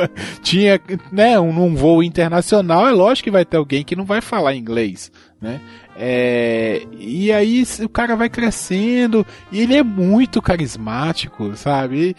Tinha, 0.43 0.81
né, 1.11 1.39
um, 1.39 1.53
num 1.53 1.75
voo 1.75 2.03
internacional, 2.03 2.89
é 2.89 2.93
lógico 2.93 3.25
que 3.25 3.31
vai 3.31 3.45
ter 3.45 3.57
alguém 3.57 3.85
que 3.85 3.95
não 3.97 4.05
vai 4.05 4.20
falar 4.20 4.55
inglês, 4.55 5.12
né? 5.41 5.61
É, 5.97 6.83
e 6.99 7.31
aí 7.31 7.62
o 7.83 7.89
cara 7.89 8.16
vai 8.16 8.29
crescendo, 8.29 9.25
e 9.51 9.61
ele 9.61 9.77
é 9.77 9.83
muito 9.83 10.41
carismático, 10.43 11.55
sabe? 11.57 12.16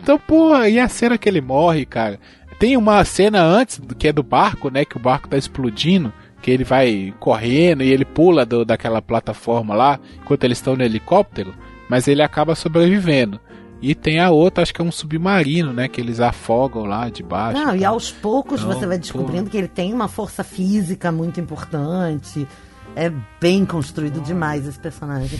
Então, 0.00 0.18
porra, 0.18 0.68
e 0.68 0.78
a 0.78 0.88
cena 0.88 1.18
que 1.18 1.28
ele 1.28 1.40
morre, 1.40 1.84
cara? 1.84 2.18
Tem 2.58 2.76
uma 2.76 3.04
cena 3.04 3.42
antes, 3.42 3.80
que 3.98 4.08
é 4.08 4.12
do 4.12 4.22
barco, 4.22 4.70
né, 4.70 4.84
que 4.84 4.96
o 4.96 5.00
barco 5.00 5.28
tá 5.28 5.36
explodindo, 5.36 6.12
que 6.40 6.50
ele 6.50 6.64
vai 6.64 7.12
correndo 7.20 7.82
e 7.82 7.90
ele 7.92 8.04
pula 8.04 8.46
do- 8.46 8.64
daquela 8.64 9.02
plataforma 9.02 9.74
lá, 9.74 9.98
enquanto 10.22 10.44
eles 10.44 10.58
estão 10.58 10.76
no 10.76 10.82
helicóptero, 10.82 11.52
mas 11.92 12.08
ele 12.08 12.22
acaba 12.22 12.54
sobrevivendo. 12.54 13.38
E 13.82 13.94
tem 13.94 14.18
a 14.18 14.30
outra, 14.30 14.62
acho 14.62 14.72
que 14.72 14.80
é 14.80 14.84
um 14.84 14.90
submarino, 14.90 15.74
né? 15.74 15.88
Que 15.88 16.00
eles 16.00 16.20
afogam 16.20 16.84
lá 16.86 17.10
de 17.10 17.22
baixo. 17.22 17.62
Não, 17.62 17.76
e 17.76 17.80
tal. 17.80 17.92
aos 17.92 18.10
poucos 18.10 18.62
Então, 18.62 18.72
você 18.72 18.86
vai 18.86 18.96
descobrindo 18.96 19.50
que 19.50 19.58
ele 19.58 19.68
tem 19.68 19.92
uma 19.92 20.08
força 20.08 20.42
física 20.42 21.12
muito 21.12 21.38
importante. 21.38 22.48
É 22.96 23.12
bem 23.38 23.66
construído 23.66 24.22
demais 24.22 24.66
esse 24.66 24.78
personagem. 24.78 25.38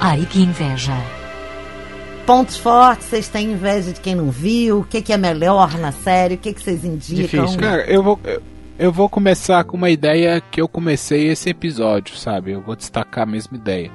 Ai, 0.00 0.26
que 0.28 0.40
inveja. 0.40 0.94
Pontos 2.26 2.56
fortes, 2.56 3.06
vocês 3.06 3.28
têm 3.28 3.52
inveja 3.52 3.92
de 3.92 4.00
quem 4.00 4.16
não 4.16 4.28
viu? 4.28 4.80
O 4.80 4.84
que, 4.84 5.00
que 5.00 5.12
é 5.12 5.16
melhor 5.16 5.78
na 5.78 5.92
série? 5.92 6.34
O 6.34 6.38
que, 6.38 6.52
que 6.52 6.60
vocês 6.60 6.84
indicam? 6.84 7.44
Difícil, 7.44 7.60
Cara, 7.60 7.82
eu 7.88 8.02
vou, 8.02 8.18
eu- 8.24 8.42
eu 8.78 8.92
vou 8.92 9.08
começar 9.08 9.64
com 9.64 9.76
uma 9.76 9.90
ideia 9.90 10.40
que 10.40 10.60
eu 10.60 10.68
comecei 10.68 11.26
esse 11.26 11.50
episódio, 11.50 12.16
sabe? 12.16 12.52
Eu 12.52 12.60
vou 12.60 12.76
destacar 12.76 13.24
a 13.24 13.30
mesma 13.30 13.56
ideia. 13.56 13.90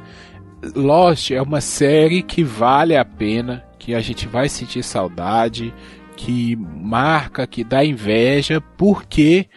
Lost 0.76 1.32
é 1.32 1.42
uma 1.42 1.62
série 1.62 2.22
que 2.22 2.44
vale 2.44 2.98
a 2.98 3.06
pena, 3.06 3.64
que 3.80 3.96
a 3.96 4.02
gente 4.02 4.28
vai 4.28 4.50
sentir 4.50 4.84
saudade, 4.84 5.74
que 6.18 6.56
marca, 6.58 7.48
que 7.48 7.64
dá 7.64 7.84
inveja, 7.84 8.62
porque 8.78 9.48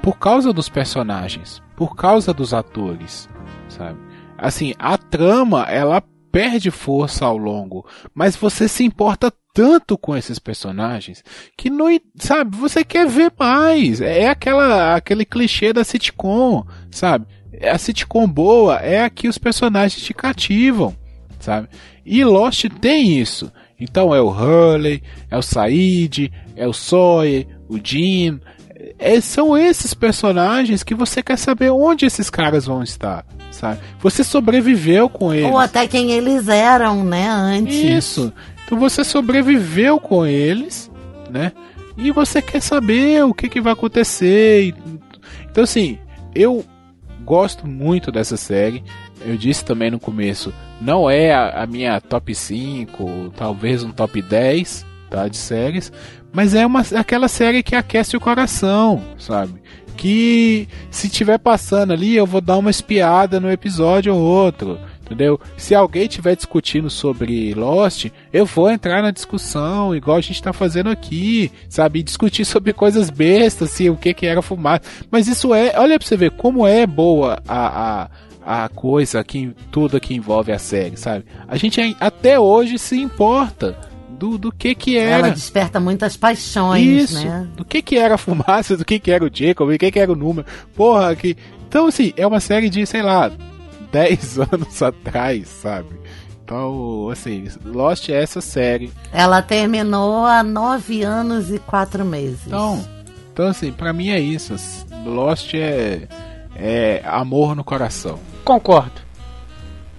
por 0.00 0.18
causa 0.18 0.50
dos 0.52 0.68
personagens, 0.68 1.62
por 1.76 1.94
causa 1.94 2.32
dos 2.32 2.54
atores, 2.54 3.28
sabe? 3.68 3.98
Assim, 4.36 4.72
a 4.78 4.96
trama, 4.96 5.64
ela 5.64 6.02
perde 6.30 6.70
força 6.70 7.24
ao 7.24 7.36
longo, 7.36 7.86
mas 8.14 8.36
você 8.36 8.68
se 8.68 8.84
importa 8.84 9.32
tanto 9.52 9.98
com 9.98 10.16
esses 10.16 10.38
personagens 10.38 11.24
que 11.56 11.68
não, 11.68 11.86
sabe, 12.16 12.56
você 12.56 12.84
quer 12.84 13.08
ver 13.08 13.32
mais. 13.38 14.00
É 14.00 14.28
aquela 14.28 14.94
aquele 14.94 15.24
clichê 15.24 15.72
da 15.72 15.84
sitcom, 15.84 16.64
sabe? 16.90 17.26
A 17.62 17.76
sitcom 17.76 18.28
boa 18.28 18.76
é 18.76 19.02
a 19.02 19.10
que 19.10 19.26
os 19.26 19.38
personagens 19.38 20.00
te 20.02 20.14
cativam, 20.14 20.94
sabe? 21.40 21.68
E 22.04 22.24
Lost 22.24 22.66
tem 22.80 23.18
isso. 23.18 23.50
Então 23.80 24.14
é 24.14 24.20
o 24.20 24.28
Hurley, 24.28 25.02
é 25.30 25.36
o 25.36 25.42
Said, 25.42 26.32
é 26.56 26.66
o 26.66 26.72
Sawyer, 26.72 27.46
o 27.68 27.78
Jim. 27.82 28.40
É, 28.98 29.20
são 29.20 29.58
esses 29.58 29.92
personagens 29.92 30.84
que 30.84 30.94
você 30.94 31.22
quer 31.22 31.36
saber 31.36 31.70
onde 31.70 32.06
esses 32.06 32.30
caras 32.30 32.66
vão 32.66 32.82
estar, 32.82 33.24
sabe? 33.50 33.80
Você 34.00 34.22
sobreviveu 34.22 35.08
com 35.08 35.34
eles. 35.34 35.50
Ou 35.50 35.58
até 35.58 35.88
quem 35.88 36.12
eles 36.12 36.46
eram, 36.48 37.04
né, 37.04 37.28
antes. 37.28 37.74
Isso. 37.74 38.32
Então 38.64 38.78
você 38.78 39.02
sobreviveu 39.02 39.98
com 39.98 40.24
eles, 40.24 40.90
né? 41.28 41.52
E 41.96 42.12
você 42.12 42.40
quer 42.40 42.60
saber 42.60 43.24
o 43.24 43.34
que, 43.34 43.48
que 43.48 43.60
vai 43.60 43.72
acontecer. 43.72 44.72
Então, 45.50 45.64
assim, 45.64 45.98
eu 46.32 46.64
gosto 47.24 47.66
muito 47.66 48.12
dessa 48.12 48.36
série. 48.36 48.84
Eu 49.20 49.36
disse 49.36 49.64
também 49.64 49.90
no 49.90 49.98
começo, 49.98 50.54
não 50.80 51.10
é 51.10 51.32
a, 51.32 51.64
a 51.64 51.66
minha 51.66 52.00
top 52.00 52.32
5, 52.32 53.32
talvez 53.36 53.82
um 53.82 53.90
top 53.90 54.22
10 54.22 54.86
tá, 55.10 55.26
de 55.26 55.36
séries, 55.36 55.92
mas 56.32 56.54
é 56.54 56.66
uma, 56.66 56.82
aquela 56.94 57.28
série 57.28 57.62
que 57.62 57.74
aquece 57.74 58.16
o 58.16 58.20
coração, 58.20 59.02
sabe? 59.18 59.60
que 59.98 60.68
se 60.92 61.10
tiver 61.10 61.38
passando 61.38 61.92
ali, 61.92 62.16
eu 62.16 62.24
vou 62.24 62.40
dar 62.40 62.56
uma 62.56 62.70
espiada 62.70 63.40
no 63.40 63.50
episódio 63.50 64.14
ou 64.14 64.20
outro. 64.22 64.78
Entendeu? 65.04 65.40
Se 65.56 65.74
alguém 65.74 66.02
estiver 66.02 66.36
discutindo 66.36 66.88
sobre 66.88 67.54
Lost, 67.54 68.06
eu 68.32 68.44
vou 68.44 68.70
entrar 68.70 69.02
na 69.02 69.10
discussão, 69.10 69.96
igual 69.96 70.18
a 70.18 70.20
gente 70.20 70.42
tá 70.42 70.52
fazendo 70.52 70.90
aqui, 70.90 71.50
sabe? 71.68 72.02
Discutir 72.02 72.44
sobre 72.46 72.72
coisas 72.72 73.10
bestas, 73.10 73.72
assim, 73.72 73.88
o 73.88 73.96
que 73.96 74.14
que 74.14 74.26
era 74.26 74.42
fumaça. 74.42 74.82
Mas 75.10 75.26
isso 75.26 75.54
é, 75.54 75.72
olha 75.76 75.98
pra 75.98 76.06
você 76.06 76.16
ver 76.16 76.30
como 76.32 76.66
é 76.66 76.86
boa 76.86 77.42
a, 77.48 78.10
a, 78.44 78.64
a 78.64 78.68
coisa, 78.68 79.24
que, 79.24 79.52
tudo 79.72 79.98
que 79.98 80.14
envolve 80.14 80.52
a 80.52 80.58
série, 80.58 80.98
sabe? 80.98 81.24
A 81.48 81.56
gente 81.56 81.96
até 81.98 82.38
hoje 82.38 82.78
se 82.78 83.00
importa 83.00 83.87
do, 84.08 84.38
do 84.38 84.52
que 84.52 84.74
que 84.74 84.96
era. 84.96 85.26
Ela 85.26 85.30
desperta 85.30 85.78
muitas 85.78 86.16
paixões, 86.16 87.10
Isso, 87.10 87.24
né? 87.24 87.46
do 87.56 87.64
que 87.64 87.82
que 87.82 87.96
era 87.96 88.14
a 88.14 88.18
fumaça, 88.18 88.76
do 88.76 88.84
que 88.84 88.98
que 88.98 89.10
era 89.10 89.24
o 89.24 89.30
Jacob, 89.32 89.70
do 89.70 89.78
que 89.78 89.90
que 89.90 89.98
era 89.98 90.12
o 90.12 90.16
número. 90.16 90.46
Porra, 90.74 91.14
que... 91.14 91.36
Então, 91.68 91.86
assim, 91.86 92.12
é 92.16 92.26
uma 92.26 92.40
série 92.40 92.70
de, 92.70 92.84
sei 92.86 93.02
lá, 93.02 93.30
10 93.92 94.38
anos 94.40 94.82
atrás, 94.82 95.48
sabe? 95.48 95.88
Então, 96.44 97.10
assim, 97.10 97.46
Lost 97.62 98.08
é 98.08 98.22
essa 98.22 98.40
série. 98.40 98.90
Ela 99.12 99.42
terminou 99.42 100.24
há 100.24 100.42
nove 100.42 101.02
anos 101.02 101.50
e 101.50 101.58
quatro 101.58 102.06
meses. 102.06 102.40
Então, 102.46 102.82
então 103.32 103.46
assim, 103.48 103.70
pra 103.70 103.92
mim 103.92 104.08
é 104.08 104.18
isso. 104.18 104.56
Lost 105.04 105.52
é, 105.52 106.08
é 106.56 107.02
amor 107.04 107.54
no 107.54 107.62
coração. 107.62 108.18
Concordo. 108.44 109.07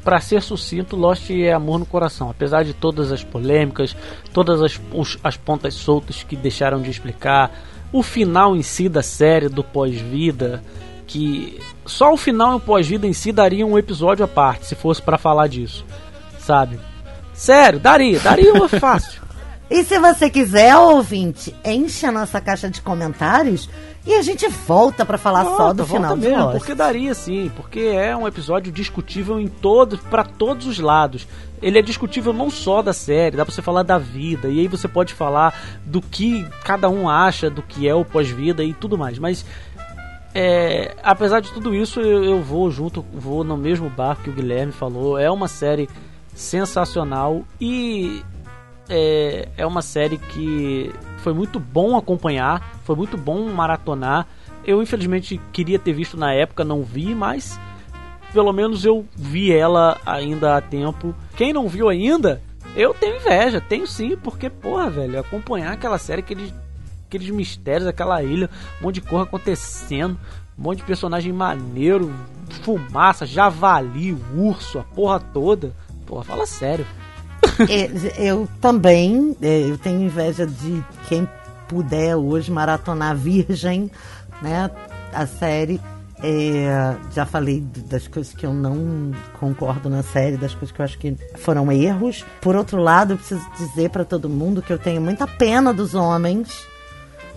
Pra 0.09 0.19
ser 0.19 0.41
sucinto, 0.41 0.95
Lost 0.95 1.29
é 1.29 1.53
amor 1.53 1.77
no 1.77 1.85
coração. 1.85 2.31
Apesar 2.31 2.63
de 2.63 2.73
todas 2.73 3.11
as 3.11 3.23
polêmicas, 3.23 3.95
todas 4.33 4.59
as, 4.59 4.81
as 5.23 5.37
pontas 5.37 5.75
soltas 5.75 6.23
que 6.23 6.35
deixaram 6.35 6.81
de 6.81 6.89
explicar, 6.89 7.51
o 7.93 8.01
final 8.01 8.55
em 8.55 8.63
si 8.63 8.89
da 8.89 9.03
série, 9.03 9.47
do 9.47 9.63
pós-vida, 9.63 10.63
que 11.05 11.59
só 11.85 12.11
o 12.11 12.17
final 12.17 12.53
e 12.53 12.55
o 12.55 12.59
pós-vida 12.59 13.05
em 13.05 13.13
si 13.13 13.31
daria 13.31 13.63
um 13.63 13.77
episódio 13.77 14.25
à 14.25 14.27
parte, 14.27 14.65
se 14.65 14.73
fosse 14.73 14.99
pra 14.99 15.15
falar 15.15 15.45
disso. 15.45 15.85
Sabe? 16.39 16.79
Sério, 17.31 17.79
daria, 17.79 18.19
daria 18.19 18.51
uma 18.51 18.67
fácil. 18.67 19.21
E 19.69 19.83
se 19.83 19.99
você 19.99 20.31
quiser, 20.31 20.75
ouvinte, 20.75 21.55
enche 21.63 22.03
a 22.03 22.11
nossa 22.11 22.41
caixa 22.41 22.67
de 22.71 22.81
comentários 22.81 23.69
e 24.09 24.15
a 24.15 24.23
gente 24.23 24.47
volta 24.47 25.05
pra 25.05 25.19
falar 25.19 25.43
só 25.45 25.57
Volta, 25.57 25.73
do 25.75 25.85
volta 25.85 25.93
final 25.95 26.17
de 26.17 26.27
mesmo, 26.27 26.43
Lost. 26.45 26.57
porque 26.57 26.73
daria 26.73 27.13
sim, 27.13 27.51
porque 27.55 27.79
é 27.79 28.17
um 28.17 28.27
episódio 28.27 28.71
discutível 28.71 29.39
em 29.39 29.47
todos, 29.47 29.99
para 29.99 30.23
todos 30.23 30.65
os 30.65 30.79
lados. 30.79 31.27
Ele 31.61 31.77
é 31.77 31.81
discutível 31.83 32.33
não 32.33 32.49
só 32.49 32.81
da 32.81 32.91
série, 32.91 33.37
dá 33.37 33.45
pra 33.45 33.53
você 33.53 33.61
falar 33.61 33.83
da 33.83 33.99
vida, 33.99 34.47
e 34.47 34.61
aí 34.61 34.67
você 34.67 34.87
pode 34.87 35.13
falar 35.13 35.53
do 35.85 36.01
que 36.01 36.43
cada 36.63 36.89
um 36.89 37.07
acha 37.07 37.51
do 37.51 37.61
que 37.61 37.87
é 37.87 37.93
o 37.93 38.03
pós-vida 38.03 38.63
e 38.63 38.73
tudo 38.73 38.97
mais. 38.97 39.19
Mas 39.19 39.45
é, 40.33 40.95
apesar 41.03 41.39
de 41.39 41.51
tudo 41.51 41.75
isso, 41.75 42.01
eu, 42.01 42.23
eu 42.23 42.41
vou 42.41 42.71
junto, 42.71 43.05
vou 43.13 43.43
no 43.43 43.55
mesmo 43.55 43.91
barco 43.91 44.23
que 44.23 44.29
o 44.31 44.33
Guilherme 44.33 44.71
falou. 44.71 45.19
É 45.19 45.29
uma 45.29 45.47
série 45.47 45.87
sensacional 46.33 47.43
e 47.61 48.23
é, 48.89 49.47
é 49.55 49.65
uma 49.65 49.81
série 49.81 50.17
que 50.17 50.91
foi 51.19 51.33
muito 51.33 51.59
bom 51.59 51.95
acompanhar, 51.95 52.79
foi 52.83 52.95
muito 52.95 53.17
bom 53.17 53.47
maratonar. 53.49 54.27
Eu 54.65 54.81
infelizmente 54.81 55.39
queria 55.53 55.79
ter 55.79 55.93
visto 55.93 56.17
na 56.17 56.33
época, 56.33 56.63
não 56.63 56.83
vi, 56.83 57.13
mas 57.13 57.59
pelo 58.33 58.51
menos 58.53 58.85
eu 58.85 59.05
vi 59.15 59.51
ela 59.51 59.97
ainda 60.05 60.57
há 60.57 60.61
tempo. 60.61 61.15
Quem 61.35 61.53
não 61.53 61.67
viu 61.67 61.89
ainda, 61.89 62.41
eu 62.75 62.93
tenho 62.93 63.17
inveja, 63.17 63.61
tenho 63.61 63.87
sim, 63.87 64.15
porque, 64.15 64.49
porra, 64.49 64.89
velho, 64.89 65.19
acompanhar 65.19 65.73
aquela 65.73 65.97
série, 65.97 66.21
aqueles, 66.21 66.53
aqueles 67.07 67.29
mistérios, 67.29 67.87
aquela 67.87 68.21
ilha, 68.23 68.49
um 68.79 68.83
monte 68.83 68.95
de 68.95 69.01
coisa 69.01 69.23
acontecendo, 69.23 70.17
um 70.57 70.61
monte 70.61 70.79
de 70.79 70.83
personagem 70.83 71.33
maneiro, 71.33 72.13
fumaça, 72.63 73.25
javali, 73.25 74.17
urso, 74.35 74.79
a 74.79 74.83
porra 74.83 75.19
toda. 75.19 75.73
Porra, 76.05 76.23
fala 76.23 76.45
sério. 76.45 76.85
É, 77.69 77.89
eu 78.17 78.47
também, 78.61 79.35
é, 79.41 79.61
eu 79.69 79.77
tenho 79.77 80.03
inveja 80.03 80.45
de 80.45 80.83
quem 81.07 81.27
puder 81.67 82.15
hoje 82.15 82.51
maratonar 82.51 83.15
Virgem, 83.15 83.91
né? 84.41 84.69
A 85.13 85.25
série. 85.25 85.79
É, 86.21 86.97
já 87.13 87.25
falei 87.25 87.61
das 87.61 88.05
coisas 88.07 88.33
que 88.33 88.45
eu 88.45 88.53
não 88.53 89.11
concordo 89.39 89.89
na 89.89 90.03
série, 90.03 90.35
das 90.35 90.53
coisas 90.53 90.71
que 90.75 90.81
eu 90.81 90.83
acho 90.83 90.97
que 90.97 91.15
foram 91.37 91.71
erros. 91.71 92.25
Por 92.41 92.57
outro 92.57 92.81
lado, 92.81 93.13
eu 93.13 93.17
preciso 93.17 93.45
dizer 93.57 93.89
para 93.89 94.03
todo 94.03 94.27
mundo 94.27 94.61
que 94.61 94.73
eu 94.73 94.77
tenho 94.77 94.99
muita 94.99 95.25
pena 95.25 95.73
dos 95.73 95.95
homens, 95.95 96.67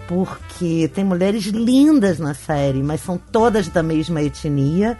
porque 0.08 0.90
tem 0.92 1.04
mulheres 1.04 1.44
lindas 1.44 2.18
na 2.18 2.34
série, 2.34 2.82
mas 2.82 3.00
são 3.02 3.16
todas 3.16 3.68
da 3.68 3.84
mesma 3.84 4.20
etnia. 4.20 4.98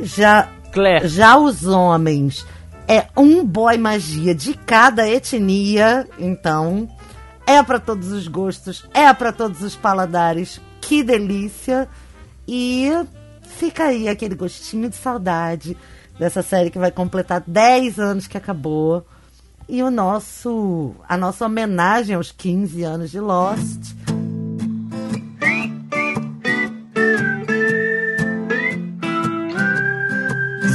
Já 0.00 0.48
Claire. 0.72 1.06
já 1.06 1.36
os 1.36 1.66
homens 1.66 2.46
é 2.88 3.06
um 3.16 3.44
boy 3.44 3.76
magia 3.78 4.34
de 4.34 4.54
cada 4.54 5.08
etnia, 5.08 6.06
então 6.18 6.88
é 7.46 7.62
para 7.62 7.78
todos 7.78 8.12
os 8.12 8.28
gostos, 8.28 8.84
é 8.92 9.12
para 9.12 9.32
todos 9.32 9.62
os 9.62 9.76
paladares. 9.76 10.60
Que 10.80 11.02
delícia! 11.02 11.88
E 12.46 12.90
fica 13.42 13.84
aí 13.84 14.08
aquele 14.08 14.34
gostinho 14.34 14.88
de 14.88 14.96
saudade 14.96 15.76
dessa 16.18 16.42
série 16.42 16.70
que 16.70 16.78
vai 16.78 16.90
completar 16.90 17.42
10 17.46 17.98
anos 17.98 18.26
que 18.26 18.36
acabou. 18.36 19.06
E 19.68 19.82
o 19.82 19.90
nosso 19.90 20.94
a 21.08 21.16
nossa 21.16 21.46
homenagem 21.46 22.16
aos 22.16 22.32
15 22.32 22.82
anos 22.82 23.10
de 23.10 23.20
Lost. 23.20 23.94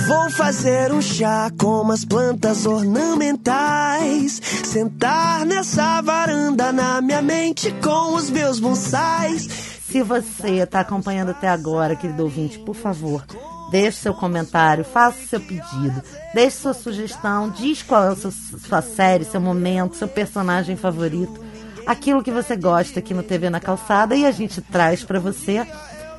Vou 0.08 0.30
fazer 0.30 0.94
um 0.94 1.02
chá 1.02 1.52
com 1.60 1.82
umas 1.82 2.06
plantas 2.06 2.66
ornamentais. 2.66 4.42
Sentar 4.64 5.46
nessa 5.46 6.00
varanda 6.00 6.72
na 6.72 7.02
minha 7.02 7.22
mente 7.22 7.74
com 7.84 8.16
os 8.16 8.30
meus 8.30 8.58
bonsais. 8.58 9.42
Se 9.86 10.02
você 10.02 10.60
está 10.60 10.80
acompanhando 10.80 11.32
até 11.32 11.50
agora, 11.50 11.94
querido 11.94 12.24
ouvinte, 12.24 12.58
por 12.60 12.74
favor, 12.74 13.26
deixe 13.70 13.98
seu 13.98 14.14
comentário, 14.14 14.86
faça 14.86 15.28
seu 15.28 15.42
pedido, 15.42 16.02
deixe 16.34 16.56
sua 16.56 16.74
sugestão, 16.74 17.50
diz 17.50 17.82
qual 17.82 18.06
é 18.06 18.08
a 18.14 18.16
sua, 18.16 18.32
sua 18.32 18.82
série, 18.82 19.26
seu 19.26 19.42
momento, 19.42 19.98
seu 19.98 20.08
personagem 20.08 20.78
favorito, 20.78 21.44
aquilo 21.86 22.24
que 22.24 22.32
você 22.32 22.56
gosta 22.56 23.00
aqui 23.00 23.14
no 23.14 23.24
TV 23.24 23.50
na 23.50 23.60
Calçada 23.60 24.16
e 24.16 24.26
a 24.26 24.32
gente 24.32 24.62
traz 24.62 25.04
para 25.04 25.20
você. 25.20 25.68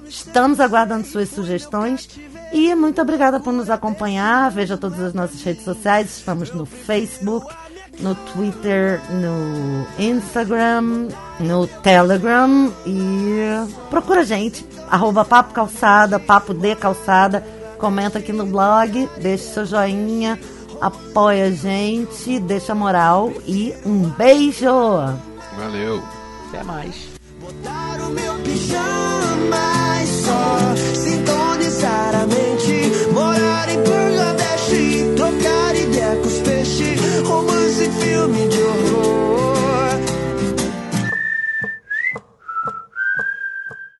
Estamos 0.07 0.61
aguardando 0.61 1.07
suas 1.07 1.31
sugestões 1.31 2.07
e 2.53 2.75
muito 2.75 3.01
obrigada 3.01 3.41
por 3.41 3.53
nos 3.53 3.71
acompanhar. 3.71 4.51
Veja 4.51 4.77
todas 4.77 5.01
as 5.01 5.15
nossas 5.15 5.43
redes 5.43 5.65
sociais, 5.65 6.19
estamos 6.19 6.53
no 6.53 6.65
Facebook, 6.65 7.47
no 8.01 8.15
Twitter, 8.15 9.01
no 9.11 9.87
Instagram, 9.99 11.09
no 11.41 11.67
Telegram 11.67 12.73
e 12.87 13.41
procura 13.91 14.21
a 14.21 14.25
gente, 14.25 14.65
arroba 14.91 15.25
Papo 15.25 15.53
Calçada, 15.53 16.19
Papo 16.19 16.55
de 16.55 16.75
Calçada, 16.77 17.45
comenta 17.79 18.19
aqui 18.19 18.33
no 18.33 18.47
blog, 18.47 19.09
deixa 19.21 19.53
seu 19.53 19.67
joinha, 19.67 20.39
apoia 20.81 21.47
a 21.47 21.51
gente, 21.51 22.39
deixa 22.41 22.75
moral 22.75 23.33
e 23.47 23.75
um 23.85 24.09
beijo! 24.11 24.67
Valeu. 25.57 26.03
Até 26.49 26.63
mais 26.63 27.09
só 30.29 30.75
sintonizar 30.95 32.15
a 32.15 32.27
mente, 32.27 32.93
morar 33.13 33.69
em 33.71 33.79
Bangladesh, 33.79 35.17
trocar 35.17 35.75
ideia 35.75 36.17
com 36.17 36.29
os 36.29 36.39
peixes, 36.41 37.01
romance, 37.27 37.91
filme 38.01 38.49
de 38.49 38.63
horror. 38.63 39.48